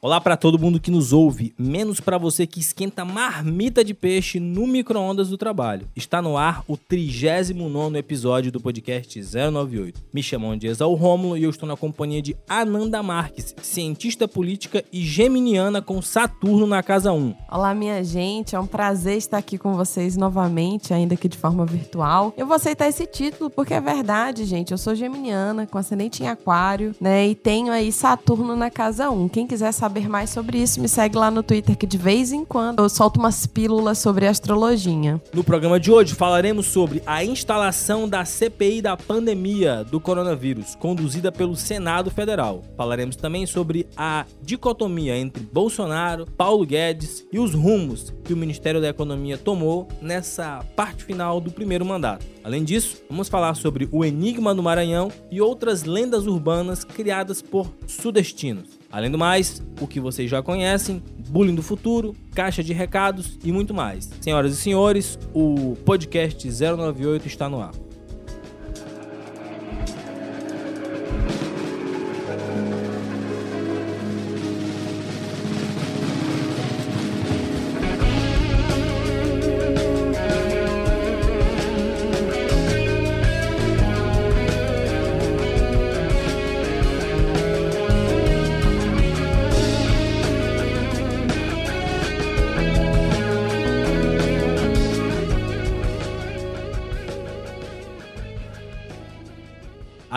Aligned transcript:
Olá 0.00 0.20
para 0.20 0.36
todo 0.36 0.60
mundo 0.60 0.78
que 0.78 0.92
nos 0.92 1.12
ouve, 1.12 1.52
menos 1.58 1.98
para 1.98 2.16
você 2.16 2.46
que 2.46 2.60
esquenta 2.60 3.04
marmita 3.04 3.82
de 3.82 3.92
peixe 3.92 4.38
no 4.38 4.64
micro-ondas 4.64 5.28
do 5.28 5.36
trabalho. 5.36 5.88
Está 5.96 6.22
no 6.22 6.36
ar 6.36 6.62
o 6.68 6.76
39 6.76 7.98
episódio 7.98 8.52
do 8.52 8.60
podcast 8.60 9.20
098. 9.20 10.00
Me 10.14 10.22
chamam 10.22 10.56
de 10.56 10.68
Exal 10.68 10.94
Rômulo 10.94 11.36
e 11.36 11.42
eu 11.42 11.50
estou 11.50 11.68
na 11.68 11.76
companhia 11.76 12.22
de 12.22 12.36
Ananda 12.48 13.02
Marques, 13.02 13.56
cientista 13.60 14.28
política 14.28 14.84
e 14.92 15.00
geminiana 15.00 15.82
com 15.82 16.00
Saturno 16.00 16.64
na 16.64 16.80
casa 16.80 17.12
1. 17.12 17.34
Olá, 17.50 17.74
minha 17.74 18.04
gente, 18.04 18.54
é 18.54 18.60
um 18.60 18.68
prazer 18.68 19.16
estar 19.16 19.38
aqui 19.38 19.58
com 19.58 19.74
vocês 19.74 20.16
novamente, 20.16 20.94
ainda 20.94 21.16
que 21.16 21.28
de 21.28 21.36
forma 21.36 21.66
virtual. 21.66 22.32
Eu 22.36 22.46
vou 22.46 22.54
aceitar 22.54 22.86
esse 22.86 23.04
título 23.04 23.50
porque 23.50 23.74
é 23.74 23.80
verdade, 23.80 24.44
gente. 24.44 24.70
Eu 24.70 24.78
sou 24.78 24.94
geminiana, 24.94 25.66
com 25.66 25.76
ascendente 25.76 26.22
em 26.22 26.28
aquário, 26.28 26.94
né? 27.00 27.26
E 27.26 27.34
tenho 27.34 27.72
aí 27.72 27.90
Saturno 27.90 28.54
na 28.54 28.70
casa 28.70 29.10
1. 29.10 29.28
Quem 29.30 29.44
quiser 29.44 29.72
saber 29.72 29.87
saber 29.88 30.06
mais 30.06 30.28
sobre 30.28 30.58
isso, 30.58 30.82
me 30.82 30.86
segue 30.86 31.16
lá 31.16 31.30
no 31.30 31.42
Twitter 31.42 31.74
que 31.74 31.86
de 31.86 31.96
vez 31.96 32.30
em 32.30 32.44
quando 32.44 32.82
eu 32.82 32.90
solto 32.90 33.18
umas 33.18 33.46
pílulas 33.46 33.96
sobre 33.96 34.26
astrologia. 34.26 35.18
No 35.32 35.42
programa 35.42 35.80
de 35.80 35.90
hoje 35.90 36.14
falaremos 36.14 36.66
sobre 36.66 37.02
a 37.06 37.24
instalação 37.24 38.06
da 38.06 38.22
CPI 38.22 38.82
da 38.82 38.98
pandemia 38.98 39.82
do 39.84 39.98
coronavírus, 39.98 40.74
conduzida 40.74 41.32
pelo 41.32 41.56
Senado 41.56 42.10
Federal. 42.10 42.62
Falaremos 42.76 43.16
também 43.16 43.46
sobre 43.46 43.88
a 43.96 44.26
dicotomia 44.42 45.16
entre 45.16 45.42
Bolsonaro, 45.42 46.26
Paulo 46.36 46.66
Guedes 46.66 47.24
e 47.32 47.38
os 47.38 47.54
rumos 47.54 48.12
que 48.24 48.34
o 48.34 48.36
Ministério 48.36 48.82
da 48.82 48.90
Economia 48.90 49.38
tomou 49.38 49.88
nessa 50.02 50.62
parte 50.76 51.02
final 51.02 51.40
do 51.40 51.50
primeiro 51.50 51.86
mandato. 51.86 52.26
Além 52.44 52.62
disso, 52.62 53.02
vamos 53.08 53.30
falar 53.30 53.54
sobre 53.54 53.88
o 53.90 54.04
enigma 54.04 54.54
do 54.54 54.62
Maranhão 54.62 55.10
e 55.30 55.40
outras 55.40 55.84
lendas 55.84 56.26
urbanas 56.26 56.84
criadas 56.84 57.40
por 57.40 57.72
sudestinos. 57.86 58.77
Além 58.90 59.10
do 59.10 59.18
mais, 59.18 59.62
o 59.80 59.86
que 59.86 60.00
vocês 60.00 60.30
já 60.30 60.42
conhecem, 60.42 61.02
bullying 61.28 61.54
do 61.54 61.62
futuro, 61.62 62.16
caixa 62.34 62.62
de 62.62 62.72
recados 62.72 63.38
e 63.44 63.52
muito 63.52 63.74
mais. 63.74 64.08
Senhoras 64.20 64.52
e 64.52 64.56
senhores, 64.56 65.18
o 65.34 65.76
podcast 65.84 66.48
098 66.48 67.26
está 67.26 67.48
no 67.48 67.60
ar. 67.60 67.72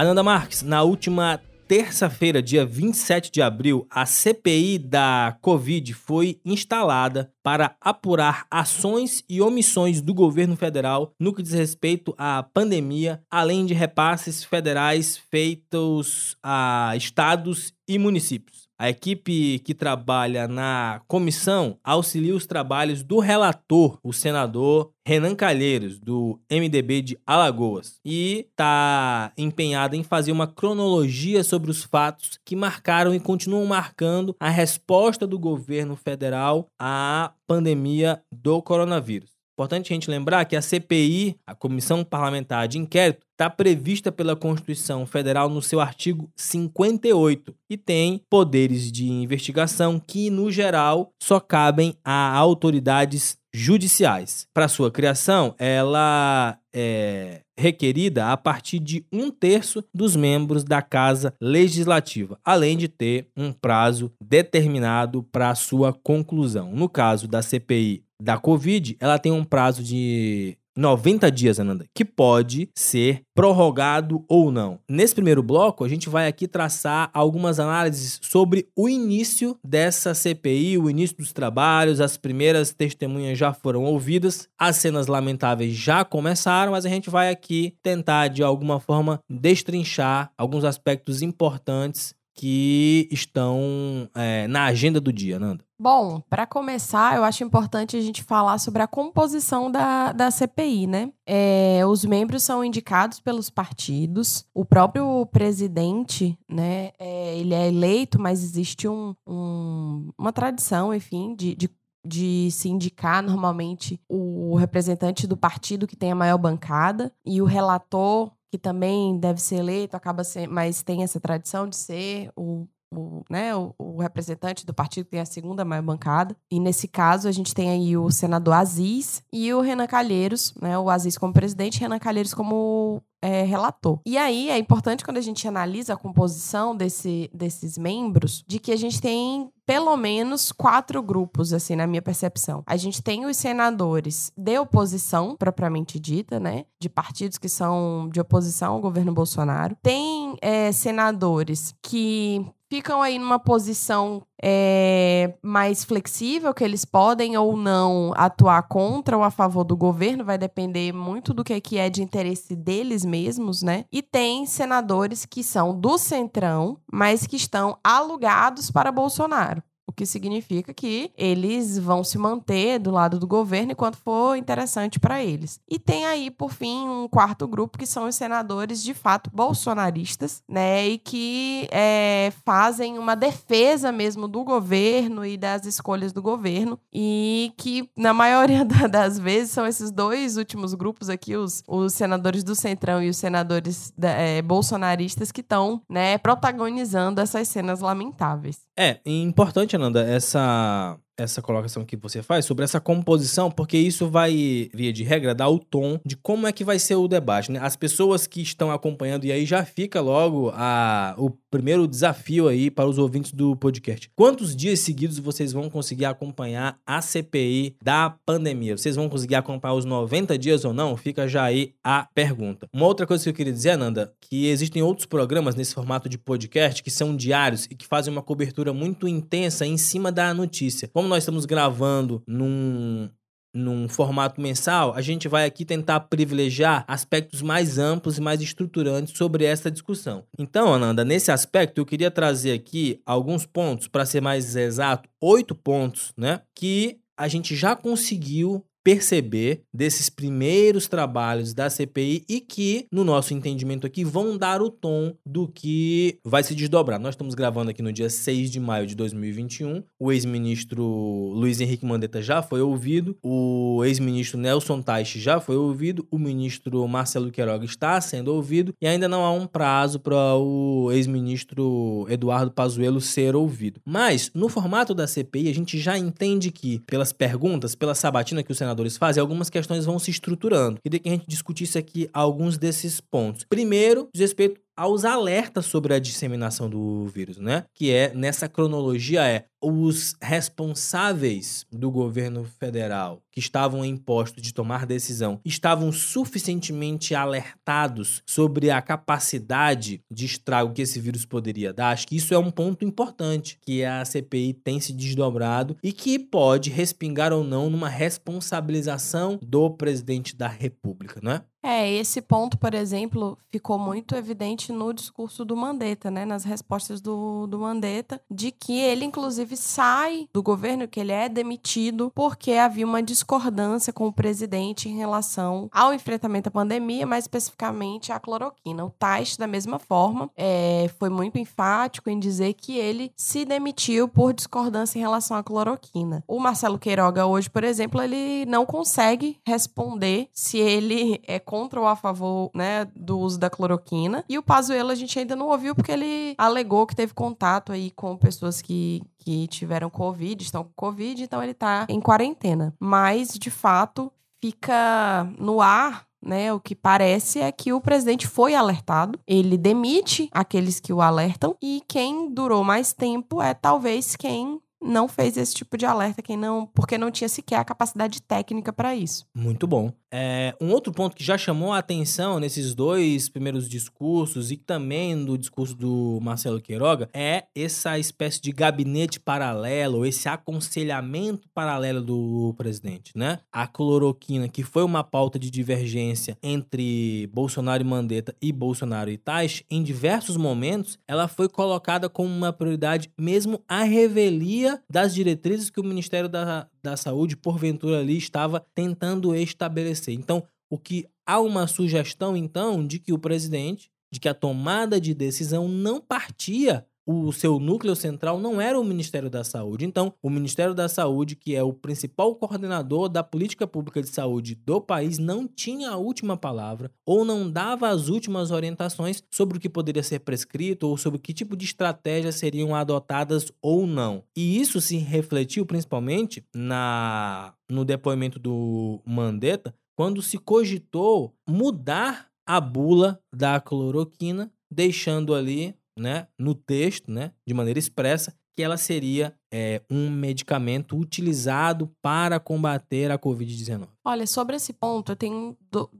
Ananda 0.02 0.24
Marques, 0.24 0.64
na 0.64 0.82
última 0.82 1.40
terça-feira, 1.68 2.42
dia 2.42 2.66
27 2.66 3.32
de 3.32 3.40
abril, 3.40 3.86
a 3.88 4.04
CPI 4.04 4.80
da 4.80 5.38
Covid 5.44 5.94
foi 5.94 6.40
instalada 6.44 7.32
para 7.44 7.76
apurar 7.80 8.48
ações 8.50 9.24
e 9.30 9.40
omissões 9.44 10.02
do 10.02 10.12
governo 10.12 10.58
federal 10.58 11.14
no 11.20 11.32
que 11.32 11.44
diz 11.44 11.54
respeito 11.54 12.16
à 12.18 12.42
pandemia, 12.42 13.22
além 13.30 13.64
de 13.64 13.76
repasses 13.76 14.44
federais 14.44 15.18
feitos 15.30 16.36
a 16.42 16.96
estados 16.98 17.72
e 17.88 18.00
municípios. 18.00 18.61
A 18.82 18.90
equipe 18.90 19.60
que 19.60 19.76
trabalha 19.76 20.48
na 20.48 21.04
comissão 21.08 21.78
auxilia 21.84 22.34
os 22.34 22.48
trabalhos 22.48 23.04
do 23.04 23.20
relator, 23.20 24.00
o 24.04 24.12
senador 24.12 24.92
Renan 25.06 25.36
Calheiros, 25.36 26.00
do 26.00 26.40
MDB 26.50 27.04
de 27.04 27.20
Alagoas, 27.24 28.00
e 28.04 28.48
está 28.50 29.32
empenhada 29.38 29.96
em 29.96 30.02
fazer 30.02 30.32
uma 30.32 30.48
cronologia 30.48 31.44
sobre 31.44 31.70
os 31.70 31.84
fatos 31.84 32.40
que 32.44 32.56
marcaram 32.56 33.14
e 33.14 33.20
continuam 33.20 33.68
marcando 33.68 34.36
a 34.40 34.50
resposta 34.50 35.28
do 35.28 35.38
governo 35.38 35.96
federal 35.96 36.66
à 36.80 37.34
pandemia 37.46 38.24
do 38.32 38.64
coronavírus. 38.64 39.41
Importante 39.54 39.92
a 39.92 39.94
gente 39.94 40.10
lembrar 40.10 40.46
que 40.46 40.56
a 40.56 40.62
CPI, 40.62 41.36
a 41.46 41.54
Comissão 41.54 42.04
Parlamentar 42.04 42.68
de 42.68 42.78
Inquérito, 42.78 43.26
está 43.32 43.50
prevista 43.50 44.12
pela 44.12 44.36
Constituição 44.36 45.06
Federal 45.06 45.50
no 45.50 45.62
seu 45.62 45.80
artigo 45.80 46.30
58 46.36 47.54
e 47.70 47.78
tem 47.78 48.22
poderes 48.30 48.92
de 48.92 49.10
investigação 49.10 50.00
que, 50.00 50.30
no 50.30 50.52
geral, 50.52 51.12
só 51.22 51.40
cabem 51.40 51.96
a 52.04 52.36
autoridades 52.36 53.38
judiciais. 53.54 54.48
Para 54.54 54.68
sua 54.68 54.90
criação, 54.90 55.54
ela 55.58 56.58
é 56.74 57.42
requerida 57.58 58.32
a 58.32 58.38
partir 58.38 58.80
de 58.80 59.06
um 59.12 59.30
terço 59.30 59.84
dos 59.94 60.16
membros 60.16 60.64
da 60.64 60.82
Casa 60.82 61.34
Legislativa, 61.40 62.40
além 62.44 62.78
de 62.78 62.88
ter 62.88 63.28
um 63.36 63.52
prazo 63.52 64.12
determinado 64.24 65.22
para 65.24 65.54
sua 65.54 65.94
conclusão. 65.94 66.72
No 66.72 66.90
caso 66.90 67.28
da 67.28 67.42
CPI 67.42 68.04
da 68.22 68.38
Covid, 68.38 68.96
ela 69.00 69.18
tem 69.18 69.32
um 69.32 69.44
prazo 69.44 69.84
de 69.84 70.58
90 70.76 71.30
dias, 71.32 71.60
Ananda, 71.60 71.86
que 71.94 72.06
pode 72.06 72.70
ser 72.74 73.24
prorrogado 73.36 74.24
ou 74.28 74.52
não. 74.52 74.80
Nesse 74.90 75.14
primeiro 75.14 75.44
bloco, 75.44 75.84
a 75.84 75.90
gente 75.90 76.08
vai 76.08 76.28
aqui 76.28 76.48
traçar 76.48 77.10
algumas 77.14 77.60
análises 77.60 78.20
sobre 78.22 78.68
o 78.76 78.88
início 78.88 79.58
dessa 79.64 80.14
CPI, 80.14 80.78
o 80.78 80.90
início 80.90 81.18
dos 81.18 81.34
trabalhos, 81.34 82.00
as 82.00 82.16
primeiras 82.16 82.72
testemunhas 82.72 83.38
já 83.38 83.54
foram 83.54 83.84
ouvidas, 83.84 84.48
as 84.58 84.78
cenas 84.78 85.08
lamentáveis 85.08 85.74
já 85.74 86.06
começaram, 86.06 86.72
mas 86.72 86.86
a 86.86 86.90
gente 86.90 87.10
vai 87.10 87.30
aqui 87.30 87.76
tentar 87.84 88.30
de 88.30 88.42
alguma 88.42 88.80
forma 88.80 89.20
destrinchar 89.30 90.32
alguns 90.38 90.64
aspectos 90.64 91.22
importantes 91.22 92.16
que 92.34 93.08
estão 93.12 94.10
é, 94.16 94.48
na 94.48 94.66
agenda 94.66 95.00
do 95.00 95.12
dia, 95.12 95.40
Nanda? 95.40 95.64
Bom, 95.80 96.22
para 96.30 96.46
começar, 96.46 97.16
eu 97.16 97.24
acho 97.24 97.44
importante 97.44 97.98
a 97.98 98.02
gente 98.02 98.24
falar 98.24 98.60
sobre 98.60 98.84
a 98.84 98.88
composição 98.88 99.72
da, 99.72 100.12
da 100.12 100.30
CPI, 100.30 100.86
né? 100.86 101.12
É, 101.26 101.84
os 101.88 102.06
membros 102.06 102.44
são 102.44 102.64
indicados 102.64 103.20
pelos 103.20 103.50
partidos, 103.50 104.46
o 104.54 104.64
próprio 104.64 105.26
presidente, 105.26 106.38
né? 106.48 106.92
É, 107.00 107.36
ele 107.38 107.56
é 107.56 107.68
eleito, 107.68 108.22
mas 108.22 108.44
existe 108.44 108.88
um, 108.88 109.16
um, 109.28 110.12
uma 110.18 110.32
tradição, 110.32 110.94
enfim, 110.94 111.36
de, 111.36 111.56
de 111.56 111.70
de 112.06 112.50
se 112.52 112.68
indicar 112.68 113.22
normalmente 113.22 114.02
o 114.10 114.56
representante 114.56 115.28
do 115.28 115.38
partido 115.38 115.86
que 115.86 115.96
tem 115.96 116.12
a 116.12 116.16
maior 116.16 116.38
bancada 116.38 117.14
e 117.24 117.42
o 117.42 117.46
relator 117.46 118.32
que 118.52 118.58
também 118.58 119.18
deve 119.18 119.42
ser 119.42 119.58
eleito, 119.58 119.96
acaba 119.96 120.24
ser, 120.24 120.48
mas 120.48 120.84
tem 120.84 121.04
essa 121.04 121.20
tradição 121.22 121.68
de 121.70 121.76
ser 121.78 122.32
o, 122.36 122.68
o, 122.92 123.24
né, 123.30 123.56
o, 123.56 123.74
o, 123.78 124.02
representante 124.02 124.66
do 124.66 124.74
partido 124.74 125.06
que 125.06 125.12
tem 125.12 125.20
a 125.20 125.26
segunda 125.26 125.64
maior 125.64 125.82
bancada. 125.82 126.36
E 126.52 126.60
nesse 126.60 126.88
caso, 126.88 127.28
a 127.28 127.32
gente 127.32 127.54
tem 127.54 127.70
aí 127.70 127.98
o 127.98 128.12
senador 128.12 128.56
Aziz 128.56 129.24
e 129.32 129.54
o 129.54 129.62
Renan 129.62 129.88
Calheiros, 129.88 130.54
né, 130.62 130.78
o 130.78 130.90
Aziz 130.90 131.18
como 131.18 131.34
presidente, 131.34 131.80
Renan 131.80 132.00
Calheiros 132.00 132.34
como 132.34 133.02
é, 133.22 133.44
relator. 133.44 134.00
E 134.06 134.18
aí 134.18 134.50
é 134.50 134.58
importante 134.58 135.06
quando 135.06 135.18
a 135.18 135.22
gente 135.22 135.48
analisa 135.48 135.94
a 135.94 135.98
composição 135.98 136.76
desse, 136.76 137.30
desses 137.34 137.78
membros, 137.78 138.44
de 138.48 138.60
que 138.60 138.72
a 138.72 138.76
gente 138.76 139.00
tem 139.00 139.50
pelo 139.66 139.96
menos 139.96 140.52
quatro 140.52 141.02
grupos, 141.02 141.54
assim, 141.54 141.76
na 141.76 141.88
minha 141.88 142.02
percepção. 142.02 142.64
A 142.66 142.76
gente 142.76 143.02
tem 143.02 143.26
os 143.26 143.38
senadores 143.38 144.32
de 144.36 144.60
oposição, 144.60 145.36
propriamente 145.38 146.00
dita, 146.00 146.40
né? 146.40 146.66
De 146.80 146.90
partidos 146.90 147.38
que 147.38 147.48
são 147.48 148.10
de 148.12 148.20
oposição 148.20 148.74
ao 148.74 148.82
governo 148.82 149.14
Bolsonaro. 149.14 149.78
Tem 149.82 150.36
é, 150.42 150.72
senadores 150.72 151.74
que 151.82 152.46
ficam 152.72 153.02
aí 153.02 153.20
numa 153.20 153.38
posição 153.38 154.24
é, 154.42 155.34
mais 155.44 155.84
flexível, 155.84 156.54
que 156.54 156.64
eles 156.64 156.86
podem 156.86 157.36
ou 157.36 157.58
não 157.58 158.14
atuar 158.16 158.64
contra 158.64 159.18
ou 159.18 159.24
a 159.24 159.30
favor 159.30 159.66
do 159.66 159.76
governo, 159.76 160.24
vai 160.24 160.38
depender 160.38 160.94
muito 160.94 161.34
do 161.34 161.44
que, 161.44 161.60
que 161.60 161.78
é 161.78 161.90
de 161.90 162.02
interesse 162.02 162.56
deles 162.56 163.04
mesmos, 163.04 163.62
né? 163.62 163.84
E 163.92 164.02
tem 164.02 164.46
senadores 164.46 165.26
que 165.26 165.44
são 165.44 165.78
do 165.78 165.98
centrão, 165.98 166.78
mas 166.90 167.28
que 167.28 167.36
estão 167.36 167.78
alugados 167.84 168.72
para 168.72 168.90
Bolsonaro. 168.90 169.62
O 169.88 169.92
que 169.92 170.06
significa 170.06 170.74
que 170.74 171.12
eles 171.18 171.78
vão 171.78 172.04
se 172.04 172.18
manter 172.18 172.80
do 172.80 172.92
lado 172.92 173.20
do 173.20 173.28
governo 173.28 173.72
enquanto 173.72 173.98
for 173.98 174.36
interessante 174.36 175.00
para 175.00 175.24
eles. 175.24 175.60
E 175.70 175.78
tem 175.78 176.06
aí, 176.06 176.32
por 176.32 176.52
fim, 176.52 176.88
um 176.88 177.08
quarto 177.08 177.48
grupo 177.48 177.78
que 177.78 177.86
são 177.86 178.08
os 178.08 178.16
senadores 178.16 178.82
de 178.84 178.94
fato 178.94 179.30
bolsonaristas, 179.34 180.44
né? 180.48 180.88
E 180.88 180.98
que 180.98 181.68
é, 181.72 182.32
fazem 182.46 182.98
uma 182.98 183.16
defesa 183.16 183.92
mesmo 183.92 184.28
do 184.28 184.44
governo 184.44 185.26
e 185.26 185.36
das 185.36 185.66
escolhas 185.66 186.14
do 186.14 186.22
governo. 186.22 186.80
E 186.94 187.52
que, 187.58 187.90
na 187.98 188.14
maioria 188.14 188.64
das 188.90 189.20
vezes, 189.20 189.52
são 189.52 189.66
esses 189.66 189.92
dois 189.92 190.38
últimos 190.38 190.74
grupos 190.74 191.10
aqui, 191.10 191.36
os, 191.36 191.64
os 191.68 191.94
senadores 191.94 192.44
do 192.44 192.56
Centrão 192.56 193.02
e 193.02 193.10
os 193.10 193.18
senadores 193.18 193.94
é, 194.02 194.42
bolsonaristas, 194.42 195.32
que 195.32 195.42
estão 195.42 195.82
né, 195.90 196.18
protagonizando 196.18 197.20
essas 197.20 197.48
cenas 197.48 197.80
lamentáveis. 197.82 198.60
É, 198.78 199.00
importante, 199.06 199.78
Ananda, 199.82 200.04
essa 200.06 201.00
essa 201.18 201.42
colocação 201.42 201.86
que 201.86 201.96
você 201.96 202.22
faz 202.22 202.46
sobre 202.46 202.64
essa 202.64 202.80
composição, 202.80 203.52
porque 203.52 203.78
isso 203.78 204.10
vai, 204.10 204.70
via 204.74 204.92
de 204.92 205.04
regra, 205.04 205.36
dar 205.36 205.50
o 205.50 205.60
tom 205.60 206.00
de 206.06 206.16
como 206.16 206.48
é 206.48 206.52
que 206.52 206.64
vai 206.64 206.80
ser 206.80 206.96
o 206.96 207.08
debate. 207.08 207.52
Né? 207.52 207.60
As 207.62 207.76
pessoas 207.76 208.28
que 208.28 208.42
estão 208.42 208.72
acompanhando, 208.72 209.26
e 209.26 209.32
aí 209.32 209.46
já 209.46 209.64
fica 209.64 210.02
logo 210.02 210.52
a, 210.54 211.16
o 211.18 211.30
primeiro 211.30 211.88
desafio 211.88 212.48
aí 212.48 212.72
para 212.72 212.88
os 212.88 212.98
ouvintes 212.98 213.32
do 213.32 213.56
podcast. 213.56 214.10
Quantos 214.16 214.56
dias 214.56 214.80
seguidos 214.80 215.20
vocês 215.20 215.52
vão 215.52 215.70
conseguir 215.70 216.06
acompanhar 216.06 216.80
a 216.86 217.02
CPI 217.02 217.76
da 217.84 218.16
pandemia? 218.26 218.78
Vocês 218.78 218.96
vão 218.96 219.10
conseguir 219.10 219.36
acompanhar 219.36 219.76
os 219.76 219.86
90 219.86 220.38
dias 220.38 220.66
ou 220.66 220.74
não? 220.74 220.96
Fica 220.96 221.28
já 221.28 221.44
aí 221.44 221.74
a 221.84 222.08
pergunta. 222.14 222.68
Uma 222.74 222.86
outra 222.86 223.06
coisa 223.06 223.24
que 223.24 223.30
eu 223.30 223.34
queria 223.34 223.54
dizer, 223.54 223.72
Ananda, 223.72 224.14
que 224.22 224.48
existem 224.48 224.82
outros 224.82 225.06
programas 225.06 225.56
nesse 225.56 225.74
formato 225.74 226.08
de 226.08 226.18
podcast 226.18 226.82
que 226.82 226.90
são 226.90 227.16
diários 227.16 227.66
e 227.66 227.76
que 227.76 227.86
fazem 227.86 228.12
uma 228.12 228.22
cobertura 228.22 228.74
muito 228.74 229.08
intensa 229.08 229.66
em 229.66 229.78
cima 229.78 230.12
da 230.12 230.34
notícia. 230.34 230.88
Como 230.88 231.01
nós 231.08 231.20
estamos 231.20 231.46
gravando 231.46 232.24
num 232.28 233.10
num 233.54 233.90
formato 233.90 234.40
mensal, 234.40 234.94
a 234.94 235.02
gente 235.02 235.28
vai 235.28 235.46
aqui 235.46 235.66
tentar 235.66 236.00
privilegiar 236.02 236.86
aspectos 236.88 237.42
mais 237.42 237.78
amplos 237.78 238.18
e 238.18 238.22
mais 238.22 238.42
estruturantes 238.42 239.18
sobre 239.18 239.44
essa 239.44 239.70
discussão. 239.70 240.24
Então, 240.40 240.74
Ananda, 240.74 241.04
nesse 241.04 241.32
aspecto, 241.32 241.80
eu 241.80 241.86
queria 241.86 242.10
trazer 242.10 242.54
aqui 242.54 243.02
alguns 243.06 243.46
pontos, 243.46 243.88
para 243.88 244.06
ser 244.06 244.22
mais 244.22 244.56
exato, 244.56 245.10
oito 245.22 245.54
pontos, 245.54 246.14
né? 246.18 246.42
Que 246.56 247.00
a 247.18 247.28
gente 247.28 247.56
já 247.56 247.76
conseguiu 247.76 248.66
perceber 248.84 249.64
desses 249.74 250.10
primeiros 250.10 250.88
trabalhos 250.88 251.54
da 251.54 251.70
CPI 251.70 252.26
e 252.28 252.40
que, 252.40 252.88
no 252.92 253.04
nosso 253.04 253.34
entendimento 253.34 253.86
aqui, 253.86 254.04
vão 254.04 254.38
dar 254.38 254.62
o 254.62 254.70
tom 254.70 255.14
do 255.26 255.48
que 255.48 256.20
vai 256.24 256.44
se 256.44 256.56
desdobrar. 256.56 257.00
Nós 257.00 257.14
estamos 257.14 257.36
gravando 257.36 257.72
aqui 257.72 257.82
no 257.82 257.94
dia 257.94 258.10
6 258.10 258.52
de 258.52 258.60
maio 258.60 258.88
de 258.88 258.96
2021. 258.96 259.84
O 260.00 260.12
ex-ministro 260.12 260.84
Luiz 260.84 261.62
Henrique 261.62 261.86
Mandetta 261.86 262.22
já 262.22 262.42
foi 262.42 262.62
ouvido, 262.62 263.18
o 263.22 263.84
ex-ministro 263.86 264.40
Nelson 264.40 264.82
Teich 264.82 265.20
já 265.20 265.40
foi 265.40 265.56
ouvido, 265.56 266.08
o 266.12 266.18
ministro 266.18 266.88
Marcelo 266.88 267.32
Queiroga 267.32 267.66
está 267.66 268.00
sendo 268.02 268.34
ouvido 268.34 268.74
e 268.82 268.88
ainda 268.88 269.08
não 269.08 269.24
há 269.24 269.32
um 269.32 269.46
prazo 269.46 270.00
para 270.00 270.36
o 270.36 270.92
ex-ministro 270.92 272.06
Eduardo 272.10 272.52
Pazuello 272.52 273.00
ser 273.00 273.36
ouvido. 273.36 273.80
Mas, 273.86 274.32
no 274.34 274.50
formato 274.50 274.94
da 274.94 275.08
CPI, 275.08 275.50
a 275.50 275.54
gente 275.54 275.80
já 275.80 275.98
entende 275.98 276.52
que, 276.52 276.80
pelas 276.80 277.12
perguntas, 277.12 277.76
pela 277.76 277.96
sabatina 277.96 278.44
que 278.44 278.52
o 278.52 278.56
senador 278.56 278.71
senadores 278.72 278.98
fazem, 278.98 279.22
algumas 279.22 279.50
questões 279.50 279.86
vão 279.86 280.00
se 280.00 280.10
estruturando. 280.10 280.80
Queria 280.82 281.00
que 281.00 281.10
a 281.10 281.12
gente 281.12 281.28
discutisse 281.28 281.78
aqui 281.78 282.10
alguns 282.14 282.58
desses 282.58 283.00
pontos. 283.00 283.46
Primeiro, 283.48 284.08
diz 284.14 284.22
respeito 284.22 284.60
aos 284.76 285.06
alertas 285.06 285.66
sobre 285.66 285.94
a 285.94 286.00
disseminação 286.00 286.70
do 286.70 287.06
vírus, 287.08 287.38
né? 287.38 287.66
Que 287.76 287.92
é 287.92 288.14
nessa 288.14 288.48
cronologia 288.48 289.28
é 289.28 289.46
os 289.62 290.16
responsáveis 290.22 291.66
do 291.72 291.92
governo 291.92 292.44
federal 292.44 293.22
que 293.32 293.40
estavam 293.40 293.86
em 293.86 293.96
posto 293.96 294.42
de 294.42 294.54
tomar 294.54 294.86
decisão 294.86 295.40
estavam 295.46 295.92
suficientemente 295.92 297.16
alertados 297.16 298.22
sobre 298.26 298.70
a 298.70 298.82
capacidade 298.82 300.04
de 300.12 300.26
estrago 300.26 300.74
que 300.74 300.82
esse 300.82 301.00
vírus 301.00 301.26
poderia 301.26 301.72
dar. 301.72 301.92
Acho 301.92 302.08
que 302.08 302.18
isso 302.18 302.34
é 302.34 302.38
um 302.38 302.52
ponto 302.52 302.84
importante 302.84 303.58
que 303.62 303.86
a 303.86 304.04
CPI 304.04 304.54
tem 304.54 304.80
se 304.80 304.92
desdobrado 304.92 305.78
e 305.82 305.94
que 305.94 306.20
pode 306.20 306.70
respingar 306.70 307.32
ou 307.32 307.44
não 307.44 307.70
numa 307.70 307.90
responsabilização 307.90 309.40
do 309.42 309.70
presidente 309.70 310.36
da 310.36 310.48
República, 310.48 311.20
né? 311.22 311.44
É, 311.64 311.88
esse 311.94 312.22
ponto, 312.22 312.58
por 312.58 312.74
exemplo, 312.74 313.38
ficou 313.52 313.78
muito 313.78 314.16
evidente 314.16 314.72
no 314.72 314.92
discurso 314.92 315.46
do 315.46 315.56
Mandetta, 315.56 316.10
né? 316.10 316.26
Nas 316.26 316.44
respostas 316.44 317.00
do, 317.00 317.46
do 317.46 317.60
Mandetta, 317.60 318.20
de 318.30 318.52
que 318.52 318.80
ele, 318.80 319.06
inclusive, 319.06 319.51
sai 319.56 320.28
do 320.34 320.42
governo, 320.42 320.88
que 320.88 321.00
ele 321.00 321.12
é 321.12 321.30
demitido, 321.30 322.12
porque 322.14 322.54
havia 322.54 322.86
uma 322.86 323.02
discordância 323.02 323.94
com 323.94 324.08
o 324.08 324.14
presidente 324.14 324.90
em 324.90 324.98
relação 324.98 325.70
ao 325.72 325.94
enfrentamento 325.94 326.50
à 326.50 326.52
pandemia, 326.52 327.06
mais 327.06 327.26
especificamente 327.26 328.12
à 328.12 328.20
cloroquina. 328.20 328.86
O 328.86 328.90
Tais, 328.90 329.38
da 329.38 329.48
mesma 329.48 329.80
forma, 329.80 330.30
é, 330.36 330.90
foi 331.00 331.10
muito 331.10 331.38
enfático 331.38 332.10
em 332.10 332.20
dizer 332.20 332.54
que 332.54 332.78
ele 332.78 333.12
se 333.16 333.46
demitiu 333.46 334.08
por 334.08 334.34
discordância 334.34 334.98
em 334.98 335.02
relação 335.02 335.38
à 335.38 335.44
cloroquina. 335.44 336.24
O 336.28 336.40
Marcelo 336.40 336.80
Queiroga, 336.80 337.26
hoje, 337.26 337.50
por 337.50 337.64
exemplo, 337.64 338.02
ele 338.02 338.46
não 338.46 338.66
consegue 338.66 339.38
responder 339.46 340.28
se 340.34 340.58
ele 340.58 341.22
é 341.28 341.40
contra 341.40 341.80
ou 341.80 341.88
a 341.88 341.96
favor, 341.96 342.52
né, 342.54 342.86
do 342.96 343.20
uso 343.20 343.40
da 343.40 343.50
cloroquina. 343.50 344.24
E 344.28 344.38
o 344.38 344.44
Pazuello 344.44 344.92
a 344.92 344.96
gente 344.96 345.18
ainda 345.18 345.36
não 345.36 345.48
ouviu 345.48 345.76
porque 345.76 345.92
ele 345.92 346.36
alegou 346.38 346.86
que 346.88 346.96
teve 346.96 347.14
contato 347.14 347.72
aí 347.72 347.92
com 347.92 348.16
pessoas 348.18 348.62
que, 348.62 349.02
que 349.24 349.48
tiveram 349.48 349.90
Covid, 349.90 350.44
estão 350.44 350.64
com 350.64 350.72
Covid, 350.76 351.24
então 351.24 351.44
ele 351.44 351.54
tá 351.54 351.86
em 351.88 352.02
quarentena. 352.02 352.74
Mas, 352.80 353.30
de 353.38 353.52
fato, 353.52 354.12
fica 354.42 355.24
no 355.38 355.62
ar 355.62 356.06
né, 356.24 356.54
o 356.54 356.60
que 356.60 356.76
parece 356.76 357.40
é 357.40 357.52
que 357.52 357.74
o 357.74 357.82
presidente 357.82 358.28
foi 358.28 358.54
alertado, 358.54 359.20
ele 359.26 359.58
demite 359.58 360.30
aqueles 360.32 360.80
que 360.80 360.94
o 360.94 361.02
alertam 361.02 361.56
e 361.62 361.82
quem 361.88 362.32
durou 362.32 362.64
mais 362.64 362.94
tempo 362.94 363.42
é 363.42 363.56
talvez 363.56 364.16
quem 364.16 364.62
não 364.82 365.08
fez 365.08 365.38
esse 365.38 365.54
tipo 365.54 365.78
de 365.78 365.86
alerta, 365.86 366.22
quem 366.22 366.38
não, 366.38 366.66
porque 366.68 366.98
não 366.98 367.12
tinha 367.12 367.30
sequer 367.30 367.58
a 367.58 367.66
capacidade 367.66 368.22
técnica 368.22 368.74
para 368.74 368.96
isso. 368.96 369.26
Muito 369.36 369.68
bom. 369.68 369.92
É, 370.14 370.54
um 370.60 370.72
outro 370.72 370.92
ponto 370.92 371.16
que 371.16 371.24
já 371.24 371.38
chamou 371.38 371.72
a 371.72 371.78
atenção 371.78 372.40
nesses 372.40 372.76
dois 372.76 373.30
primeiros 373.30 373.70
discursos 373.70 374.52
e 374.52 374.58
também 374.58 375.16
no 375.16 375.38
discurso 375.38 375.74
do 375.74 376.20
Marcelo 376.22 376.60
Queiroga 376.60 377.10
é 377.14 377.46
essa 377.56 377.98
espécie 377.98 378.42
de 378.42 378.52
gabinete 378.52 379.20
paralelo, 379.20 380.06
esse 380.06 380.28
aconselhamento 380.28 381.48
paralelo 381.54 382.02
do 382.02 382.54
presidente, 382.58 383.14
né? 383.16 383.40
A 383.52 383.66
cloroquina, 383.68 384.50
que 384.50 384.64
foi 384.64 384.84
uma 384.84 385.04
pauta 385.04 385.40
de 385.40 385.50
divergência 385.50 386.38
entre 386.44 387.28
Bolsonaro 387.34 387.82
e 387.82 387.86
Mandetta 387.86 388.36
e 388.42 388.52
Bolsonaro 388.52 389.10
e 389.10 389.18
Tais, 389.18 389.64
em 389.70 389.82
diversos 389.82 390.36
momentos 390.36 391.00
ela 391.08 391.28
foi 391.28 391.48
colocada 391.48 392.10
como 392.10 392.30
uma 392.30 392.52
prioridade 392.52 393.10
mesmo 393.18 393.64
à 393.68 393.84
revelia 393.84 394.82
das 394.90 395.14
diretrizes 395.14 395.70
que 395.70 395.80
o 395.80 395.84
Ministério 395.84 396.28
da, 396.28 396.68
da 396.84 396.98
Saúde, 396.98 397.38
porventura 397.38 398.00
ali, 398.00 398.18
estava 398.18 398.66
tentando 398.74 399.36
estabelecer. 399.36 400.14
Então, 400.14 400.44
o 400.70 400.78
que 400.78 401.08
há 401.26 401.40
uma 401.40 401.68
sugestão, 401.68 402.36
então, 402.36 402.86
de 402.86 403.00
que 403.00 403.14
o 403.14 403.20
presidente, 403.20 403.90
de 404.12 404.20
que 404.20 404.28
a 404.28 404.34
tomada 404.34 405.00
de 405.00 405.14
decisão 405.14 405.68
não 405.68 406.02
partia 406.02 406.86
o 407.06 407.32
seu 407.32 407.60
núcleo 407.60 407.96
central 407.96 408.40
não 408.40 408.62
era 408.62 408.80
o 408.80 408.84
Ministério 408.84 409.30
da 409.30 409.44
Saúde. 409.44 409.86
Então, 409.86 410.14
o 410.22 410.30
Ministério 410.30 410.74
da 410.74 410.88
Saúde, 410.88 411.36
que 411.36 411.56
é 411.56 411.64
o 411.64 411.74
principal 411.74 412.36
coordenador 412.36 413.10
da 413.10 413.24
política 413.24 413.66
pública 413.68 414.02
de 414.02 414.10
saúde 414.10 414.56
do 414.56 414.80
país, 414.80 415.18
não 415.18 415.48
tinha 415.48 415.92
a 415.92 415.98
última 415.98 416.38
palavra 416.38 416.92
ou 417.06 417.26
não 417.26 417.50
dava 417.50 417.90
as 417.90 418.08
últimas 418.08 418.52
orientações 418.52 419.24
sobre 419.32 419.58
o 419.58 419.62
que 419.62 419.70
poderia 419.70 420.04
ser 420.04 420.20
prescrito 420.20 420.88
ou 420.88 420.98
sobre 420.98 421.20
que 421.20 421.34
tipo 421.34 421.56
de 421.56 421.66
estratégias 421.66 422.36
seriam 422.36 422.76
adotadas 422.76 423.52
ou 423.62 423.88
não. 423.88 424.24
E 424.36 424.60
isso 424.60 424.80
se 424.80 424.98
refletiu 424.98 425.66
principalmente 425.66 426.44
na 426.56 427.54
no 427.70 427.86
depoimento 427.86 428.38
do 428.38 429.02
Mandetta, 429.06 429.74
quando 429.96 430.22
se 430.22 430.38
cogitou 430.38 431.34
mudar 431.48 432.30
a 432.46 432.60
bula 432.60 433.20
da 433.34 433.62
cloroquina, 433.62 434.52
deixando 434.70 435.34
ali 435.34 435.76
né, 435.98 436.28
no 436.38 436.56
texto, 436.56 437.12
né, 437.12 437.34
de 437.46 437.54
maneira 437.54 437.80
expressa, 437.80 438.36
que 438.56 438.64
ela 438.64 438.78
seria 438.78 439.36
é, 439.52 439.82
um 439.90 440.10
medicamento 440.10 440.98
utilizado 440.98 441.92
para 442.02 442.40
combater 442.40 443.12
a 443.12 443.20
Covid-19. 443.20 443.88
Olha, 444.04 444.26
sobre 444.26 444.56
esse 444.56 444.74
ponto, 444.74 445.12
eu 445.12 445.16
tenho 445.16 445.56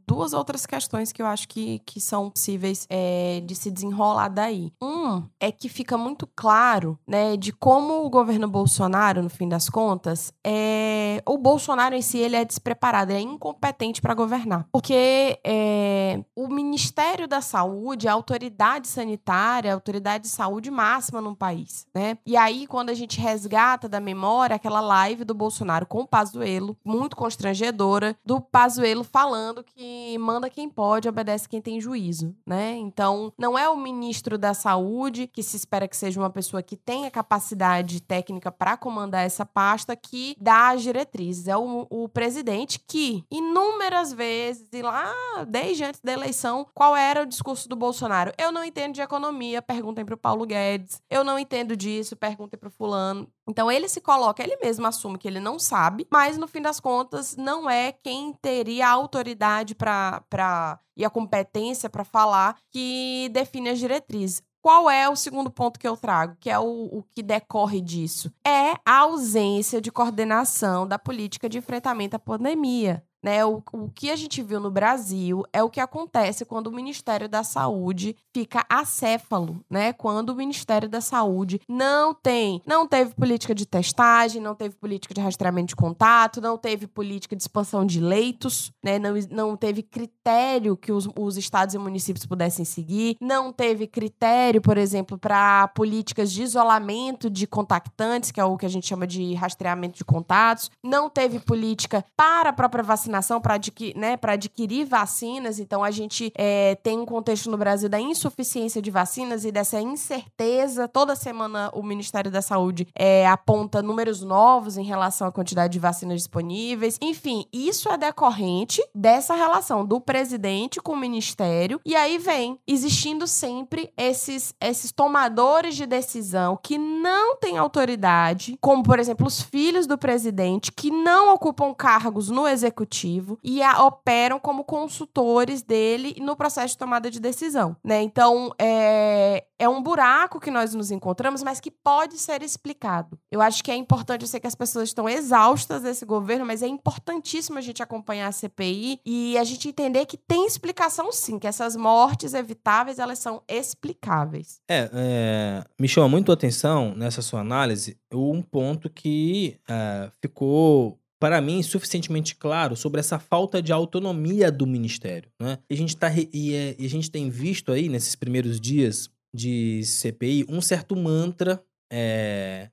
duas 0.08 0.34
outras 0.34 0.66
questões 0.66 1.12
que 1.12 1.22
eu 1.22 1.28
acho 1.28 1.48
que, 1.48 1.80
que 1.86 2.02
são 2.02 2.32
possíveis 2.32 2.88
é, 2.90 3.42
de 3.46 3.54
se 3.54 3.70
desenrolar 3.70 4.30
daí. 4.30 4.74
Um 4.82 5.24
é 5.40 5.52
que 5.52 5.70
fica 5.70 5.96
muito 5.98 6.28
claro, 6.36 6.98
né, 7.08 7.38
de 7.38 7.52
como 7.52 8.04
o 8.04 8.10
governo 8.10 8.48
Bolsonaro, 8.48 9.22
no 9.22 9.30
fim 9.30 9.48
das 9.48 9.70
contas, 9.70 10.34
é 10.44 11.22
o 11.28 11.38
Bolsonaro 11.38 11.96
em 11.96 12.02
si 12.02 12.18
ele 12.18 12.36
é 12.36 12.46
despreparado, 12.46 13.12
ele 13.12 13.20
é 13.20 13.22
incompetente 13.22 14.02
para 14.02 14.14
governar, 14.14 14.68
porque 14.72 15.40
é, 15.44 16.24
o, 16.36 16.48
Ministério 16.48 17.28
da 17.28 17.42
Saúde, 17.42 18.08
a 18.08 18.14
autoridade 18.14 18.88
sanitária, 18.88 19.72
a 19.72 19.74
autoridade 19.74 20.26
de 20.26 20.30
saúde 20.30 20.70
máxima 20.70 21.22
no 21.22 21.36
país, 21.36 21.88
né? 21.94 22.18
E 22.26 22.36
aí, 22.36 22.68
quando 22.68 22.90
a 22.90 22.94
gente 22.94 23.20
resgata 23.42 23.90
da 23.90 24.00
memória 24.00 24.56
aquela 24.56 24.82
live 24.82 25.24
do 25.24 25.34
Bolsonaro 25.34 25.86
com 25.86 26.02
o 26.02 26.08
Pazuello, 26.08 26.78
muito 26.86 27.16
constrangedora, 27.16 28.16
do 28.24 28.40
Pazuello 28.40 29.04
falando 29.04 29.64
que 29.64 30.18
manda 30.20 30.50
quem 30.50 30.70
pode, 30.70 31.10
obedece 31.10 31.50
quem 31.50 31.62
tem 31.62 31.82
juízo, 31.82 32.36
né? 32.46 32.76
Então, 32.76 33.34
não 33.38 33.58
é 33.58 33.68
o 33.68 33.78
ministro 33.78 34.38
da 34.38 34.54
Saúde, 34.54 35.28
que 35.28 35.42
se 35.42 35.58
espera 35.58 35.88
que 35.88 35.98
seja 35.98 36.20
uma 36.20 36.30
pessoa 36.30 36.62
que 36.62 36.76
tenha 36.76 37.10
capacidade 37.10 38.02
técnica 38.02 38.52
para 38.52 38.78
comandar 38.78 39.26
essa 39.26 39.46
pasta, 39.46 39.96
que 39.96 40.36
dá 40.40 40.70
as 40.70 40.84
diretrizes. 40.84 41.48
É 41.48 41.58
o, 41.58 41.88
o 41.90 42.08
presidente 42.08 42.80
que, 42.80 43.24
inúmeras 43.32 44.14
vezes, 44.14 44.68
e 44.72 44.82
lá 44.82 45.14
desde 45.48 45.84
antes 45.84 46.02
da 46.02 46.14
eleição, 46.14 46.68
qual 46.74 46.96
era 46.96 47.24
o 47.24 47.26
discurso 47.26 47.68
do 47.68 47.76
Bolsonaro? 47.76 48.32
Eu 48.38 48.52
não 48.52 48.64
entendo 48.64 48.94
de 48.94 49.02
economia, 49.02 49.62
perguntem 49.62 50.06
para 50.06 50.16
o 50.16 50.18
Paulo 50.18 50.46
Guedes. 50.46 51.02
Eu 51.10 51.24
não 51.24 51.40
entendo 51.40 51.76
disso, 51.76 52.16
perguntem 52.16 52.60
para 52.60 52.70
o 52.70 52.72
fulano. 52.72 53.28
Então 53.48 53.72
ele 53.72 53.88
se 53.88 54.00
coloca, 54.00 54.44
ele 54.44 54.58
mesmo 54.58 54.88
assume 54.88 55.18
que 55.18 55.28
ele 55.28 55.40
não 55.40 55.60
sabe, 55.60 56.08
mas 56.12 56.38
no 56.38 56.48
fim 56.48 56.62
das 56.62 56.80
contas 56.80 57.36
não 57.36 57.70
é 57.70 57.92
quem 57.92 58.34
teria 58.34 58.88
a 58.88 58.92
autoridade 58.92 59.76
para 59.76 60.80
e 60.96 61.06
a 61.06 61.10
competência 61.10 61.90
para 61.90 62.04
falar 62.04 62.58
que 62.70 63.30
define 63.34 63.70
as 63.70 63.80
diretrizes. 63.80 64.42
Qual 64.62 64.90
é 64.90 65.10
o 65.10 65.16
segundo 65.16 65.50
ponto 65.50 65.80
que 65.80 65.88
eu 65.88 65.98
trago, 65.98 66.38
que 66.40 66.50
é 66.50 66.60
o, 66.60 66.64
o, 66.64 67.04
que 67.10 67.24
decorre 67.24 67.82
disso? 67.82 68.32
É 68.46 68.74
a 68.86 69.00
ausência 69.00 69.82
de 69.82 69.92
coordenação 69.92 70.88
da 70.88 71.00
política 71.00 71.50
de 71.50 71.58
enfrentamento 71.58 72.16
à 72.16 72.20
pandemia. 72.20 73.04
Né? 73.24 73.46
O, 73.46 73.62
o 73.72 73.90
que 73.90 74.10
a 74.10 74.16
gente 74.16 74.42
viu 74.42 74.60
no 74.60 74.72
Brasil 74.72 75.44
é 75.54 75.62
o 75.62 75.70
que 75.70 75.80
acontece 75.80 76.44
quando 76.44 76.68
o 76.68 76.72
Ministério 76.72 77.30
da 77.30 77.44
Saúde 77.44 78.16
fica 78.34 78.66
acéfalo, 78.68 79.64
né? 79.70 79.94
Quando 79.94 80.32
o 80.32 80.36
Ministério 80.36 80.90
da 80.90 81.02
Saúde 81.02 81.62
não 81.70 82.16
tem, 82.16 82.62
não 82.66 82.88
teve 82.88 83.14
política 83.14 83.54
de 83.54 83.66
testagem, 83.66 84.42
não 84.42 84.56
teve 84.56 84.76
política 84.76 85.14
de 85.14 85.22
rastreamento 85.22 85.68
de 85.68 85.76
contato, 85.76 86.42
não 86.42 86.58
teve 86.58 86.88
política 86.88 87.36
de 87.36 87.44
expansão 87.44 87.86
de 87.86 88.00
leitos, 88.00 88.72
né? 88.84 88.98
Não, 88.98 89.14
não 89.30 89.56
teve 89.56 89.84
critério 89.84 90.76
que 90.76 90.92
os, 90.92 91.08
os 91.16 91.38
estados 91.38 91.76
e 91.76 91.78
municípios 91.78 92.26
pudessem 92.26 92.66
seguir, 92.66 93.18
não 93.22 93.54
teve 93.54 93.86
critério, 93.86 94.62
por 94.62 94.78
exemplo, 94.80 95.18
para 95.18 95.68
políticas 95.70 96.32
de 96.32 96.42
isolamento 96.42 97.30
de 97.30 97.46
contactantes, 97.46 98.32
que 98.32 98.40
é 98.40 98.46
o 98.46 98.58
que 98.58 98.66
a 98.66 98.70
gente 98.70 98.88
chama 98.88 99.06
de 99.06 99.36
rastreamento 99.36 99.98
de 99.98 100.06
contatos, 100.06 100.72
não 100.84 101.08
teve 101.08 101.40
política 101.40 102.04
para 102.18 102.50
a 102.50 102.54
própria 102.54 102.84
vacinação 102.84 103.11
vacinação 103.12 103.42
para 103.42 103.56
adquirir, 103.56 103.96
né, 103.98 104.18
adquirir 104.22 104.86
vacinas. 104.86 105.60
Então, 105.60 105.84
a 105.84 105.92
gente 105.92 106.32
é, 106.36 106.76
tem 106.76 106.98
um 106.98 107.06
contexto 107.06 107.52
no 107.52 107.58
Brasil 107.58 107.90
da 107.90 108.00
insuficiência 108.00 108.82
de 108.82 108.90
vacinas 108.90 109.44
e 109.44 109.52
dessa 109.52 109.82
incerteza. 109.82 110.88
Toda 110.88 111.16
semana 111.16 111.70
o 111.74 111.84
Ministério 111.84 112.32
da 112.32 112.42
Saúde 112.42 112.88
é, 112.96 113.28
aponta 113.28 113.82
números 113.82 114.22
novos 114.22 114.78
em 114.78 114.84
relação 114.84 115.28
à 115.28 115.32
quantidade 115.32 115.74
de 115.74 115.80
vacinas 115.80 116.18
disponíveis. 116.18 116.98
Enfim, 117.02 117.46
isso 117.52 117.90
é 117.90 117.98
decorrente 117.98 118.82
dessa 118.96 119.36
relação 119.36 119.86
do 119.86 120.00
presidente 120.00 120.80
com 120.82 120.94
o 120.94 120.98
ministério. 120.98 121.80
E 121.86 121.96
aí 121.96 122.18
vem 122.18 122.58
existindo 122.66 123.28
sempre 123.28 123.92
esses, 123.98 124.54
esses 124.62 124.92
tomadores 124.92 125.76
de 125.76 125.86
decisão 125.86 126.58
que 126.62 126.78
não 126.78 127.36
têm 127.36 127.58
autoridade, 127.58 128.58
como, 128.62 128.84
por 128.84 129.00
exemplo, 129.00 129.28
os 129.28 129.42
filhos 129.42 129.86
do 129.86 129.98
presidente, 129.98 130.72
que 130.72 130.90
não 130.90 131.34
ocupam 131.34 131.74
cargos 131.74 132.30
no 132.30 132.48
executivo 132.48 133.01
executivo 133.02 133.40
e 133.44 133.62
a, 133.62 133.84
operam 133.84 134.40
como 134.40 134.64
consultores 134.64 135.62
dele 135.62 136.16
no 136.20 136.36
processo 136.36 136.74
de 136.74 136.78
tomada 136.78 137.10
de 137.10 137.20
decisão, 137.20 137.76
né? 137.84 138.02
Então, 138.02 138.54
é, 138.60 139.46
é 139.58 139.68
um 139.68 139.82
buraco 139.82 140.40
que 140.40 140.52
nós 140.52 140.74
nos 140.74 140.92
encontramos, 140.92 141.44
mas 141.44 141.60
que 141.60 141.72
pode 141.72 142.18
ser 142.18 142.42
explicado. 142.44 143.18
Eu 143.32 143.42
acho 143.42 143.64
que 143.64 143.72
é 143.72 143.76
importante, 143.76 144.22
eu 144.22 144.28
sei 144.28 144.40
que 144.40 144.48
as 144.48 144.56
pessoas 144.56 144.90
estão 144.90 145.08
exaustas 145.10 145.82
desse 145.82 146.06
governo, 146.06 146.46
mas 146.46 146.62
é 146.62 146.68
importantíssimo 146.68 147.58
a 147.58 147.62
gente 147.62 147.82
acompanhar 147.82 148.28
a 148.28 148.32
CPI 148.32 149.00
e 149.06 149.38
a 149.38 149.44
gente 149.44 149.68
entender 149.68 150.06
que 150.06 150.18
tem 150.18 150.46
explicação 150.46 151.12
sim, 151.12 151.40
que 151.40 151.48
essas 151.48 151.76
mortes 151.76 152.34
evitáveis, 152.34 153.00
elas 153.00 153.20
são 153.20 153.42
explicáveis. 153.48 154.62
É, 154.70 154.90
é 154.94 155.64
me 155.80 155.88
chama 155.88 156.10
muito 156.10 156.32
a 156.32 156.34
atenção 156.34 156.94
nessa 156.96 157.22
sua 157.22 157.40
análise 157.42 157.98
um 158.14 158.42
ponto 158.42 158.90
que 158.90 159.58
é, 159.68 160.12
ficou 160.22 161.00
para 161.22 161.40
mim, 161.40 161.62
suficientemente 161.62 162.36
claro 162.36 162.76
sobre 162.76 163.00
essa 163.00 163.20
falta 163.20 163.62
de 163.62 163.72
autonomia 163.72 164.52
do 164.52 164.66
ministério. 164.66 165.30
Né? 165.40 165.60
E, 165.70 165.76
a 165.76 165.78
gente 165.78 165.96
tá, 165.96 166.12
e, 166.12 166.56
é, 166.56 166.76
e 166.80 166.84
a 166.84 166.90
gente 166.90 167.12
tem 167.12 167.30
visto 167.30 167.72
aí, 167.72 167.88
nesses 167.88 168.16
primeiros 168.16 168.60
dias 168.60 169.08
de 169.32 169.84
CPI, 169.86 170.48
um 170.50 170.60
certo 170.60 170.96
mantra 170.96 171.64
é, 171.94 172.72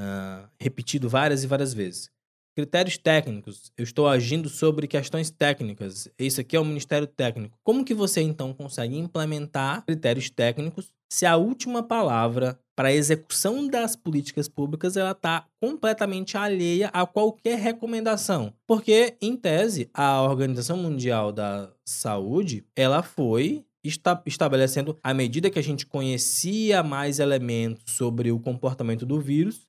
uh, 0.00 0.48
repetido 0.58 1.10
várias 1.10 1.44
e 1.44 1.46
várias 1.46 1.74
vezes. 1.74 2.10
Critérios 2.56 2.96
técnicos. 2.96 3.70
Eu 3.76 3.84
estou 3.84 4.08
agindo 4.08 4.48
sobre 4.48 4.88
questões 4.88 5.30
técnicas. 5.30 6.08
Isso 6.18 6.40
aqui 6.40 6.56
é 6.56 6.60
o 6.60 6.64
Ministério 6.64 7.06
Técnico. 7.06 7.58
Como 7.62 7.84
que 7.84 7.92
você, 7.92 8.22
então, 8.22 8.54
consegue 8.54 8.96
implementar 8.96 9.84
critérios 9.84 10.30
técnicos 10.30 10.94
se 11.12 11.26
a 11.26 11.36
última 11.36 11.82
palavra 11.82 12.58
para 12.76 12.88
a 12.88 12.94
execução 12.94 13.66
das 13.66 13.94
políticas 13.94 14.48
públicas 14.48 14.96
ela 14.96 15.10
está 15.10 15.44
completamente 15.60 16.36
alheia 16.38 16.88
a 16.94 17.04
qualquer 17.04 17.58
recomendação. 17.58 18.54
Porque, 18.66 19.16
em 19.20 19.36
tese, 19.36 19.90
a 19.92 20.22
Organização 20.22 20.78
Mundial 20.78 21.32
da 21.32 21.70
Saúde 21.84 22.64
ela 22.74 23.02
foi 23.02 23.64
está 23.82 24.22
estabelecendo, 24.26 24.98
à 25.02 25.12
medida 25.12 25.50
que 25.50 25.58
a 25.58 25.62
gente 25.62 25.86
conhecia 25.86 26.82
mais 26.82 27.18
elementos 27.18 27.94
sobre 27.94 28.30
o 28.30 28.38
comportamento 28.38 29.06
do 29.06 29.20
vírus, 29.20 29.66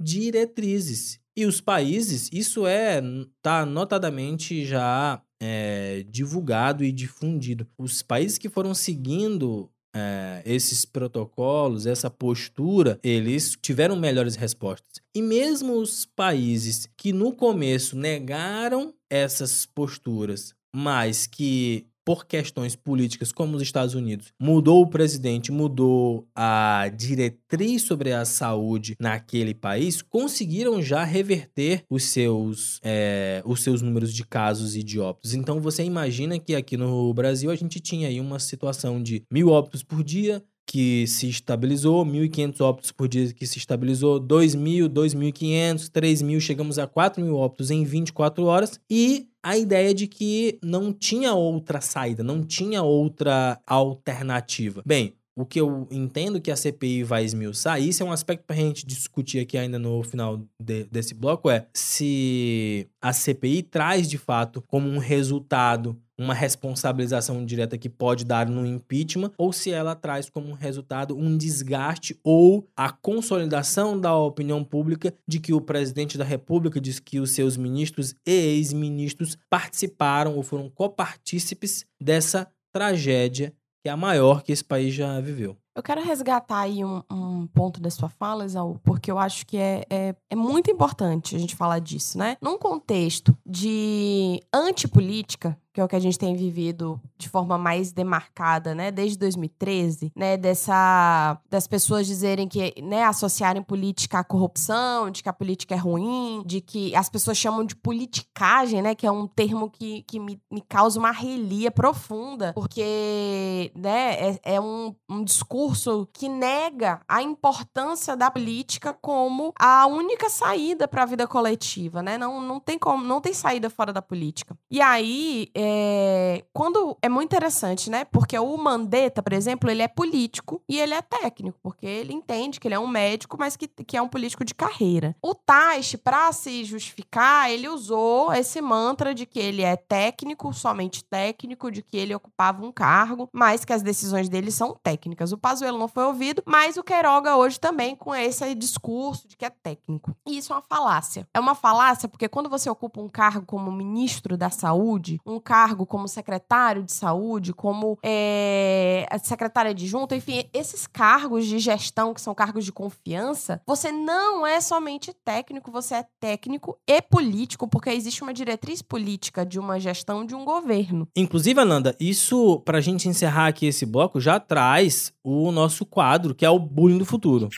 diretrizes. 0.00 1.20
E 1.36 1.46
os 1.46 1.60
países, 1.60 2.28
isso 2.32 2.66
é 2.66 3.00
tá 3.40 3.64
notadamente 3.64 4.64
já 4.64 5.22
é, 5.40 6.04
divulgado 6.08 6.84
e 6.84 6.92
difundido. 6.92 7.66
Os 7.78 8.02
países 8.02 8.36
que 8.36 8.48
foram 8.48 8.74
seguindo 8.74 9.70
é, 9.94 10.42
esses 10.44 10.84
protocolos, 10.84 11.86
essa 11.86 12.10
postura, 12.10 12.98
eles 13.02 13.56
tiveram 13.60 13.96
melhores 13.96 14.36
respostas. 14.36 15.02
E 15.14 15.20
mesmo 15.20 15.74
os 15.74 16.06
países 16.06 16.88
que 16.96 17.12
no 17.12 17.32
começo 17.32 17.96
negaram 17.96 18.94
essas 19.10 19.66
posturas, 19.66 20.54
mas 20.74 21.26
que 21.26 21.86
por 22.04 22.26
questões 22.26 22.74
políticas, 22.74 23.32
como 23.32 23.56
os 23.56 23.62
Estados 23.62 23.94
Unidos, 23.94 24.32
mudou 24.40 24.82
o 24.82 24.86
presidente, 24.86 25.52
mudou 25.52 26.26
a 26.34 26.90
diretriz 26.96 27.82
sobre 27.82 28.12
a 28.12 28.24
saúde 28.24 28.96
naquele 29.00 29.54
país, 29.54 30.02
conseguiram 30.02 30.82
já 30.82 31.04
reverter 31.04 31.84
os 31.88 32.04
seus, 32.04 32.80
é, 32.82 33.42
os 33.44 33.62
seus 33.62 33.82
números 33.82 34.12
de 34.12 34.24
casos 34.24 34.76
e 34.76 34.82
de 34.82 34.98
óbitos. 34.98 35.34
Então 35.34 35.60
você 35.60 35.84
imagina 35.84 36.38
que 36.38 36.54
aqui 36.54 36.76
no 36.76 37.12
Brasil 37.14 37.50
a 37.50 37.56
gente 37.56 37.80
tinha 37.80 38.08
aí 38.08 38.20
uma 38.20 38.38
situação 38.38 39.02
de 39.02 39.24
mil 39.30 39.48
óbitos 39.48 39.82
por 39.82 40.02
dia, 40.02 40.42
que 40.66 41.06
se 41.06 41.28
estabilizou, 41.28 42.04
1.500 42.04 42.60
óbitos 42.60 42.92
por 42.92 43.08
dia 43.08 43.32
que 43.32 43.46
se 43.46 43.58
estabilizou, 43.58 44.20
2.000, 44.20 44.88
2.500, 44.88 45.90
3.000, 45.90 46.40
chegamos 46.40 46.78
a 46.78 46.86
4.000 46.86 47.34
óbitos 47.34 47.70
em 47.70 47.84
24 47.84 48.44
horas 48.44 48.80
e 48.88 49.28
a 49.42 49.56
ideia 49.56 49.92
de 49.92 50.06
que 50.06 50.58
não 50.62 50.92
tinha 50.92 51.34
outra 51.34 51.80
saída, 51.80 52.22
não 52.22 52.44
tinha 52.44 52.82
outra 52.82 53.60
alternativa. 53.66 54.82
Bem, 54.86 55.14
o 55.36 55.46
que 55.46 55.60
eu 55.60 55.88
entendo 55.90 56.40
que 56.40 56.50
a 56.50 56.56
CPI 56.56 57.02
vai 57.04 57.24
esmiuçar, 57.24 57.80
e 57.80 57.88
isso 57.88 58.02
é 58.02 58.06
um 58.06 58.12
aspecto 58.12 58.44
para 58.44 58.56
a 58.56 58.58
gente 58.58 58.86
discutir 58.86 59.40
aqui 59.40 59.56
ainda 59.56 59.78
no 59.78 60.02
final 60.02 60.42
de, 60.60 60.84
desse 60.84 61.14
bloco, 61.14 61.50
é 61.50 61.66
se 61.72 62.88
a 63.00 63.12
CPI 63.12 63.62
traz 63.62 64.08
de 64.08 64.18
fato 64.18 64.62
como 64.66 64.88
um 64.88 64.98
resultado 64.98 65.96
uma 66.18 66.34
responsabilização 66.34 67.44
direta 67.44 67.76
que 67.76 67.88
pode 67.88 68.24
dar 68.24 68.48
no 68.48 68.64
impeachment, 68.64 69.32
ou 69.36 69.52
se 69.52 69.70
ela 69.70 69.94
traz 69.94 70.30
como 70.30 70.52
resultado 70.52 71.16
um 71.16 71.36
desgaste 71.36 72.18
ou 72.22 72.68
a 72.76 72.90
consolidação 72.90 73.98
da 73.98 74.14
opinião 74.16 74.62
pública 74.62 75.12
de 75.26 75.40
que 75.40 75.52
o 75.52 75.60
presidente 75.60 76.16
da 76.16 76.24
República 76.24 76.80
diz 76.80 77.00
que 77.00 77.18
os 77.18 77.32
seus 77.32 77.56
ministros 77.56 78.14
e 78.26 78.30
ex-ministros 78.30 79.36
participaram 79.50 80.36
ou 80.36 80.42
foram 80.42 80.70
copartícipes 80.70 81.84
dessa 82.00 82.46
tragédia 82.72 83.52
que 83.82 83.88
é 83.88 83.92
a 83.92 83.96
maior 83.96 84.42
que 84.42 84.52
esse 84.52 84.64
país 84.64 84.94
já 84.94 85.20
viveu. 85.20 85.56
Eu 85.74 85.82
quero 85.82 86.02
resgatar 86.02 86.60
aí 86.60 86.84
um, 86.84 87.02
um 87.10 87.46
ponto 87.46 87.80
da 87.80 87.90
sua 87.90 88.08
fala, 88.08 88.44
Exaú, 88.44 88.78
porque 88.84 89.10
eu 89.10 89.18
acho 89.18 89.46
que 89.46 89.56
é, 89.56 89.84
é, 89.88 90.14
é, 90.30 90.36
muito 90.36 90.70
importante 90.70 91.34
a 91.34 91.38
gente 91.38 91.56
falar 91.56 91.78
disso, 91.78 92.18
né? 92.18 92.36
Num 92.42 92.58
contexto 92.58 93.36
de 93.44 94.40
antipolítica, 94.52 95.58
que 95.72 95.80
é 95.80 95.84
o 95.84 95.88
que 95.88 95.96
a 95.96 96.00
gente 96.00 96.18
tem 96.18 96.34
vivido 96.36 97.00
de 97.16 97.28
forma 97.28 97.56
mais 97.56 97.92
demarcada, 97.92 98.74
né, 98.74 98.90
desde 98.90 99.18
2013, 99.18 100.12
né, 100.14 100.36
dessa 100.36 101.38
das 101.50 101.66
pessoas 101.66 102.06
dizerem 102.06 102.48
que, 102.48 102.74
né, 102.82 103.04
associarem 103.04 103.62
política 103.62 104.18
à 104.18 104.24
corrupção, 104.24 105.10
de 105.10 105.22
que 105.22 105.28
a 105.28 105.32
política 105.32 105.74
é 105.74 105.78
ruim, 105.78 106.42
de 106.44 106.60
que 106.60 106.94
as 106.94 107.08
pessoas 107.08 107.36
chamam 107.36 107.64
de 107.64 107.76
politicagem, 107.76 108.82
né, 108.82 108.94
que 108.94 109.06
é 109.06 109.10
um 109.10 109.26
termo 109.26 109.70
que, 109.70 110.02
que 110.02 110.18
me, 110.18 110.40
me 110.50 110.60
causa 110.60 110.98
uma 110.98 111.10
relia 111.10 111.70
profunda, 111.70 112.52
porque, 112.54 113.72
né, 113.74 114.30
é, 114.30 114.40
é 114.54 114.60
um, 114.60 114.94
um 115.08 115.24
discurso 115.24 116.08
que 116.12 116.28
nega 116.28 117.00
a 117.08 117.22
importância 117.22 118.16
da 118.16 118.30
política 118.30 118.92
como 118.92 119.52
a 119.58 119.86
única 119.86 120.28
saída 120.28 120.88
para 120.88 121.02
a 121.02 121.06
vida 121.06 121.26
coletiva, 121.26 122.02
né? 122.02 122.18
Não, 122.18 122.40
não 122.40 122.60
tem 122.60 122.78
como, 122.78 123.04
não 123.04 123.20
tem 123.20 123.32
saída 123.32 123.70
fora 123.70 123.92
da 123.92 124.02
política. 124.02 124.56
E 124.70 124.80
aí, 124.80 125.50
é, 125.64 126.44
quando 126.52 126.96
é 127.00 127.08
muito 127.08 127.30
interessante, 127.32 127.90
né? 127.90 128.04
Porque 128.04 128.38
o 128.38 128.56
Mandetta, 128.56 129.22
por 129.22 129.32
exemplo, 129.32 129.70
ele 129.70 129.82
é 129.82 129.88
político 129.88 130.62
e 130.68 130.78
ele 130.78 130.94
é 130.94 131.02
técnico, 131.02 131.58
porque 131.62 131.86
ele 131.86 132.12
entende 132.12 132.58
que 132.58 132.68
ele 132.68 132.74
é 132.74 132.78
um 132.78 132.86
médico, 132.86 133.36
mas 133.38 133.56
que, 133.56 133.68
que 133.68 133.96
é 133.96 134.02
um 134.02 134.08
político 134.08 134.44
de 134.44 134.54
carreira. 134.54 135.14
O 135.22 135.34
Taish, 135.34 135.96
para 135.96 136.32
se 136.32 136.64
justificar, 136.64 137.50
ele 137.50 137.68
usou 137.68 138.32
esse 138.32 138.60
mantra 138.60 139.14
de 139.14 139.26
que 139.26 139.38
ele 139.38 139.62
é 139.62 139.76
técnico, 139.76 140.52
somente 140.52 141.04
técnico, 141.04 141.70
de 141.70 141.82
que 141.82 141.96
ele 141.96 142.14
ocupava 142.14 142.64
um 142.64 142.72
cargo, 142.72 143.28
mas 143.32 143.64
que 143.64 143.72
as 143.72 143.82
decisões 143.82 144.28
dele 144.28 144.50
são 144.50 144.76
técnicas. 144.82 145.32
O 145.32 145.38
Pazuello 145.38 145.78
não 145.78 145.88
foi 145.88 146.04
ouvido, 146.04 146.42
mas 146.46 146.76
o 146.76 146.82
Queiroga 146.82 147.36
hoje 147.36 147.58
também 147.58 147.94
com 147.94 148.14
esse 148.14 148.54
discurso 148.54 149.28
de 149.28 149.36
que 149.36 149.44
é 149.44 149.50
técnico. 149.50 150.14
E 150.26 150.38
isso 150.38 150.52
é 150.52 150.56
uma 150.56 150.62
falácia. 150.62 151.26
É 151.32 151.40
uma 151.40 151.54
falácia 151.54 152.08
porque 152.08 152.28
quando 152.28 152.50
você 152.50 152.68
ocupa 152.68 153.00
um 153.00 153.08
cargo 153.08 153.46
como 153.46 153.70
ministro 153.70 154.36
da 154.36 154.50
saúde, 154.50 155.20
um 155.24 155.38
cargo 155.38 155.51
como 155.86 156.08
secretário 156.08 156.82
de 156.82 156.92
saúde, 156.92 157.52
como 157.52 157.98
é, 158.02 159.06
secretária 159.22 159.72
adjunta, 159.72 160.16
enfim, 160.16 160.44
esses 160.52 160.86
cargos 160.86 161.44
de 161.44 161.58
gestão 161.58 162.14
que 162.14 162.22
são 162.22 162.34
cargos 162.34 162.64
de 162.64 162.72
confiança, 162.72 163.60
você 163.66 163.92
não 163.92 164.46
é 164.46 164.62
somente 164.62 165.12
técnico, 165.24 165.70
você 165.70 165.96
é 165.96 166.06
técnico 166.18 166.78
e 166.88 167.02
político, 167.02 167.68
porque 167.68 167.90
existe 167.90 168.22
uma 168.22 168.32
diretriz 168.32 168.80
política 168.80 169.44
de 169.44 169.58
uma 169.58 169.78
gestão 169.78 170.24
de 170.24 170.34
um 170.34 170.42
governo. 170.42 171.06
Inclusive, 171.14 171.60
Ananda, 171.60 171.94
isso, 172.00 172.60
pra 172.60 172.80
gente 172.80 173.06
encerrar 173.06 173.48
aqui 173.48 173.66
esse 173.66 173.84
bloco, 173.84 174.20
já 174.20 174.40
traz 174.40 175.12
o 175.22 175.52
nosso 175.52 175.84
quadro, 175.84 176.34
que 176.34 176.46
é 176.46 176.50
o 176.50 176.58
bullying 176.58 176.98
do 176.98 177.04
futuro. 177.04 177.50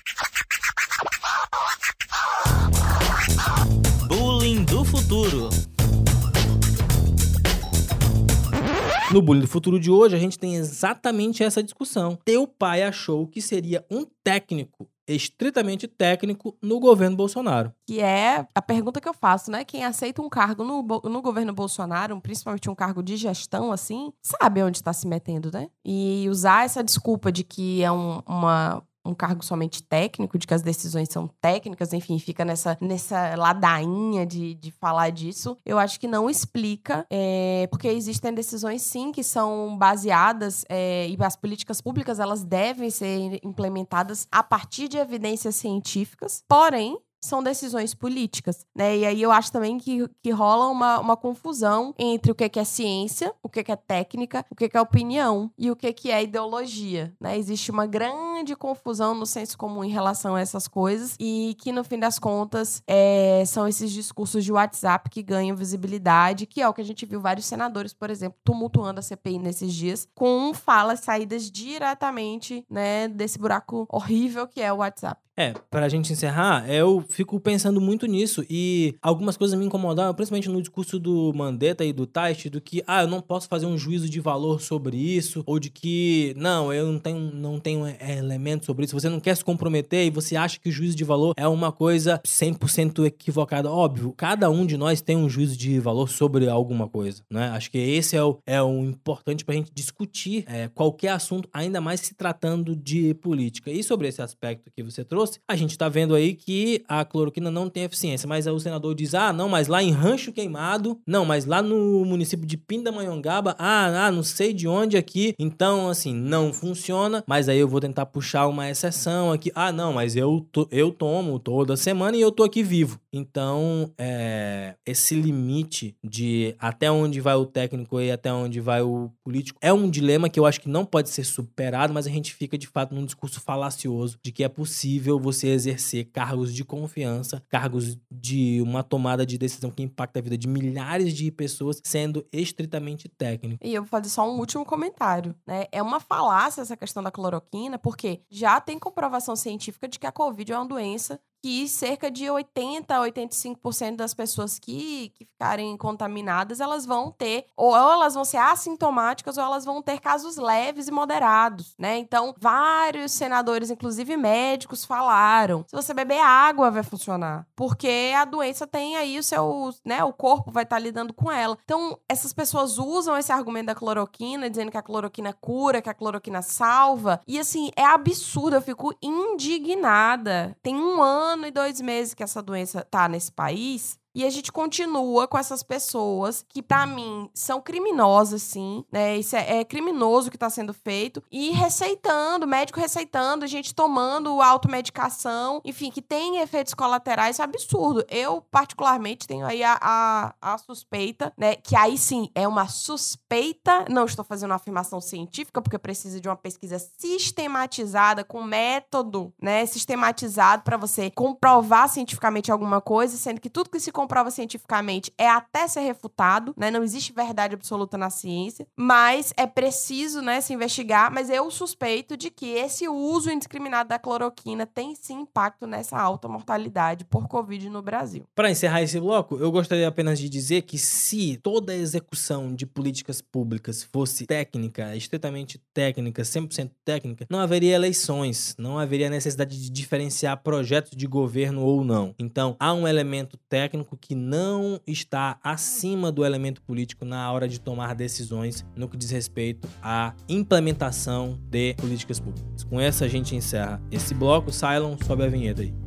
No 9.15 9.23
Bullying 9.23 9.43
do 9.43 9.47
Futuro 9.47 9.79
de 9.79 9.93
hoje, 9.93 10.17
a 10.17 10.19
gente 10.19 10.37
tem 10.37 10.57
exatamente 10.57 11.45
essa 11.45 11.63
discussão. 11.63 12.19
Teu 12.25 12.49
pai 12.49 12.83
achou 12.83 13.29
que 13.29 13.41
seria 13.41 13.87
um 13.89 14.05
técnico 14.25 14.91
estritamente 15.07 15.87
técnico 15.87 16.57
no 16.61 16.81
governo 16.81 17.17
Bolsonaro. 17.17 17.73
Que 17.87 18.01
é 18.01 18.45
a 18.53 18.61
pergunta 18.61 19.01
que 19.01 19.09
eu 19.09 19.15
faço, 19.15 19.53
né? 19.53 19.65
Quem 19.65 19.85
aceita 19.85 20.21
um 20.21 20.29
cargo 20.29 20.65
no, 20.65 20.83
no 21.05 21.23
governo 21.23 21.53
Bolsonaro, 21.53 22.21
principalmente 22.21 22.69
um 22.69 22.75
cargo 22.75 23.05
de 23.05 23.17
gestão, 23.17 23.71
assim, 23.71 24.13
sabe 24.21 24.61
onde 24.65 24.79
está 24.79 24.93
se 24.93 25.07
metendo, 25.07 25.49
né? 25.53 25.69
E 25.85 26.27
usar 26.29 26.65
essa 26.65 26.83
desculpa 26.83 27.31
de 27.31 27.45
que 27.45 27.85
é 27.85 27.93
um, 27.93 28.21
uma 28.27 28.83
um 29.05 29.15
cargo 29.15 29.45
somente 29.45 29.83
técnico, 29.83 30.39
de 30.39 30.47
que 30.47 30.55
as 30.55 30.63
decisões 30.63 31.09
são 31.11 31.29
técnicas, 31.41 31.93
enfim, 31.93 32.19
fica 32.19 32.45
nessa, 32.45 32.77
nessa 32.81 33.35
ladainha 33.37 34.25
de, 34.27 34.55
de 34.55 34.71
falar 34.71 35.11
disso, 35.11 35.57
eu 35.65 35.79
acho 35.79 36.01
que 36.01 36.09
não 36.09 36.31
explica, 36.31 37.07
é, 37.11 37.67
porque 37.71 37.89
existem 37.89 38.33
decisões, 38.33 38.83
sim, 38.83 39.13
que 39.13 39.23
são 39.23 39.77
baseadas, 39.77 40.65
é, 40.69 41.09
e 41.09 41.17
as 41.21 41.37
políticas 41.37 41.81
públicas, 41.81 42.19
elas 42.19 42.45
devem 42.45 42.91
ser 42.91 43.41
implementadas 43.43 44.27
a 44.31 44.43
partir 44.43 44.89
de 44.89 44.97
evidências 44.97 45.57
científicas, 45.57 46.43
porém, 46.49 46.99
são 47.25 47.43
decisões 47.43 47.95
políticas, 47.95 48.67
né? 48.75 48.97
E 48.99 49.07
aí 49.07 49.23
eu 49.23 49.33
acho 49.33 49.51
também 49.51 49.79
que, 49.79 50.09
que 50.23 50.31
rola 50.31 50.69
uma, 50.69 51.01
uma 51.01 51.17
confusão 51.17 51.95
entre 51.99 52.31
o 52.31 52.35
que, 52.35 52.49
que 52.49 52.61
é 52.61 52.65
ciência, 52.65 53.35
o 53.43 53.49
que, 53.49 53.65
que 53.65 53.73
é 53.73 53.77
técnica, 53.77 54.45
o 54.51 54.55
que, 54.55 54.69
que 54.69 54.77
é 54.77 54.81
opinião 54.81 55.51
e 55.59 55.71
o 55.71 55.77
que, 55.77 55.93
que 55.93 56.11
é 56.11 56.23
ideologia, 56.23 57.13
né? 57.21 57.39
Existe 57.39 57.71
uma 57.71 57.87
grande 57.87 58.55
confusão 58.55 59.15
no 59.15 59.27
senso 59.27 59.57
comum 59.57 59.85
em 59.85 59.91
relação 59.91 60.35
a 60.35 60.41
essas 60.41 60.69
coisas 60.69 61.17
e 61.19 61.57
que, 61.59 61.73
no 61.73 61.85
fim 61.85 61.99
das 61.99 62.19
contas, 62.19 62.83
é, 62.87 63.43
são 63.47 63.67
esses 63.67 63.91
discursos 63.91 64.45
de 64.45 64.53
WhatsApp 64.53 65.09
que 65.11 65.23
ganham 65.23 65.57
visibilidade, 65.57 66.47
que 66.47 66.61
é 66.61 66.69
o 66.69 66.75
que 66.75 66.81
a 66.81 66.85
gente 66.85 67.07
viu 67.07 67.21
vários 67.21 67.47
senadores, 67.47 67.93
por 67.93 68.11
exemplo, 68.11 68.39
tumultuando 68.45 69.01
a 69.01 69.03
CPI 69.03 69.39
nesses 69.39 69.73
dias, 69.73 70.07
com 70.15 70.53
falas 70.53 71.01
saídas 71.01 71.51
diretamente, 71.51 72.65
né, 72.69 73.09
desse 73.09 73.39
buraco 73.39 73.87
horrível 73.91 74.47
que 74.47 74.61
é 74.61 74.73
o 74.73 74.77
WhatsApp. 74.77 75.25
É, 75.37 75.53
pra 75.69 75.89
gente 75.89 76.13
encerrar, 76.13 76.71
eu 76.71 77.05
fico 77.09 77.41
pensando 77.41 77.81
muito 77.81 78.07
nisso 78.07 78.45
e 78.49 78.95
algumas 79.03 79.37
coisas 79.37 79.59
me 79.59 79.65
incomodaram, 79.65 80.15
principalmente 80.15 80.49
no 80.49 80.61
discurso 80.61 80.97
do 80.97 81.33
Mandetta 81.35 81.85
e 81.85 81.93
do 81.93 82.07
Taish, 82.07 82.49
do 82.49 82.61
que, 82.61 82.85
ah, 82.87 83.03
eu 83.03 83.09
não 83.09 83.21
posso 83.21 83.49
fazer 83.49 83.67
um 83.67 83.77
juízo 83.77 84.09
de 84.09 84.21
valor 84.21 84.61
sobre 84.61 84.97
isso, 84.97 85.43
ou 85.45 85.59
de 85.59 85.71
que, 85.71 86.35
não, 86.37 86.73
eu 86.73 86.87
não 86.93 87.01
tenho, 87.01 87.19
não 87.19 87.59
tenho 87.59 87.85
é, 87.85 88.19
elementos 88.19 88.67
sobre 88.67 88.85
isso, 88.85 88.99
você 88.99 89.09
não 89.09 89.19
quer 89.19 89.37
se 89.37 89.45
comprometer 89.45 90.07
e 90.07 90.11
você 90.11 90.37
acha 90.37 90.59
que 90.61 90.69
o 90.69 90.73
juízo 90.73 90.97
de 90.97 91.03
valor 91.03 91.35
é 91.37 91.49
uma 91.49 91.73
coisa 91.73 92.21
100% 92.25 93.05
equivocada. 93.05 93.69
Óbvio, 93.69 94.15
cada 94.17 94.49
um 94.49 94.65
de 94.65 94.77
nós 94.77 95.03
tem 95.03 95.17
um 95.17 95.29
juízo 95.29 95.57
de 95.57 95.81
valor 95.81 96.09
sobre 96.09 96.49
alguma 96.49 96.89
coisa, 96.89 97.23
né? 97.29 97.49
Acho 97.49 97.73
que 97.73 97.79
esse 97.79 98.17
é 98.17 98.23
o, 98.23 98.39
é 98.47 98.63
o 98.63 98.85
importante 98.85 99.45
pra 99.45 99.55
gente 99.57 99.73
discutir 99.75 100.45
é, 100.47 100.69
qualquer 100.69 101.09
assunto, 101.09 101.49
ainda 101.53 101.81
mais 101.81 102.01
se 102.01 102.15
tratando 102.15 102.77
de 102.77 103.15
política. 103.15 103.71
E 103.71 103.83
sobre 103.83 104.07
esse 104.07 104.23
aspecto 104.23 104.71
que 104.71 104.83
você 104.83 105.05
trouxe, 105.05 105.24
trouxe, 105.25 105.41
a 105.49 105.57
gente 105.57 105.71
está 105.71 105.89
vendo 105.89 106.15
aí 106.15 106.35
que 106.35 106.85
a 106.87 107.05
cloroquina 107.05 107.51
não 107.51 107.69
tem 107.69 107.85
eficiência. 107.85 108.29
Mas 108.29 108.47
o 108.47 108.61
senador 108.61 108.95
diz: 108.95 109.15
ah, 109.15 109.33
não, 109.33 109.49
mas 109.49 109.69
lá 109.69 109.83
em 109.83 109.91
Rancho 109.91 110.33
Queimado, 110.33 110.99
não, 111.07 111.25
mas 111.25 111.45
lá 111.45 111.63
no 111.63 112.05
município 112.05 112.47
de 112.47 112.57
Pindamonhangaba, 112.57 113.57
ah, 113.59 114.07
ah, 114.07 114.13
não 114.13 114.23
sei 114.23 114.53
de 114.53 114.69
onde 114.69 114.97
aqui. 114.97 115.35
Então, 115.39 115.89
assim, 115.89 116.15
não 116.15 116.53
funciona. 116.53 117.25
Mas 117.27 117.49
aí 117.49 117.59
eu 117.59 117.69
vou 117.69 117.81
tentar 117.81 118.07
puxar 118.07 118.47
uma 118.47 118.69
exceção 118.69 119.33
aqui. 119.33 119.51
Ah, 119.55 119.73
não, 119.73 119.93
mas 119.93 120.17
eu, 120.17 120.47
to, 120.53 120.69
eu 120.71 120.91
tomo 120.91 121.39
toda 121.39 121.77
semana 121.77 122.17
e 122.17 122.21
eu 122.21 122.31
tô 122.31 122.45
aqui 122.45 122.63
vivo. 122.63 123.01
Então, 123.13 123.93
é, 123.97 124.75
esse 124.85 125.15
limite 125.15 125.97
de 126.03 126.55
até 126.59 126.91
onde 126.91 127.21
vai 127.21 127.35
o 127.35 127.47
técnico 127.47 128.01
e 128.01 128.11
até 128.11 128.33
onde 128.33 128.61
vai 128.61 128.83
o 128.83 129.11
político 129.23 129.59
é 129.63 129.73
um 129.73 129.89
dilema 129.89 130.29
que 130.29 130.39
eu 130.39 130.45
acho 130.45 130.61
que 130.61 130.69
não 130.69 130.85
pode 130.85 131.09
ser 131.11 131.25
superado, 131.25 131.95
mas 131.95 132.09
a 132.09 132.11
gente 132.11 132.35
fica 132.35 132.59
de 132.59 132.67
fato 132.67 132.93
num 132.93 133.05
discurso 133.05 133.41
falacioso 133.41 134.19
de 134.21 134.33
que 134.33 134.43
é 134.43 134.49
possível 134.49 135.14
possível 135.15 135.19
você 135.19 135.49
exercer 135.49 136.07
cargos 136.07 136.55
de 136.55 136.65
confiança, 136.65 137.43
cargos 137.49 137.97
de 138.11 138.61
uma 138.63 138.83
tomada 138.83 139.25
de 139.27 139.39
decisão 139.39 139.71
que 139.71 139.83
impacta 139.83 140.19
a 140.19 140.23
vida 140.23 140.37
de 140.37 140.49
milhares 140.49 141.13
de 141.13 141.31
pessoas, 141.31 141.81
sendo 141.85 142.27
estritamente 142.33 143.09
técnico. 143.09 143.65
E 143.65 143.75
eu 143.75 143.83
vou 143.83 143.89
fazer 143.89 144.09
só 144.09 144.29
um 144.29 144.39
último 144.39 144.65
comentário, 144.65 145.35
né? 145.47 145.67
É 145.71 145.83
uma 145.83 146.01
falácia 146.01 146.63
essa 146.63 146.77
questão 146.77 147.03
da 147.03 147.11
cloroquina, 147.11 147.79
porque 147.79 148.21
já 148.31 148.61
tem 148.61 148.79
comprovação 148.79 149.37
científica 149.37 149.89
de 149.89 149.99
que 149.99 150.07
a 150.07 150.13
Covid 150.13 150.53
é 150.53 150.57
uma 150.57 150.67
doença 150.67 151.21
que 151.45 151.69
cerca 151.69 152.11
de 152.11 152.31
80 152.31 152.97
a 152.97 153.01
85% 153.01 153.97
das 153.97 154.15
pessoas 154.15 154.59
que, 154.59 155.13
que 155.15 155.27
ficarem 155.27 155.77
contaminadas, 155.77 156.59
elas 156.59 156.87
vão 156.87 157.11
ter, 157.11 157.45
ou 157.55 157.77
elas 157.77 158.15
vão 158.15 158.25
ser 158.25 158.39
assintomáticas, 158.39 159.37
ou 159.37 159.45
elas 159.45 159.63
vão 159.63 159.83
ter 159.83 160.01
casos 160.01 160.39
leves 160.39 160.89
e 160.89 160.91
moderados, 160.91 161.75
né? 161.79 161.99
Então, 161.99 162.35
vários 162.41 163.13
senadores, 163.13 163.71
inclusive 163.71 164.17
médicos, 164.17 164.87
falaram: 164.87 165.67
se 165.69 165.77
você 165.77 165.93
beber 165.93 166.19
água, 166.19 166.71
vai 166.71 166.83
funcionar. 166.83 167.47
Porque 167.55 168.15
a 168.17 168.25
doença 168.25 168.67
tem 168.67 168.97
aí 168.97 169.19
o 169.19 169.23
seu, 169.23 169.75
né? 169.85 170.03
O 170.03 170.15
corpo 170.15 170.51
vai 170.51 170.63
estar 170.63 170.77
tá 170.77 170.81
lidando 170.81 171.13
com 171.13 171.31
ela. 171.31 171.59
Então, 171.63 171.99
essas 172.09 172.33
pessoas 172.33 172.79
usam 172.79 173.19
esse 173.19 173.31
argumento 173.31 173.67
da 173.67 173.75
cloroquina, 173.75 174.49
dizendo 174.49 174.71
que 174.71 174.79
a 174.79 174.83
cloroquina 174.83 175.35
cura, 175.35 175.83
que 175.83 175.91
a 175.91 175.95
cloroquina 175.95 176.41
salva. 176.41 177.21
E 177.29 177.39
assim, 177.39 177.71
é 177.77 177.85
absurdo, 177.85 178.57
eu 178.57 178.63
fico 178.63 178.95
indignada. 179.03 180.57
Tem 180.63 180.75
um 180.75 181.03
ano 181.03 181.34
ano 181.35 181.47
e 181.47 181.51
dois 181.51 181.81
meses 181.81 182.15
que 182.15 182.23
essa 182.23 182.43
doença 182.43 182.83
tá 182.83 183.09
nesse 183.09 183.31
país 183.31 183.99
e 184.15 184.25
a 184.25 184.31
gente 184.31 184.53
continua 184.53 185.27
com 185.27 185.37
essas 185.37 185.63
pessoas 185.63 186.45
que, 186.49 186.63
para 186.63 186.87
mim, 186.87 187.29
são 187.35 187.61
criminosas, 187.61 188.43
sim, 188.43 188.85
né? 188.93 189.17
Isso 189.17 189.35
é, 189.35 189.61
é 189.61 189.65
criminoso 189.65 190.31
que 190.31 190.37
está 190.37 190.49
sendo 190.49 190.73
feito. 190.73 191.23
E 191.31 191.51
receitando, 191.51 192.47
médico 192.47 192.79
receitando, 192.79 193.47
gente 193.47 193.75
tomando 193.75 194.41
automedicação, 194.41 195.61
enfim, 195.65 195.91
que 195.91 196.01
tem 196.01 196.39
efeitos 196.39 196.75
colaterais, 196.75 197.41
é 197.41 197.43
absurdo. 197.43 198.05
Eu, 198.09 198.41
particularmente, 198.41 199.27
tenho 199.27 199.45
aí 199.45 199.65
a, 199.65 199.79
a, 199.81 200.35
a 200.41 200.59
suspeita, 200.59 201.33
né? 201.37 201.57
Que 201.57 201.75
aí 201.75 201.99
sim 201.99 202.31
é 202.35 202.47
uma 202.47 202.69
suspeita. 202.69 203.85
Não 203.91 204.05
estou 204.05 204.25
fazendo 204.25 204.51
uma 204.51 204.57
afirmação 204.57 205.01
científica, 205.01 205.61
porque 205.61 205.79
precisa 205.79 206.21
de 206.21 206.29
uma 206.29 206.37
pesquisa 206.37 206.79
sistematizada, 206.79 208.23
com 208.23 208.43
método, 208.43 209.33
né? 209.43 209.67
Sistematizado 209.67 210.63
para 210.63 210.77
você 210.77 211.11
comprovar 211.11 211.89
cientificamente 211.89 212.53
alguma 212.53 212.81
coisa, 212.81 213.17
sendo 213.17 213.41
que 213.41 213.51
tudo 213.51 213.71
que 213.71 213.81
se 213.81 213.91
comprova 214.05 214.31
cientificamente, 214.31 215.13
é 215.17 215.27
até 215.27 215.67
ser 215.67 215.81
refutado, 215.81 216.55
né? 216.57 216.71
Não 216.71 216.83
existe 216.83 217.13
verdade 217.13 217.55
absoluta 217.55 217.97
na 217.97 218.11
ciência, 218.11 218.67
mas 218.77 219.33
é 219.37 219.47
preciso, 219.47 220.21
né, 220.21 220.41
se 220.41 220.53
investigar. 220.53 221.11
Mas 221.11 221.31
eu 221.31 221.51
suspeito 221.51 222.17
de 222.17 222.31
que 222.31 222.51
esse 222.51 222.87
uso 222.87 223.31
indiscriminado 223.31 223.89
da 223.89 223.99
cloroquina 223.99 224.67
tem 224.67 224.95
sim 224.95 225.23
impacto 225.23 225.67
nessa 225.67 225.99
alta 225.99 226.29
mortalidade 226.29 227.05
por 227.07 227.27
Covid 227.29 227.71
no 227.71 227.81
Brasil. 227.81 228.25
Para 228.35 228.51
encerrar 228.51 228.83
esse 228.83 229.01
bloco, 229.01 229.37
eu 229.37 229.51
gostaria 229.51 229.89
apenas 229.89 230.19
de 230.19 230.29
dizer 230.29 230.63
que 230.63 230.77
se 230.77 231.39
toda 231.39 231.73
a 231.73 231.77
execução 231.77 232.55
de 232.55 232.67
políticas 232.67 233.23
públicas 233.23 233.83
fosse 233.83 234.27
técnica, 234.27 234.95
estritamente 234.95 235.59
técnica, 235.73 236.23
100% 236.23 236.71
técnica, 236.85 237.27
não 237.31 237.39
haveria 237.39 237.75
eleições, 237.75 238.55
não 238.59 238.79
haveria 238.79 239.09
necessidade 239.09 239.61
de 239.61 239.71
diferenciar 239.71 240.43
projetos 240.43 240.93
de 240.95 241.07
governo 241.07 241.63
ou 241.63 241.83
não. 241.83 242.15
Então, 242.19 242.55
há 242.61 242.73
um 242.75 242.87
elemento 242.87 243.39
técnico 243.49 243.94
que 243.97 244.15
não 244.15 244.81
está 244.87 245.39
acima 245.43 246.11
do 246.11 246.25
elemento 246.25 246.63
político 246.63 247.05
na 247.05 247.31
hora 247.31 247.49
de 247.49 247.61
tomar 247.61 247.95
decisões 247.95 248.65
no 248.77 248.89
que 248.89 248.97
diz 248.97 249.11
respeito 249.11 249.69
à 249.83 250.15
implementação 250.29 251.39
de 251.51 251.75
políticas 251.75 252.21
públicas. 252.21 252.65
Com 252.65 252.81
essa 252.81 253.05
a 253.05 253.09
gente 253.09 253.35
encerra 253.35 253.81
esse 253.91 254.15
bloco. 254.15 254.51
Cylon, 254.51 254.97
sobe 255.05 255.25
a 255.25 255.29
vinheta 255.29 255.63
aí. 255.63 255.84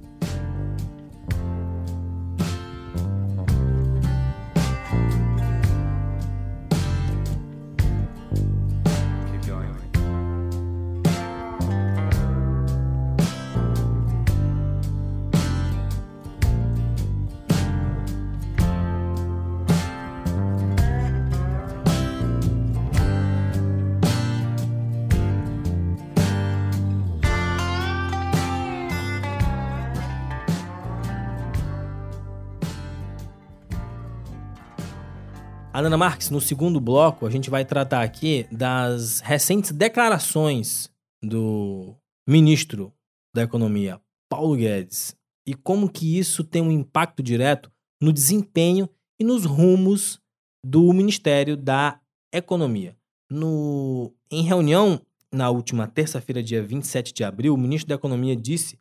Ana 35.86 35.96
Marques, 35.96 36.32
no 36.32 36.42
segundo 36.42 36.80
bloco, 36.82 37.28
a 37.28 37.30
gente 37.30 37.52
vai 37.52 37.64
tratar 37.64 38.02
aqui 38.02 38.48
das 38.52 39.20
recentes 39.20 39.72
declarações 39.72 40.90
do 41.22 41.96
ministro 42.28 42.92
da 43.32 43.44
Economia, 43.44 44.02
Paulo 44.28 44.56
Guedes, 44.56 45.16
e 45.46 45.54
como 45.54 45.88
que 45.88 46.18
isso 46.18 46.44
tem 46.44 46.64
um 46.64 46.72
impacto 46.72 47.22
direto 47.22 47.72
no 48.02 48.12
desempenho 48.12 48.90
e 49.20 49.24
nos 49.24 49.46
rumos 49.46 50.20
do 50.66 50.92
Ministério 50.94 51.56
da 51.56 52.00
Economia. 52.34 52.98
No, 53.30 54.12
em 54.32 54.42
reunião 54.42 55.00
na 55.32 55.52
última 55.52 55.88
terça-feira, 55.88 56.42
dia 56.42 56.64
27 56.64 57.14
de 57.14 57.24
abril, 57.24 57.54
o 57.54 57.58
ministro 57.58 57.90
da 57.90 57.96
Economia 57.96 58.36
disse 58.36 58.80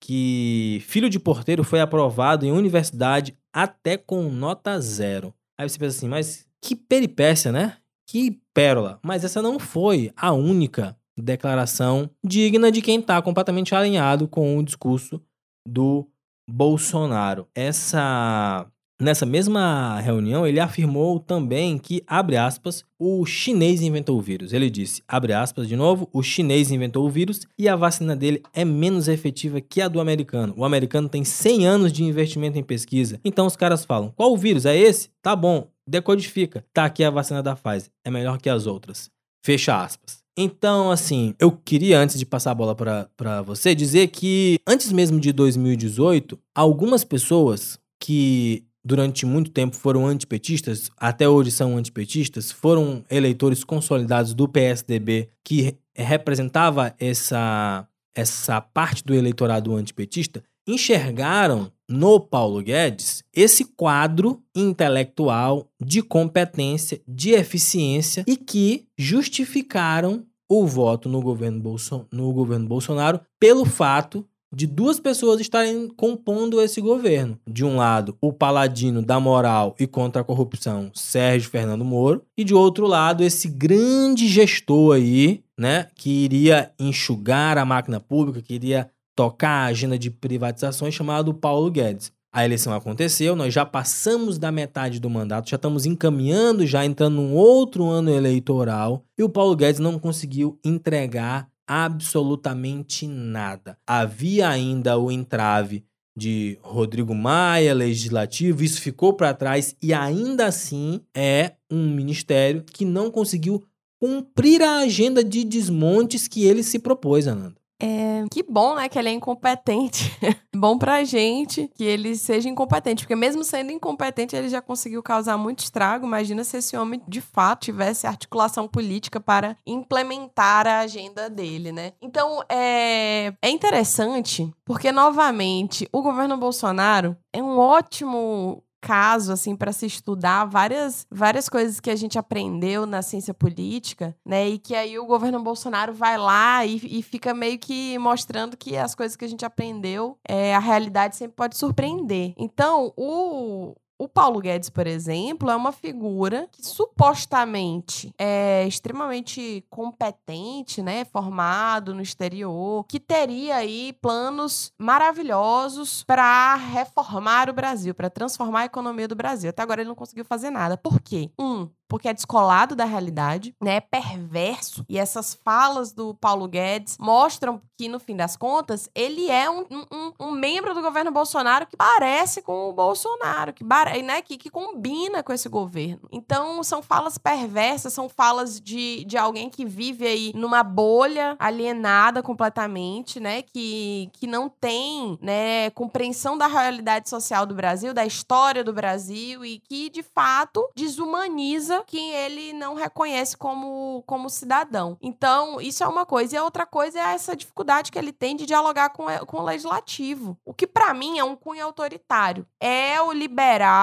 que 0.00 0.80
filho 0.86 1.10
de 1.10 1.18
porteiro 1.18 1.64
foi 1.64 1.80
aprovado 1.80 2.46
em 2.46 2.52
universidade 2.52 3.36
até 3.52 3.96
com 3.96 4.30
nota 4.30 4.80
zero. 4.80 5.34
Aí 5.58 5.68
você 5.68 5.78
pensa 5.78 5.96
assim, 5.96 6.08
mas 6.08 6.46
que 6.62 6.74
peripécia, 6.76 7.50
né? 7.50 7.78
Que 8.06 8.40
pérola. 8.52 8.98
Mas 9.02 9.24
essa 9.24 9.40
não 9.42 9.58
foi 9.58 10.12
a 10.16 10.32
única 10.32 10.96
declaração 11.16 12.10
digna 12.24 12.70
de 12.70 12.82
quem 12.82 13.00
está 13.00 13.20
completamente 13.22 13.74
alinhado 13.74 14.28
com 14.28 14.58
o 14.58 14.62
discurso 14.62 15.22
do 15.66 16.08
Bolsonaro. 16.48 17.48
Essa 17.54 18.70
Nessa 18.98 19.26
mesma 19.26 20.00
reunião, 20.00 20.46
ele 20.46 20.58
afirmou 20.58 21.20
também 21.20 21.76
que, 21.76 22.02
abre 22.06 22.38
aspas, 22.38 22.82
o 22.98 23.26
chinês 23.26 23.82
inventou 23.82 24.18
o 24.18 24.22
vírus. 24.22 24.54
Ele 24.54 24.70
disse, 24.70 25.02
abre 25.06 25.34
aspas 25.34 25.68
de 25.68 25.76
novo, 25.76 26.08
o 26.14 26.22
chinês 26.22 26.70
inventou 26.70 27.06
o 27.06 27.10
vírus 27.10 27.42
e 27.58 27.68
a 27.68 27.76
vacina 27.76 28.16
dele 28.16 28.42
é 28.54 28.64
menos 28.64 29.06
efetiva 29.06 29.60
que 29.60 29.82
a 29.82 29.88
do 29.88 30.00
americano. 30.00 30.54
O 30.56 30.64
americano 30.64 31.10
tem 31.10 31.24
100 31.24 31.66
anos 31.66 31.92
de 31.92 32.04
investimento 32.04 32.58
em 32.58 32.62
pesquisa. 32.62 33.20
Então 33.22 33.46
os 33.46 33.54
caras 33.54 33.84
falam, 33.84 34.10
qual 34.16 34.32
o 34.32 34.36
vírus? 34.36 34.64
É 34.64 34.74
esse? 34.74 35.10
Tá 35.20 35.36
bom, 35.36 35.68
decodifica. 35.86 36.64
Tá 36.72 36.86
aqui 36.86 37.04
a 37.04 37.10
vacina 37.10 37.42
da 37.42 37.54
Pfizer. 37.54 37.90
É 38.02 38.10
melhor 38.10 38.38
que 38.38 38.48
as 38.48 38.66
outras. 38.66 39.10
Fecha 39.44 39.78
aspas. 39.78 40.24
Então, 40.38 40.90
assim, 40.90 41.34
eu 41.38 41.52
queria, 41.52 41.98
antes 41.98 42.18
de 42.18 42.24
passar 42.24 42.52
a 42.52 42.54
bola 42.54 42.74
para 42.74 43.42
você, 43.42 43.74
dizer 43.74 44.08
que 44.08 44.58
antes 44.66 44.90
mesmo 44.90 45.20
de 45.20 45.32
2018, 45.32 46.38
algumas 46.54 47.04
pessoas 47.04 47.78
que 47.98 48.64
durante 48.86 49.26
muito 49.26 49.50
tempo 49.50 49.74
foram 49.74 50.06
antipetistas, 50.06 50.90
até 50.96 51.28
hoje 51.28 51.50
são 51.50 51.76
antipetistas, 51.76 52.52
foram 52.52 53.04
eleitores 53.10 53.64
consolidados 53.64 54.32
do 54.32 54.46
PSDB 54.46 55.28
que 55.42 55.76
representava 55.92 56.94
essa, 57.00 57.84
essa 58.14 58.60
parte 58.60 59.02
do 59.02 59.12
eleitorado 59.12 59.74
antipetista, 59.74 60.40
enxergaram 60.68 61.70
no 61.88 62.20
Paulo 62.20 62.62
Guedes 62.62 63.24
esse 63.34 63.64
quadro 63.64 64.40
intelectual 64.54 65.68
de 65.80 66.00
competência, 66.00 67.00
de 67.08 67.30
eficiência 67.30 68.24
e 68.26 68.36
que 68.36 68.86
justificaram 68.96 70.24
o 70.48 70.64
voto 70.64 71.08
no 71.08 71.20
governo, 71.20 71.60
Bolson 71.60 72.06
no 72.12 72.32
governo 72.32 72.68
Bolsonaro 72.68 73.20
pelo 73.38 73.64
fato 73.64 74.24
de 74.54 74.66
duas 74.66 75.00
pessoas 75.00 75.40
estarem 75.40 75.88
compondo 75.88 76.60
esse 76.60 76.80
governo. 76.80 77.38
De 77.48 77.64
um 77.64 77.76
lado, 77.76 78.16
o 78.20 78.32
paladino 78.32 79.02
da 79.02 79.18
moral 79.20 79.74
e 79.78 79.86
contra 79.86 80.22
a 80.22 80.24
corrupção, 80.24 80.90
Sérgio 80.94 81.50
Fernando 81.50 81.84
Moro, 81.84 82.22
e 82.36 82.44
de 82.44 82.54
outro 82.54 82.86
lado, 82.86 83.22
esse 83.22 83.48
grande 83.48 84.28
gestor 84.28 84.96
aí, 84.96 85.42
né, 85.58 85.88
que 85.94 86.10
iria 86.10 86.70
enxugar 86.78 87.58
a 87.58 87.64
máquina 87.64 88.00
pública, 88.00 88.42
que 88.42 88.54
iria 88.54 88.90
tocar 89.14 89.64
a 89.64 89.66
agenda 89.66 89.98
de 89.98 90.10
privatizações, 90.10 90.94
chamado 90.94 91.32
Paulo 91.32 91.70
Guedes. 91.70 92.12
A 92.32 92.44
eleição 92.44 92.74
aconteceu, 92.74 93.34
nós 93.34 93.54
já 93.54 93.64
passamos 93.64 94.38
da 94.38 94.52
metade 94.52 95.00
do 95.00 95.08
mandato, 95.08 95.48
já 95.48 95.56
estamos 95.56 95.86
encaminhando, 95.86 96.66
já 96.66 96.84
entrando 96.84 97.14
num 97.14 97.34
outro 97.34 97.86
ano 97.86 98.10
eleitoral, 98.10 99.02
e 99.18 99.22
o 99.22 99.28
Paulo 99.28 99.56
Guedes 99.56 99.80
não 99.80 99.98
conseguiu 99.98 100.58
entregar 100.62 101.48
absolutamente 101.66 103.06
nada. 103.06 103.78
Havia 103.86 104.48
ainda 104.48 104.98
o 104.98 105.10
entrave 105.10 105.84
de 106.16 106.58
Rodrigo 106.62 107.14
Maia, 107.14 107.74
legislativo, 107.74 108.64
isso 108.64 108.80
ficou 108.80 109.12
para 109.12 109.34
trás 109.34 109.76
e 109.82 109.92
ainda 109.92 110.46
assim 110.46 111.00
é 111.14 111.52
um 111.70 111.90
ministério 111.90 112.64
que 112.64 112.84
não 112.84 113.10
conseguiu 113.10 113.62
cumprir 114.00 114.62
a 114.62 114.78
agenda 114.78 115.22
de 115.22 115.44
desmontes 115.44 116.26
que 116.26 116.44
ele 116.44 116.62
se 116.62 116.78
propôs, 116.78 117.26
Ananda. 117.26 117.56
É, 117.80 118.24
que 118.30 118.42
bom, 118.42 118.74
né, 118.74 118.88
que 118.88 118.98
ele 118.98 119.10
é 119.10 119.12
incompetente. 119.12 120.10
bom 120.56 120.78
pra 120.78 121.04
gente 121.04 121.70
que 121.74 121.84
ele 121.84 122.16
seja 122.16 122.48
incompetente, 122.48 123.04
porque 123.04 123.14
mesmo 123.14 123.44
sendo 123.44 123.70
incompetente, 123.70 124.34
ele 124.34 124.48
já 124.48 124.62
conseguiu 124.62 125.02
causar 125.02 125.36
muito 125.36 125.60
estrago. 125.60 126.06
Imagina 126.06 126.42
se 126.42 126.56
esse 126.56 126.76
homem 126.76 127.02
de 127.06 127.20
fato 127.20 127.66
tivesse 127.66 128.06
articulação 128.06 128.66
política 128.66 129.20
para 129.20 129.56
implementar 129.66 130.66
a 130.66 130.80
agenda 130.80 131.28
dele, 131.28 131.70
né? 131.72 131.92
Então, 132.00 132.42
é, 132.48 133.32
é 133.42 133.50
interessante 133.50 134.50
porque 134.64 134.90
novamente 134.90 135.88
o 135.92 136.02
governo 136.02 136.36
Bolsonaro 136.36 137.16
é 137.32 137.42
um 137.42 137.58
ótimo 137.58 138.62
caso 138.86 139.32
assim 139.32 139.56
para 139.56 139.72
se 139.72 139.84
estudar 139.84 140.44
várias 140.44 141.08
várias 141.10 141.48
coisas 141.48 141.80
que 141.80 141.90
a 141.90 141.96
gente 141.96 142.16
aprendeu 142.16 142.86
na 142.86 143.02
ciência 143.02 143.34
política, 143.34 144.16
né? 144.24 144.48
E 144.48 144.58
que 144.58 144.76
aí 144.76 144.96
o 144.96 145.04
governo 145.04 145.42
Bolsonaro 145.42 145.92
vai 145.92 146.16
lá 146.16 146.64
e, 146.64 146.76
e 146.98 147.02
fica 147.02 147.34
meio 147.34 147.58
que 147.58 147.98
mostrando 147.98 148.56
que 148.56 148.76
as 148.76 148.94
coisas 148.94 149.16
que 149.16 149.24
a 149.24 149.28
gente 149.28 149.44
aprendeu, 149.44 150.16
é, 150.28 150.54
a 150.54 150.60
realidade 150.60 151.16
sempre 151.16 151.34
pode 151.34 151.56
surpreender. 151.56 152.32
Então, 152.38 152.92
o 152.96 153.74
o 153.98 154.08
Paulo 154.08 154.40
Guedes, 154.40 154.68
por 154.68 154.86
exemplo, 154.86 155.50
é 155.50 155.56
uma 155.56 155.72
figura 155.72 156.48
que 156.52 156.64
supostamente 156.64 158.12
é 158.18 158.66
extremamente 158.66 159.64
competente, 159.70 160.82
né, 160.82 161.04
formado 161.04 161.94
no 161.94 162.02
exterior, 162.02 162.84
que 162.88 163.00
teria 163.00 163.56
aí 163.56 163.94
planos 164.00 164.72
maravilhosos 164.78 166.04
para 166.04 166.54
reformar 166.56 167.48
o 167.48 167.54
Brasil, 167.54 167.94
para 167.94 168.10
transformar 168.10 168.60
a 168.60 168.66
economia 168.66 169.08
do 169.08 169.14
Brasil. 169.14 169.50
Até 169.50 169.62
agora 169.62 169.80
ele 169.80 169.88
não 169.88 169.94
conseguiu 169.94 170.24
fazer 170.24 170.50
nada. 170.50 170.76
Por 170.76 171.00
quê? 171.00 171.30
Um, 171.38 171.68
porque 171.88 172.08
é 172.08 172.12
descolado 172.12 172.74
da 172.74 172.84
realidade, 172.84 173.54
né? 173.62 173.76
É 173.76 173.80
perverso. 173.80 174.84
E 174.88 174.98
essas 174.98 175.34
falas 175.34 175.92
do 175.92 176.14
Paulo 176.14 176.48
Guedes 176.48 176.96
mostram 176.98 177.60
que, 177.76 177.88
no 177.88 178.00
fim 178.00 178.16
das 178.16 178.36
contas, 178.36 178.88
ele 178.94 179.30
é 179.30 179.48
um, 179.48 179.64
um, 179.70 180.12
um 180.18 180.30
membro 180.32 180.74
do 180.74 180.82
governo 180.82 181.10
Bolsonaro 181.10 181.66
que 181.66 181.76
parece 181.76 182.42
com 182.42 182.68
o 182.68 182.72
Bolsonaro, 182.72 183.52
que 183.52 183.62
para, 183.86 184.02
né, 184.02 184.20
que, 184.20 184.36
que 184.36 184.50
combina 184.50 185.22
com 185.22 185.32
esse 185.32 185.48
governo. 185.48 186.08
Então, 186.10 186.62
são 186.64 186.82
falas 186.82 187.16
perversas, 187.16 187.92
são 187.92 188.08
falas 188.08 188.60
de, 188.60 189.04
de 189.04 189.16
alguém 189.16 189.48
que 189.48 189.64
vive 189.64 190.06
aí 190.06 190.32
numa 190.34 190.62
bolha 190.64 191.36
alienada 191.38 192.22
completamente, 192.22 193.20
né, 193.20 193.42
que, 193.42 194.10
que 194.14 194.26
não 194.26 194.48
tem, 194.48 195.16
né, 195.22 195.70
compreensão 195.70 196.36
da 196.36 196.48
realidade 196.48 197.08
social 197.08 197.46
do 197.46 197.54
Brasil, 197.54 197.94
da 197.94 198.04
história 198.04 198.64
do 198.64 198.72
Brasil 198.72 199.44
e 199.44 199.60
que, 199.60 199.88
de 199.88 200.02
fato, 200.02 200.68
desumaniza 200.74 201.84
quem 201.86 202.10
ele 202.10 202.52
não 202.52 202.74
reconhece 202.74 203.36
como, 203.36 204.02
como 204.06 204.28
cidadão. 204.28 204.96
Então, 205.00 205.60
isso 205.60 205.84
é 205.84 205.86
uma 205.86 206.04
coisa. 206.04 206.34
E 206.34 206.38
a 206.38 206.44
outra 206.44 206.66
coisa 206.66 206.98
é 206.98 207.14
essa 207.14 207.36
dificuldade 207.36 207.92
que 207.92 207.98
ele 207.98 208.12
tem 208.12 208.34
de 208.34 208.46
dialogar 208.46 208.90
com, 208.90 209.06
com 209.26 209.38
o 209.38 209.44
legislativo. 209.44 210.36
O 210.44 210.52
que, 210.52 210.66
para 210.66 210.92
mim, 210.92 211.18
é 211.18 211.24
um 211.24 211.36
cunho 211.36 211.64
autoritário. 211.64 212.46
É 212.58 213.00
o 213.00 213.12
liberal, 213.12 213.75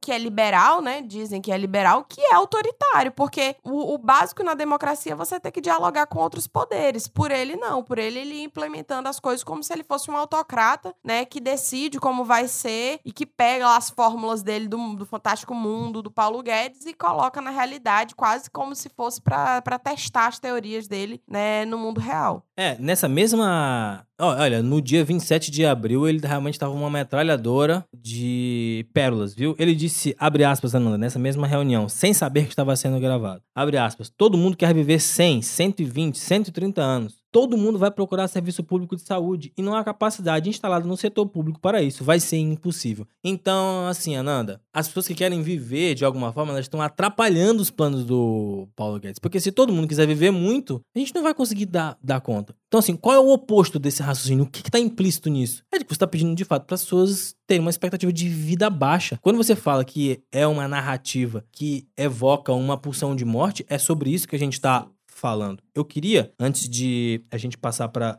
que 0.00 0.10
é 0.12 0.18
liberal, 0.18 0.80
né? 0.82 1.02
Dizem 1.02 1.40
que 1.40 1.52
é 1.52 1.56
liberal, 1.56 2.04
que 2.04 2.20
é 2.20 2.34
autoritário. 2.34 3.12
Porque 3.12 3.56
o, 3.62 3.94
o 3.94 3.98
básico 3.98 4.42
na 4.42 4.54
democracia 4.54 5.12
é 5.12 5.16
você 5.16 5.38
ter 5.38 5.50
que 5.50 5.60
dialogar 5.60 6.06
com 6.06 6.18
outros 6.18 6.46
poderes. 6.46 7.06
Por 7.06 7.30
ele, 7.30 7.56
não. 7.56 7.82
Por 7.82 7.98
ele, 7.98 8.18
ele 8.18 8.42
implementando 8.42 9.08
as 9.08 9.20
coisas 9.20 9.44
como 9.44 9.62
se 9.62 9.72
ele 9.72 9.84
fosse 9.84 10.10
um 10.10 10.16
autocrata, 10.16 10.94
né? 11.04 11.24
Que 11.24 11.40
decide 11.40 11.98
como 11.98 12.24
vai 12.24 12.48
ser 12.48 13.00
e 13.04 13.12
que 13.12 13.24
pega 13.24 13.76
as 13.76 13.90
fórmulas 13.90 14.42
dele 14.42 14.68
do, 14.68 14.94
do 14.94 15.06
Fantástico 15.06 15.54
Mundo, 15.54 16.02
do 16.02 16.10
Paulo 16.10 16.42
Guedes, 16.42 16.86
e 16.86 16.94
coloca 16.94 17.40
na 17.40 17.50
realidade 17.50 18.14
quase 18.14 18.50
como 18.50 18.74
se 18.74 18.88
fosse 18.88 19.20
para 19.20 19.78
testar 19.78 20.26
as 20.26 20.38
teorias 20.38 20.88
dele, 20.88 21.22
né? 21.28 21.64
No 21.64 21.78
mundo 21.78 22.00
real. 22.00 22.44
É, 22.56 22.76
nessa 22.78 23.08
mesma 23.08 24.06
Olha, 24.24 24.62
no 24.62 24.80
dia 24.80 25.04
27 25.04 25.50
de 25.50 25.66
abril, 25.66 26.08
ele 26.08 26.24
realmente 26.24 26.54
estava 26.54 26.72
uma 26.72 26.88
metralhadora 26.88 27.84
de 27.92 28.86
pérolas, 28.94 29.34
viu? 29.34 29.56
Ele 29.58 29.74
disse, 29.74 30.14
abre 30.16 30.44
aspas, 30.44 30.76
Ananda, 30.76 30.96
nessa 30.96 31.18
mesma 31.18 31.44
reunião, 31.44 31.88
sem 31.88 32.14
saber 32.14 32.44
que 32.44 32.50
estava 32.50 32.76
sendo 32.76 33.00
gravado. 33.00 33.42
Abre 33.52 33.78
aspas, 33.78 34.08
todo 34.08 34.38
mundo 34.38 34.56
quer 34.56 34.72
viver 34.72 35.00
100, 35.00 35.42
120, 35.42 36.16
130 36.16 36.80
anos. 36.80 37.21
Todo 37.32 37.56
mundo 37.56 37.78
vai 37.78 37.90
procurar 37.90 38.28
serviço 38.28 38.62
público 38.62 38.94
de 38.94 39.00
saúde 39.02 39.54
e 39.56 39.62
não 39.62 39.74
há 39.74 39.82
capacidade 39.82 40.50
instalada 40.50 40.86
no 40.86 40.98
setor 40.98 41.26
público 41.26 41.58
para 41.58 41.82
isso. 41.82 42.04
Vai 42.04 42.20
ser 42.20 42.36
impossível. 42.36 43.06
Então, 43.24 43.86
assim, 43.86 44.14
Ananda, 44.14 44.60
as 44.70 44.86
pessoas 44.86 45.08
que 45.08 45.14
querem 45.14 45.42
viver 45.42 45.94
de 45.94 46.04
alguma 46.04 46.30
forma, 46.30 46.52
elas 46.52 46.66
estão 46.66 46.82
atrapalhando 46.82 47.62
os 47.62 47.70
planos 47.70 48.04
do 48.04 48.68
Paulo 48.76 49.00
Guedes. 49.00 49.18
Porque 49.18 49.40
se 49.40 49.50
todo 49.50 49.72
mundo 49.72 49.88
quiser 49.88 50.06
viver 50.06 50.30
muito, 50.30 50.82
a 50.94 50.98
gente 50.98 51.14
não 51.14 51.22
vai 51.22 51.32
conseguir 51.32 51.64
dar, 51.64 51.96
dar 52.02 52.20
conta. 52.20 52.54
Então, 52.68 52.78
assim, 52.78 52.96
qual 52.96 53.16
é 53.16 53.18
o 53.18 53.32
oposto 53.32 53.78
desse 53.78 54.02
raciocínio? 54.02 54.44
O 54.44 54.50
que 54.50 54.60
está 54.60 54.78
implícito 54.78 55.30
nisso? 55.30 55.64
É 55.72 55.78
que 55.78 55.84
você 55.84 55.94
está 55.94 56.06
pedindo, 56.06 56.34
de 56.34 56.44
fato, 56.44 56.66
para 56.66 56.74
as 56.74 56.82
pessoas 56.82 57.34
terem 57.46 57.60
uma 57.60 57.70
expectativa 57.70 58.12
de 58.12 58.28
vida 58.28 58.68
baixa. 58.68 59.18
Quando 59.22 59.36
você 59.36 59.56
fala 59.56 59.84
que 59.84 60.22
é 60.30 60.46
uma 60.46 60.68
narrativa 60.68 61.44
que 61.50 61.86
evoca 61.96 62.52
uma 62.52 62.76
pulsão 62.76 63.16
de 63.16 63.24
morte, 63.24 63.64
é 63.68 63.78
sobre 63.78 64.10
isso 64.10 64.28
que 64.28 64.36
a 64.36 64.38
gente 64.38 64.54
está 64.54 64.86
falando. 65.22 65.62
Eu 65.72 65.84
queria, 65.84 66.32
antes 66.36 66.68
de 66.68 67.24
a 67.30 67.38
gente 67.38 67.56
passar 67.56 67.88
para 67.88 68.18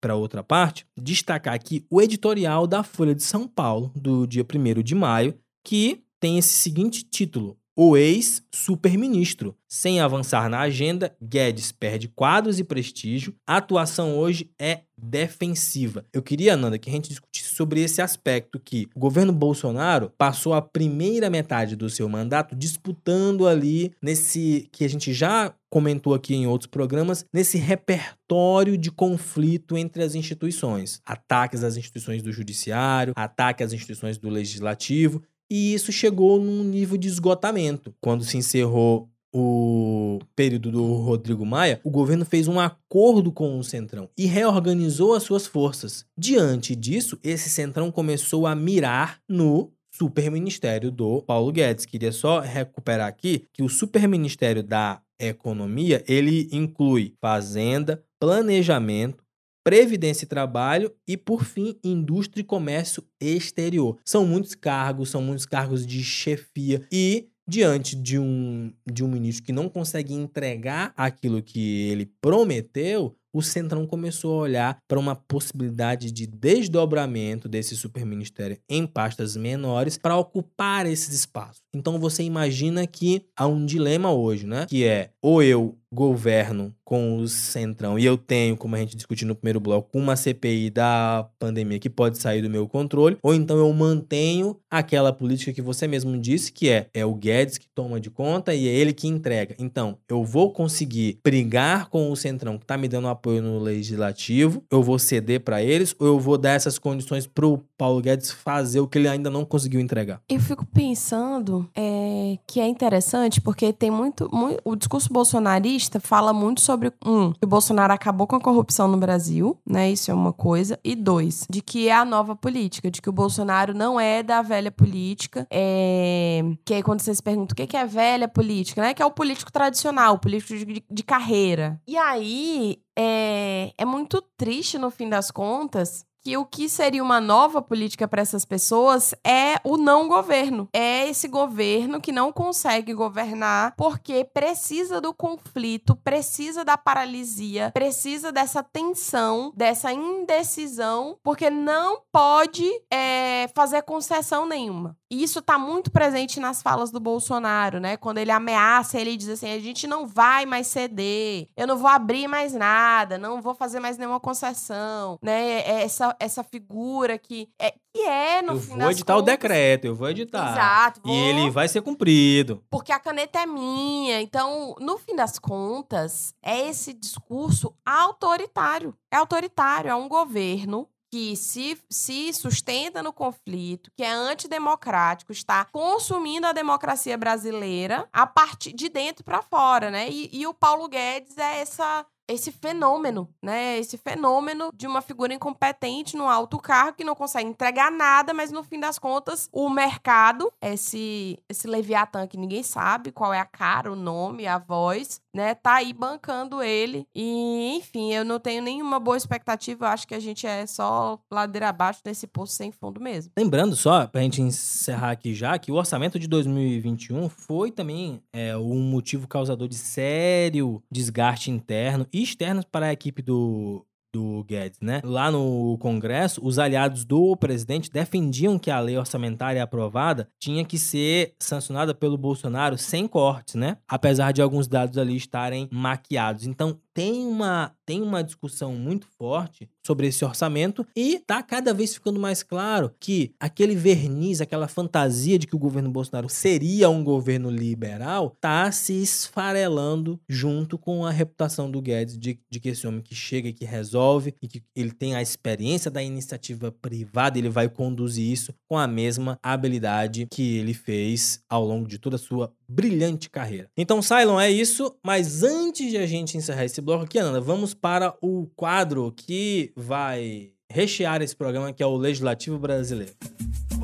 para 0.00 0.14
outra 0.14 0.44
parte, 0.44 0.86
destacar 0.96 1.54
aqui 1.54 1.84
o 1.90 2.00
editorial 2.00 2.68
da 2.68 2.84
Folha 2.84 3.16
de 3.16 3.22
São 3.24 3.48
Paulo, 3.48 3.92
do 3.96 4.28
dia 4.28 4.44
1 4.44 4.80
de 4.80 4.94
maio, 4.94 5.36
que 5.64 6.04
tem 6.20 6.38
esse 6.38 6.50
seguinte 6.50 7.02
título: 7.02 7.57
O 7.80 7.96
ex-superministro. 7.96 9.56
Sem 9.68 10.00
avançar 10.00 10.50
na 10.50 10.58
agenda, 10.62 11.14
Guedes 11.22 11.70
perde 11.70 12.08
quadros 12.08 12.58
e 12.58 12.64
prestígio. 12.64 13.36
A 13.46 13.58
atuação 13.58 14.18
hoje 14.18 14.50
é 14.58 14.80
defensiva. 15.00 16.04
Eu 16.12 16.20
queria, 16.20 16.56
Nanda, 16.56 16.76
que 16.76 16.90
a 16.90 16.92
gente 16.92 17.08
discutisse 17.08 17.54
sobre 17.54 17.80
esse 17.80 18.02
aspecto 18.02 18.58
que 18.58 18.88
o 18.96 18.98
governo 18.98 19.32
Bolsonaro 19.32 20.12
passou 20.18 20.54
a 20.54 20.60
primeira 20.60 21.30
metade 21.30 21.76
do 21.76 21.88
seu 21.88 22.08
mandato 22.08 22.56
disputando 22.56 23.46
ali 23.46 23.92
nesse 24.02 24.68
que 24.72 24.84
a 24.84 24.88
gente 24.88 25.12
já 25.12 25.54
comentou 25.70 26.14
aqui 26.14 26.34
em 26.34 26.48
outros 26.48 26.68
programas, 26.68 27.24
nesse 27.32 27.58
repertório 27.58 28.76
de 28.76 28.90
conflito 28.90 29.78
entre 29.78 30.02
as 30.02 30.16
instituições. 30.16 31.00
Ataques 31.06 31.62
às 31.62 31.76
instituições 31.76 32.22
do 32.24 32.32
judiciário, 32.32 33.12
ataque 33.14 33.62
às 33.62 33.72
instituições 33.72 34.18
do 34.18 34.28
legislativo, 34.28 35.22
e 35.50 35.74
isso 35.74 35.90
chegou 35.92 36.38
num 36.40 36.64
nível 36.64 36.96
de 36.96 37.08
esgotamento. 37.08 37.94
Quando 38.00 38.24
se 38.24 38.36
encerrou 38.36 39.08
o 39.32 40.18
período 40.34 40.70
do 40.72 40.94
Rodrigo 40.94 41.44
Maia, 41.44 41.80
o 41.84 41.90
governo 41.90 42.24
fez 42.24 42.48
um 42.48 42.58
acordo 42.58 43.30
com 43.30 43.58
o 43.58 43.64
Centrão 43.64 44.08
e 44.16 44.26
reorganizou 44.26 45.14
as 45.14 45.22
suas 45.22 45.46
forças. 45.46 46.04
Diante 46.16 46.74
disso, 46.74 47.18
esse 47.22 47.50
Centrão 47.50 47.90
começou 47.90 48.46
a 48.46 48.54
mirar 48.54 49.20
no 49.28 49.70
superministério 49.90 50.90
do 50.90 51.22
Paulo 51.22 51.52
Guedes. 51.52 51.84
Queria 51.84 52.12
só 52.12 52.40
recuperar 52.40 53.08
aqui 53.08 53.44
que 53.52 53.62
o 53.62 53.68
superministério 53.68 54.62
da 54.62 55.00
Economia, 55.20 56.04
ele 56.06 56.48
inclui 56.52 57.12
fazenda, 57.20 58.00
planejamento, 58.20 59.24
Previdência 59.64 60.24
e 60.24 60.28
Trabalho 60.28 60.92
e, 61.06 61.16
por 61.16 61.44
fim, 61.44 61.78
Indústria 61.84 62.40
e 62.42 62.44
Comércio 62.44 63.02
Exterior. 63.20 63.98
São 64.04 64.26
muitos 64.26 64.54
cargos, 64.54 65.10
são 65.10 65.22
muitos 65.22 65.46
cargos 65.46 65.86
de 65.86 66.02
chefia 66.02 66.86
e 66.92 67.28
diante 67.48 67.96
de 67.96 68.18
um, 68.18 68.70
de 68.86 69.02
um 69.02 69.08
ministro 69.08 69.44
que 69.44 69.52
não 69.52 69.70
consegue 69.70 70.12
entregar 70.12 70.92
aquilo 70.94 71.42
que 71.42 71.88
ele 71.88 72.12
prometeu, 72.20 73.16
o 73.32 73.42
Centrão 73.42 73.86
começou 73.86 74.34
a 74.34 74.42
olhar 74.42 74.78
para 74.88 74.98
uma 74.98 75.14
possibilidade 75.14 76.10
de 76.10 76.26
desdobramento 76.26 77.48
desse 77.48 77.76
superministério 77.76 78.58
em 78.68 78.86
pastas 78.86 79.36
menores 79.36 79.98
para 79.98 80.16
ocupar 80.16 80.86
esses 80.86 81.14
espaços. 81.14 81.62
Então 81.74 81.98
você 81.98 82.22
imagina 82.22 82.86
que 82.86 83.22
há 83.36 83.46
um 83.46 83.64
dilema 83.64 84.12
hoje, 84.12 84.46
né? 84.46 84.66
Que 84.66 84.84
é 84.84 85.10
ou 85.22 85.42
eu 85.42 85.78
governo 85.92 86.74
com 86.88 87.18
o 87.18 87.28
Centrão 87.28 87.98
e 87.98 88.06
eu 88.06 88.16
tenho, 88.16 88.56
como 88.56 88.74
a 88.74 88.78
gente 88.78 88.96
discutiu 88.96 89.28
no 89.28 89.34
primeiro 89.34 89.60
bloco, 89.60 89.90
uma 89.92 90.16
CPI 90.16 90.70
da 90.70 91.28
pandemia 91.38 91.78
que 91.78 91.90
pode 91.90 92.16
sair 92.16 92.40
do 92.40 92.48
meu 92.48 92.66
controle, 92.66 93.18
ou 93.22 93.34
então 93.34 93.58
eu 93.58 93.70
mantenho 93.74 94.56
aquela 94.70 95.12
política 95.12 95.52
que 95.52 95.60
você 95.60 95.86
mesmo 95.86 96.16
disse, 96.16 96.50
que 96.50 96.70
é, 96.70 96.88
é 96.94 97.04
o 97.04 97.14
Guedes 97.14 97.58
que 97.58 97.66
toma 97.74 98.00
de 98.00 98.08
conta 98.08 98.54
e 98.54 98.66
é 98.66 98.72
ele 98.72 98.94
que 98.94 99.06
entrega. 99.06 99.54
Então, 99.58 99.98
eu 100.08 100.24
vou 100.24 100.50
conseguir 100.50 101.18
brigar 101.22 101.90
com 101.90 102.10
o 102.10 102.16
Centrão 102.16 102.56
que 102.56 102.64
está 102.64 102.78
me 102.78 102.88
dando 102.88 103.08
apoio 103.08 103.42
no 103.42 103.58
legislativo, 103.58 104.64
eu 104.70 104.82
vou 104.82 104.98
ceder 104.98 105.40
para 105.40 105.62
eles 105.62 105.94
ou 105.98 106.06
eu 106.06 106.18
vou 106.18 106.38
dar 106.38 106.52
essas 106.52 106.78
condições 106.78 107.26
pro 107.26 107.62
Paulo 107.76 108.00
Guedes 108.00 108.30
fazer 108.30 108.80
o 108.80 108.88
que 108.88 108.96
ele 108.96 109.08
ainda 109.08 109.28
não 109.28 109.44
conseguiu 109.44 109.78
entregar? 109.78 110.22
Eu 110.28 110.40
fico 110.40 110.64
pensando 110.64 111.68
é, 111.76 112.38
que 112.46 112.60
é 112.60 112.66
interessante 112.66 113.42
porque 113.42 113.74
tem 113.74 113.90
muito, 113.90 114.28
muito, 114.32 114.60
O 114.64 114.74
discurso 114.74 115.12
bolsonarista 115.12 116.00
fala 116.00 116.32
muito 116.32 116.60
sobre, 116.60 116.77
um, 117.04 117.32
que 117.32 117.44
o 117.44 117.48
Bolsonaro 117.48 117.92
acabou 117.92 118.26
com 118.26 118.36
a 118.36 118.40
corrupção 118.40 118.88
no 118.88 118.96
Brasil, 118.96 119.58
né? 119.66 119.90
Isso 119.90 120.10
é 120.10 120.14
uma 120.14 120.32
coisa. 120.32 120.78
E 120.84 120.94
dois, 120.94 121.46
de 121.48 121.60
que 121.60 121.88
é 121.88 121.94
a 121.94 122.04
nova 122.04 122.34
política, 122.34 122.90
de 122.90 123.00
que 123.02 123.08
o 123.08 123.12
Bolsonaro 123.12 123.74
não 123.74 123.98
é 123.98 124.22
da 124.22 124.42
velha 124.42 124.70
política. 124.70 125.46
É, 125.50 126.42
que 126.64 126.74
aí 126.74 126.82
quando 126.82 127.00
vocês 127.00 127.20
perguntam 127.20 127.54
o 127.54 127.66
que 127.66 127.76
é 127.76 127.86
velha 127.86 128.28
política, 128.28 128.82
né? 128.82 128.94
Que 128.94 129.02
é 129.02 129.06
o 129.06 129.10
político 129.10 129.52
tradicional, 129.52 130.14
o 130.14 130.18
político 130.18 130.54
de, 130.54 130.64
de, 130.64 130.84
de 130.90 131.02
carreira. 131.02 131.80
E 131.86 131.96
aí 131.96 132.78
é, 132.96 133.72
é 133.76 133.84
muito 133.84 134.22
triste, 134.36 134.78
no 134.78 134.90
fim 134.90 135.08
das 135.08 135.30
contas, 135.30 136.04
que 136.28 136.36
o 136.36 136.44
que 136.44 136.68
seria 136.68 137.02
uma 137.02 137.22
nova 137.22 137.62
política 137.62 138.06
para 138.06 138.20
essas 138.20 138.44
pessoas 138.44 139.14
é 139.24 139.54
o 139.64 139.78
não 139.78 140.06
governo. 140.06 140.68
É 140.74 141.08
esse 141.08 141.26
governo 141.26 142.02
que 142.02 142.12
não 142.12 142.30
consegue 142.30 142.92
governar 142.92 143.72
porque 143.78 144.24
precisa 144.24 145.00
do 145.00 145.14
conflito, 145.14 145.96
precisa 145.96 146.66
da 146.66 146.76
paralisia, 146.76 147.70
precisa 147.72 148.30
dessa 148.30 148.62
tensão, 148.62 149.54
dessa 149.56 149.90
indecisão, 149.90 151.16
porque 151.22 151.48
não 151.48 152.02
pode 152.12 152.68
é, 152.92 153.48
fazer 153.54 153.80
concessão 153.80 154.46
nenhuma. 154.46 154.98
E 155.10 155.22
isso 155.22 155.38
está 155.38 155.58
muito 155.58 155.90
presente 155.90 156.38
nas 156.38 156.60
falas 156.60 156.90
do 156.90 157.00
Bolsonaro, 157.00 157.80
né? 157.80 157.96
Quando 157.96 158.18
ele 158.18 158.30
ameaça, 158.30 159.00
ele 159.00 159.16
diz 159.16 159.30
assim: 159.30 159.50
a 159.50 159.58
gente 159.58 159.86
não 159.86 160.06
vai 160.06 160.44
mais 160.44 160.66
ceder, 160.66 161.48
eu 161.56 161.66
não 161.66 161.78
vou 161.78 161.88
abrir 161.88 162.28
mais 162.28 162.52
nada, 162.52 163.16
não 163.16 163.40
vou 163.40 163.54
fazer 163.54 163.80
mais 163.80 163.96
nenhuma 163.96 164.20
concessão, 164.20 165.18
né? 165.22 165.66
Essa, 165.66 166.14
essa 166.18 166.42
figura 166.42 167.18
que 167.18 167.48
é, 167.58 167.72
que 167.92 168.00
é 168.00 168.42
no 168.42 168.54
eu 168.54 168.60
fim 168.60 168.78
vou 168.78 168.90
editar 168.90 169.14
contas... 169.14 169.22
o 169.22 169.36
decreto, 169.36 169.84
eu 169.86 169.94
vou 169.94 170.08
editar. 170.08 170.52
Exato. 170.52 171.00
Vou... 171.02 171.14
E 171.14 171.16
ele 171.16 171.50
vai 171.50 171.68
ser 171.68 171.82
cumprido. 171.82 172.62
Porque 172.70 172.92
a 172.92 172.98
caneta 172.98 173.40
é 173.40 173.46
minha. 173.46 174.20
Então, 174.20 174.74
no 174.80 174.98
fim 174.98 175.14
das 175.14 175.38
contas, 175.38 176.34
é 176.42 176.68
esse 176.68 176.92
discurso 176.92 177.74
autoritário. 177.84 178.94
É 179.10 179.16
autoritário, 179.16 179.90
é 179.90 179.94
um 179.94 180.08
governo 180.08 180.88
que 181.10 181.36
se, 181.36 181.78
se 181.88 182.32
sustenta 182.32 183.02
no 183.02 183.12
conflito, 183.12 183.90
que 183.96 184.02
é 184.02 184.10
antidemocrático, 184.10 185.32
está 185.32 185.64
consumindo 185.64 186.46
a 186.46 186.52
democracia 186.52 187.16
brasileira 187.16 188.06
a 188.12 188.26
partir 188.26 188.72
de 188.72 188.88
dentro 188.88 189.24
para 189.24 189.42
fora, 189.42 189.90
né? 189.90 190.08
E, 190.10 190.28
e, 190.32 190.46
o 190.46 190.52
Paulo 190.52 190.88
Guedes 190.88 191.38
é 191.38 191.60
essa 191.60 192.04
esse 192.28 192.52
fenômeno, 192.52 193.28
né? 193.42 193.78
Esse 193.78 193.96
fenômeno 193.96 194.70
de 194.74 194.86
uma 194.86 195.00
figura 195.00 195.32
incompetente 195.32 196.16
no 196.16 196.28
alto 196.28 196.58
cargo 196.58 196.98
que 196.98 197.04
não 197.04 197.14
consegue 197.14 197.48
entregar 197.48 197.90
nada, 197.90 198.34
mas 198.34 198.52
no 198.52 198.62
fim 198.62 198.78
das 198.78 198.98
contas, 198.98 199.48
o 199.50 199.70
mercado, 199.70 200.52
esse, 200.60 201.38
esse 201.48 201.66
Leviatã 201.66 202.26
que 202.26 202.36
ninguém 202.36 202.62
sabe 202.62 203.10
qual 203.10 203.32
é 203.32 203.40
a 203.40 203.46
cara, 203.46 203.90
o 203.90 203.96
nome, 203.96 204.46
a 204.46 204.58
voz, 204.58 205.20
né? 205.34 205.54
Tá 205.54 205.76
aí 205.76 205.92
bancando 205.92 206.62
ele. 206.62 207.06
E, 207.14 207.76
enfim, 207.76 208.12
eu 208.12 208.24
não 208.24 208.38
tenho 208.38 208.62
nenhuma 208.62 209.00
boa 209.00 209.16
expectativa. 209.16 209.86
Eu 209.86 209.90
acho 209.90 210.06
que 210.06 210.14
a 210.14 210.20
gente 210.20 210.46
é 210.46 210.66
só 210.66 211.18
ladeira 211.30 211.70
abaixo 211.70 212.00
desse 212.04 212.26
poço 212.26 212.52
sem 212.52 212.70
fundo 212.70 213.00
mesmo. 213.00 213.32
Lembrando 213.38 213.74
só, 213.74 214.06
pra 214.06 214.20
gente 214.20 214.42
encerrar 214.42 215.12
aqui 215.12 215.34
já, 215.34 215.58
que 215.58 215.72
o 215.72 215.76
orçamento 215.76 216.18
de 216.18 216.28
2021 216.28 217.28
foi 217.28 217.70
também 217.70 218.22
é, 218.32 218.56
um 218.56 218.82
motivo 218.82 219.26
causador 219.26 219.68
de 219.68 219.76
sério 219.76 220.82
desgaste 220.90 221.50
interno 221.50 222.06
e 222.12 222.17
externo 222.22 222.64
para 222.70 222.86
a 222.86 222.92
equipe 222.92 223.22
do, 223.22 223.84
do 224.12 224.44
Guedes, 224.44 224.80
né? 224.80 225.00
Lá 225.04 225.30
no 225.30 225.76
Congresso, 225.78 226.40
os 226.44 226.58
aliados 226.58 227.04
do 227.04 227.36
presidente 227.36 227.90
defendiam 227.90 228.58
que 228.58 228.70
a 228.70 228.80
lei 228.80 228.96
orçamentária 228.96 229.62
aprovada 229.62 230.28
tinha 230.38 230.64
que 230.64 230.78
ser 230.78 231.34
sancionada 231.38 231.94
pelo 231.94 232.16
Bolsonaro 232.16 232.78
sem 232.78 233.06
cortes, 233.06 233.54
né? 233.54 233.76
Apesar 233.86 234.32
de 234.32 234.42
alguns 234.42 234.66
dados 234.66 234.98
ali 234.98 235.16
estarem 235.16 235.68
maquiados. 235.70 236.46
Então, 236.46 236.78
tem 236.98 237.24
uma, 237.24 237.72
tem 237.86 238.02
uma 238.02 238.24
discussão 238.24 238.74
muito 238.74 239.06
forte 239.06 239.70
sobre 239.86 240.08
esse 240.08 240.24
orçamento 240.24 240.84
e 240.96 241.20
tá 241.20 241.40
cada 241.44 241.72
vez 241.72 241.94
ficando 241.94 242.18
mais 242.18 242.42
claro 242.42 242.92
que 242.98 243.32
aquele 243.38 243.76
verniz, 243.76 244.40
aquela 244.40 244.66
fantasia 244.66 245.38
de 245.38 245.46
que 245.46 245.54
o 245.54 245.58
governo 245.60 245.88
Bolsonaro 245.88 246.28
seria 246.28 246.90
um 246.90 247.04
governo 247.04 247.50
liberal, 247.50 248.36
tá 248.40 248.72
se 248.72 249.00
esfarelando 249.00 250.20
junto 250.28 250.76
com 250.76 251.06
a 251.06 251.12
reputação 251.12 251.70
do 251.70 251.80
Guedes 251.80 252.18
de, 252.18 252.40
de 252.50 252.58
que 252.58 252.70
esse 252.70 252.84
homem 252.84 253.00
que 253.00 253.14
chega 253.14 253.48
e 253.48 253.52
que 253.52 253.64
resolve 253.64 254.34
e 254.42 254.48
que 254.48 254.60
ele 254.74 254.90
tem 254.90 255.14
a 255.14 255.22
experiência 255.22 255.88
da 255.88 256.02
iniciativa 256.02 256.72
privada, 256.72 257.38
ele 257.38 257.48
vai 257.48 257.68
conduzir 257.68 258.28
isso 258.28 258.52
com 258.68 258.76
a 258.76 258.88
mesma 258.88 259.38
habilidade 259.40 260.26
que 260.32 260.56
ele 260.58 260.74
fez 260.74 261.40
ao 261.48 261.64
longo 261.64 261.86
de 261.86 261.96
toda 261.96 262.16
a 262.16 262.18
sua 262.18 262.52
brilhante 262.68 263.30
carreira. 263.30 263.70
Então, 263.76 264.02
Cylon, 264.02 264.38
é 264.38 264.50
isso, 264.50 264.94
mas 265.02 265.42
antes 265.42 265.90
de 265.90 265.96
a 265.96 266.06
gente 266.06 266.36
encerrar 266.36 266.64
esse 266.64 266.82
bloco 266.88 267.04
aqui, 267.04 267.18
Ana, 267.18 267.38
vamos 267.38 267.74
para 267.74 268.14
o 268.22 268.46
quadro 268.56 269.12
que 269.14 269.70
vai 269.76 270.52
rechear 270.70 271.20
esse 271.20 271.36
programa, 271.36 271.70
que 271.70 271.82
é 271.82 271.86
o 271.86 271.94
Legislativo 271.94 272.58
Brasileiro. 272.58 273.12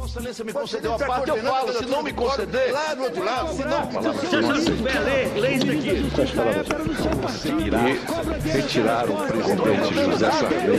Vossa 0.04 0.18
Excelência 0.18 0.44
me 0.44 0.52
concedeu 0.52 0.94
a 0.94 0.98
parte, 0.98 1.30
eu 1.30 1.36
falo. 1.38 1.72
Se 1.72 1.86
não 1.86 2.02
me 2.02 2.12
conceder, 2.12 2.72
lá 2.72 2.92
do 2.94 3.04
outro 3.04 3.24
lado, 3.24 3.54
se 3.54 3.64
não... 3.64 3.90
Se 4.60 4.70
ler, 4.98 5.32
lê 5.40 5.54
isso 5.54 5.70
aqui. 5.70 6.10
Retirar 8.44 9.08
o 9.08 9.16
presidente 9.26 9.94
José 10.04 10.30
Sarney 10.30 10.76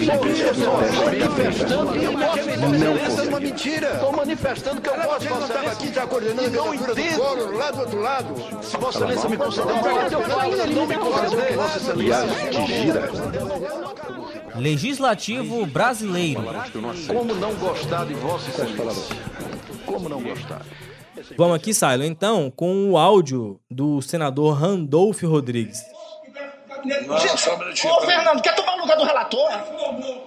Não 3.28 3.38
é 3.38 3.40
mentira. 3.40 3.94
Estou 3.94 4.12
manifestando 4.12 4.80
que 4.80 4.90
eu 4.90 4.94
posso, 4.94 5.28
Vossa 5.28 5.44
Excelência. 5.46 5.72
aqui 5.72 5.94
já 5.94 6.06
coordenando 6.06 6.52
não 6.52 6.72
a 6.72 6.76
do 6.76 7.16
coro, 7.18 7.58
lá 7.58 7.72
do 7.72 7.80
outro 7.80 8.02
lado. 8.02 8.36
Se 8.62 8.78
Vossa 8.78 9.00
Excelência 9.00 9.30
me 9.30 9.38
conceder 9.38 9.76
a 9.76 9.80
parte, 9.80 10.14
eu 10.14 10.22
falo. 10.22 10.56
Se 10.56 10.68
não 10.68 10.86
me 10.86 10.98
conceder, 10.98 11.56
Vossa 11.56 11.78
Excelência... 11.78 12.26
Legislativo 14.58 15.66
brasileiro. 15.66 16.44
Como 17.08 17.34
não 17.36 17.54
gostar 17.56 18.06
de 18.06 18.14
Vossa 18.14 18.50
Excelência? 18.50 19.16
Como 19.86 20.10
não 20.10 20.22
gostar? 20.22 20.66
Vamos 21.38 21.56
aqui, 21.56 21.74
Silo, 21.74 22.04
então, 22.04 22.52
com 22.52 22.92
o 22.92 22.98
áudio 22.98 23.60
do 23.70 24.02
senador 24.02 24.54
Randolph 24.56 25.22
Rodrigues. 25.24 25.82
Não, 26.86 27.38
só 27.38 27.56
um 27.56 27.60
minutinho. 27.60 27.94
Ô, 27.94 28.02
Fernando, 28.02 28.42
quer 28.42 28.56
tomar 28.56 28.76
o 28.76 28.82
lugar 28.82 28.98
do 28.98 29.04
relator? 29.04 29.50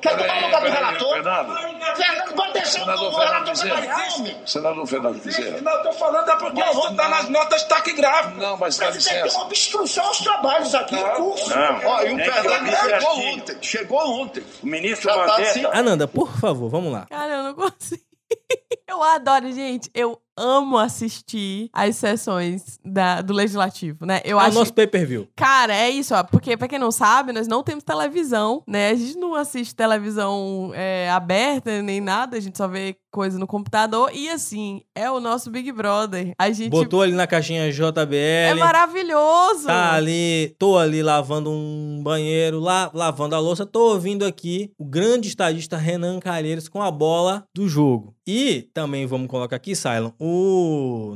Quer 0.00 0.16
tomar 0.16 0.38
o 0.42 0.46
lugar 0.46 0.60
do 0.60 0.68
relator? 0.68 1.14
Fernando. 1.14 1.56
Fernando, 1.96 2.34
pode 2.34 2.52
deixar 2.52 2.70
Senador 2.80 3.08
o 3.08 3.16
Fernando 3.16 3.46
relator 3.46 3.56
trabalhar. 3.58 4.46
Senador 4.46 4.86
Fernando 4.86 5.22
Bezerra. 5.24 5.60
Não, 5.60 5.72
eu 5.72 5.82
tô 5.82 5.92
falando 5.92 6.30
é 6.30 6.36
porque 6.36 6.60
isso 6.60 6.94
tá 6.96 7.08
nas 7.08 7.28
notas 7.28 7.64
taquigráficas. 7.64 8.36
Não, 8.38 8.56
mas 8.56 8.76
dá 8.76 8.86
Presidente, 8.86 9.12
tem 9.14 9.22
licença. 9.22 9.38
uma 9.38 9.46
obstrução 9.46 10.04
aos 10.06 10.18
trabalhos 10.18 10.74
aqui, 10.74 10.96
em 10.96 11.14
curso. 11.14 11.50
Não. 11.50 11.80
Ó, 11.86 12.02
e 12.02 12.14
o 12.14 12.18
Fernando 12.18 12.76
chegou 12.76 13.18
ontem. 13.18 13.56
Chegou 13.62 14.20
ontem. 14.22 14.44
O 14.62 14.66
ministro 14.66 15.10
tá 15.10 15.16
Mandetta. 15.16 15.50
assim. 15.50 15.64
Ananda, 15.72 16.08
por 16.08 16.30
favor, 16.38 16.68
vamos 16.68 16.92
lá. 16.92 17.06
Cara, 17.08 17.32
eu 17.34 17.42
não 17.42 17.54
consigo. 17.54 18.02
Eu 18.86 19.02
adoro, 19.02 19.52
gente. 19.52 19.90
Eu 19.94 20.20
amo 20.38 20.78
assistir 20.78 21.68
as 21.72 21.96
sessões 21.96 22.78
da, 22.84 23.20
do 23.20 23.32
Legislativo, 23.34 24.06
né? 24.06 24.20
Eu 24.24 24.38
É 24.38 24.42
o 24.42 24.46
acho. 24.46 24.58
nosso 24.58 24.72
pay-per-view. 24.72 25.28
Cara, 25.36 25.74
é 25.74 25.90
isso, 25.90 26.14
ó. 26.14 26.22
Porque, 26.22 26.56
pra 26.56 26.68
quem 26.68 26.78
não 26.78 26.90
sabe, 26.92 27.32
nós 27.32 27.48
não 27.48 27.62
temos 27.62 27.82
televisão, 27.84 28.62
né? 28.66 28.90
A 28.90 28.94
gente 28.94 29.16
não 29.18 29.34
assiste 29.34 29.74
televisão 29.74 30.70
é, 30.74 31.10
aberta 31.10 31.82
nem 31.82 32.00
nada, 32.00 32.36
a 32.36 32.40
gente 32.40 32.56
só 32.56 32.68
vê 32.68 32.96
coisa 33.10 33.38
no 33.38 33.46
computador. 33.46 34.10
E 34.14 34.28
assim, 34.28 34.82
é 34.94 35.10
o 35.10 35.18
nosso 35.20 35.50
Big 35.50 35.72
Brother. 35.72 36.32
A 36.38 36.50
gente. 36.50 36.70
Botou 36.70 37.02
ali 37.02 37.12
na 37.12 37.26
caixinha 37.26 37.70
JBL. 37.72 38.14
É 38.50 38.54
maravilhoso! 38.54 39.66
Tá 39.66 39.94
ali, 39.94 40.54
tô 40.58 40.76
ali 40.78 41.02
lavando 41.02 41.50
um 41.50 42.00
banheiro, 42.02 42.60
lá, 42.60 42.90
lavando 42.94 43.34
a 43.34 43.38
louça, 43.38 43.66
tô 43.66 43.92
ouvindo 43.92 44.24
aqui 44.24 44.70
o 44.78 44.84
grande 44.84 45.28
estadista 45.28 45.76
Renan 45.76 46.20
Calheiros 46.20 46.68
com 46.68 46.82
a 46.82 46.90
bola 46.90 47.44
do 47.54 47.68
jogo. 47.68 48.14
E 48.26 48.68
também 48.74 49.06
vamos 49.06 49.26
colocar 49.28 49.56
aqui, 49.56 49.74
Silon, 49.74 50.10
o 50.18 50.27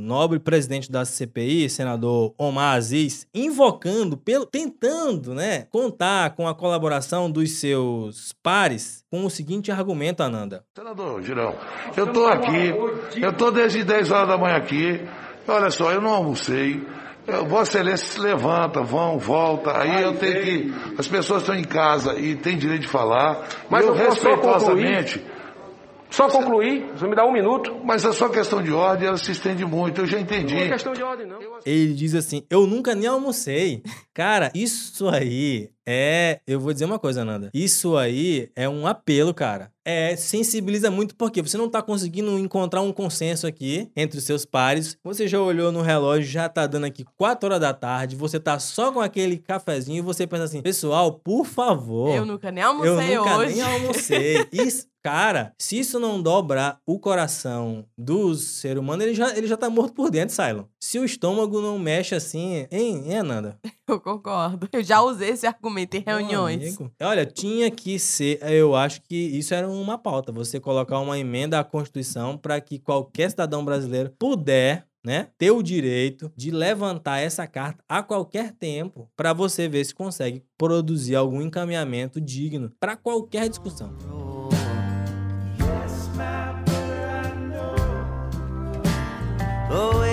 nobre 0.01 0.39
presidente 0.39 0.91
da 0.91 1.05
CPI, 1.05 1.69
senador 1.69 2.33
Omar 2.37 2.75
Aziz, 2.75 3.27
invocando, 3.33 4.17
pelo, 4.17 4.45
tentando, 4.45 5.33
né, 5.33 5.67
contar 5.69 6.35
com 6.35 6.47
a 6.47 6.55
colaboração 6.55 7.29
dos 7.29 7.59
seus 7.59 8.33
pares 8.43 9.03
com 9.09 9.25
o 9.25 9.29
seguinte 9.29 9.71
argumento, 9.71 10.21
Ananda. 10.21 10.63
Senador 10.75 11.21
Girão, 11.21 11.55
eu 11.95 12.11
tô 12.11 12.25
aqui, 12.27 12.73
eu 13.21 13.33
tô 13.33 13.51
desde 13.51 13.83
10 13.83 14.11
horas 14.11 14.27
da 14.27 14.37
manhã 14.37 14.57
aqui. 14.57 15.01
Olha 15.47 15.69
só, 15.69 15.91
eu 15.91 16.01
não 16.01 16.11
almocei. 16.11 16.81
Vossa 17.47 17.77
Excelência 17.77 18.05
se 18.05 18.19
levanta, 18.19 18.81
vão, 18.81 19.17
volta. 19.17 19.77
Aí 19.77 20.03
eu 20.03 20.13
tenho 20.17 20.41
que. 20.41 20.73
As 20.97 21.07
pessoas 21.07 21.41
estão 21.41 21.55
em 21.55 21.63
casa 21.63 22.19
e 22.19 22.35
têm 22.35 22.57
direito 22.57 22.81
de 22.81 22.87
falar. 22.87 23.47
Mas 23.69 23.85
eu 23.85 23.95
eu 23.95 24.09
respeitosamente. 24.09 25.23
Só 26.13 26.29
concluir, 26.29 26.85
você 26.95 27.07
me 27.07 27.15
dá 27.15 27.25
um 27.25 27.33
minuto. 27.33 27.75
Mas 27.83 28.05
a 28.05 28.13
sua 28.13 28.29
questão 28.29 28.61
de 28.61 28.71
ordem, 28.71 29.07
ela 29.07 29.17
se 29.17 29.31
estende 29.31 29.65
muito, 29.65 30.01
eu 30.01 30.05
já 30.05 30.19
entendi. 30.19 30.53
Não 30.53 30.61
é 30.61 30.69
questão 30.69 30.93
de 30.93 31.01
ordem, 31.01 31.25
não. 31.25 31.39
Ele 31.65 31.91
diz 31.95 32.13
assim: 32.13 32.45
Eu 32.51 32.67
nunca 32.67 32.93
nem 32.93 33.07
almocei. 33.07 33.81
Cara, 34.13 34.51
isso 34.53 35.09
aí 35.09 35.71
é. 35.85 36.39
Eu 36.47 36.59
vou 36.59 36.71
dizer 36.71 36.85
uma 36.85 36.99
coisa, 36.99 37.25
Nanda. 37.25 37.49
Isso 37.53 37.97
aí 37.97 38.49
é 38.55 38.69
um 38.69 38.85
apelo, 38.87 39.33
cara. 39.33 39.71
É, 39.85 40.15
sensibiliza 40.15 40.89
muito 40.89 41.13
porque 41.15 41.41
você 41.41 41.57
não 41.57 41.67
tá 41.69 41.81
conseguindo 41.81 42.37
encontrar 42.39 42.81
um 42.81 42.93
consenso 42.93 43.45
aqui 43.45 43.89
entre 43.95 44.17
os 44.17 44.23
seus 44.23 44.45
pares. 44.45 44.97
Você 45.03 45.27
já 45.27 45.41
olhou 45.41 45.71
no 45.73 45.81
relógio, 45.81 46.29
já 46.29 46.47
tá 46.47 46.65
dando 46.65 46.85
aqui 46.85 47.03
4 47.17 47.47
horas 47.47 47.59
da 47.59 47.73
tarde. 47.73 48.15
Você 48.15 48.39
tá 48.39 48.59
só 48.59 48.91
com 48.91 49.01
aquele 49.01 49.37
cafezinho 49.37 49.97
e 49.97 50.01
você 50.01 50.25
pensa 50.25 50.43
assim: 50.43 50.61
Pessoal, 50.61 51.19
por 51.19 51.45
favor. 51.45 52.15
Eu 52.15 52.25
nunca 52.25 52.51
nem 52.51 52.63
Eu 52.63 52.69
almocei 52.69 53.17
nunca 53.17 53.37
hoje. 53.37 53.53
nem 53.53 53.61
almocei. 53.61 54.47
Isso, 54.53 54.87
cara, 55.03 55.53
se 55.59 55.77
isso 55.79 55.99
não 55.99 56.21
dobrar 56.21 56.77
o 56.85 56.97
coração 56.97 57.85
do 57.97 58.35
ser 58.35 58.77
humano, 58.77 59.03
ele 59.03 59.13
já, 59.13 59.35
ele 59.35 59.47
já 59.47 59.57
tá 59.57 59.69
morto 59.69 59.93
por 59.93 60.09
dentro, 60.09 60.33
Silon. 60.33 60.63
Se 60.79 60.97
o 60.97 61.03
estômago 61.03 61.61
não 61.61 61.77
mexe 61.77 62.15
assim, 62.15 62.65
hein, 62.71 63.03
hein 63.05 63.17
Ananda? 63.17 63.59
Eu 63.85 63.99
concordo. 64.03 64.67
Eu 64.71 64.83
já 64.83 65.01
usei 65.01 65.29
esse 65.29 65.47
argumento 65.47 65.95
em 65.95 66.03
reuniões. 66.05 66.61
amigo. 66.61 66.91
Olha, 67.01 67.25
tinha 67.25 67.71
que 67.71 67.97
ser, 67.97 68.39
eu 68.43 68.75
acho 68.75 69.01
que 69.01 69.15
isso 69.15 69.53
era 69.53 69.67
uma 69.67 69.97
pauta, 69.97 70.31
você 70.31 70.59
colocar 70.59 70.99
uma 70.99 71.17
emenda 71.17 71.59
à 71.59 71.63
Constituição 71.63 72.37
para 72.37 72.59
que 72.59 72.77
qualquer 72.77 73.31
cidadão 73.31 73.63
brasileiro 73.63 74.13
puder 74.19 74.85
né, 75.03 75.27
ter 75.37 75.51
o 75.51 75.63
direito 75.63 76.31
de 76.35 76.51
levantar 76.51 77.19
essa 77.19 77.45
carta 77.45 77.83
a 77.89 78.01
qualquer 78.01 78.53
tempo 78.53 79.09
para 79.17 79.33
você 79.33 79.67
ver 79.67 79.83
se 79.83 79.93
consegue 79.93 80.43
produzir 80.57 81.15
algum 81.15 81.41
encaminhamento 81.41 82.21
digno 82.21 82.71
para 82.79 82.95
qualquer 82.95 83.49
discussão. 83.49 83.93
Go 89.73 90.12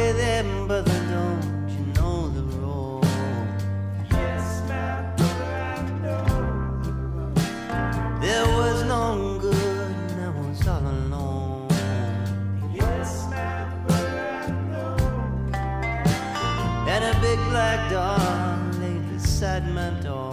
And 16.90 17.04
a 17.04 17.14
big 17.20 17.38
black 17.50 17.88
dog 17.88 18.80
lay 18.80 18.98
beside 19.12 19.62
my 19.70 19.90
door. 20.02 20.30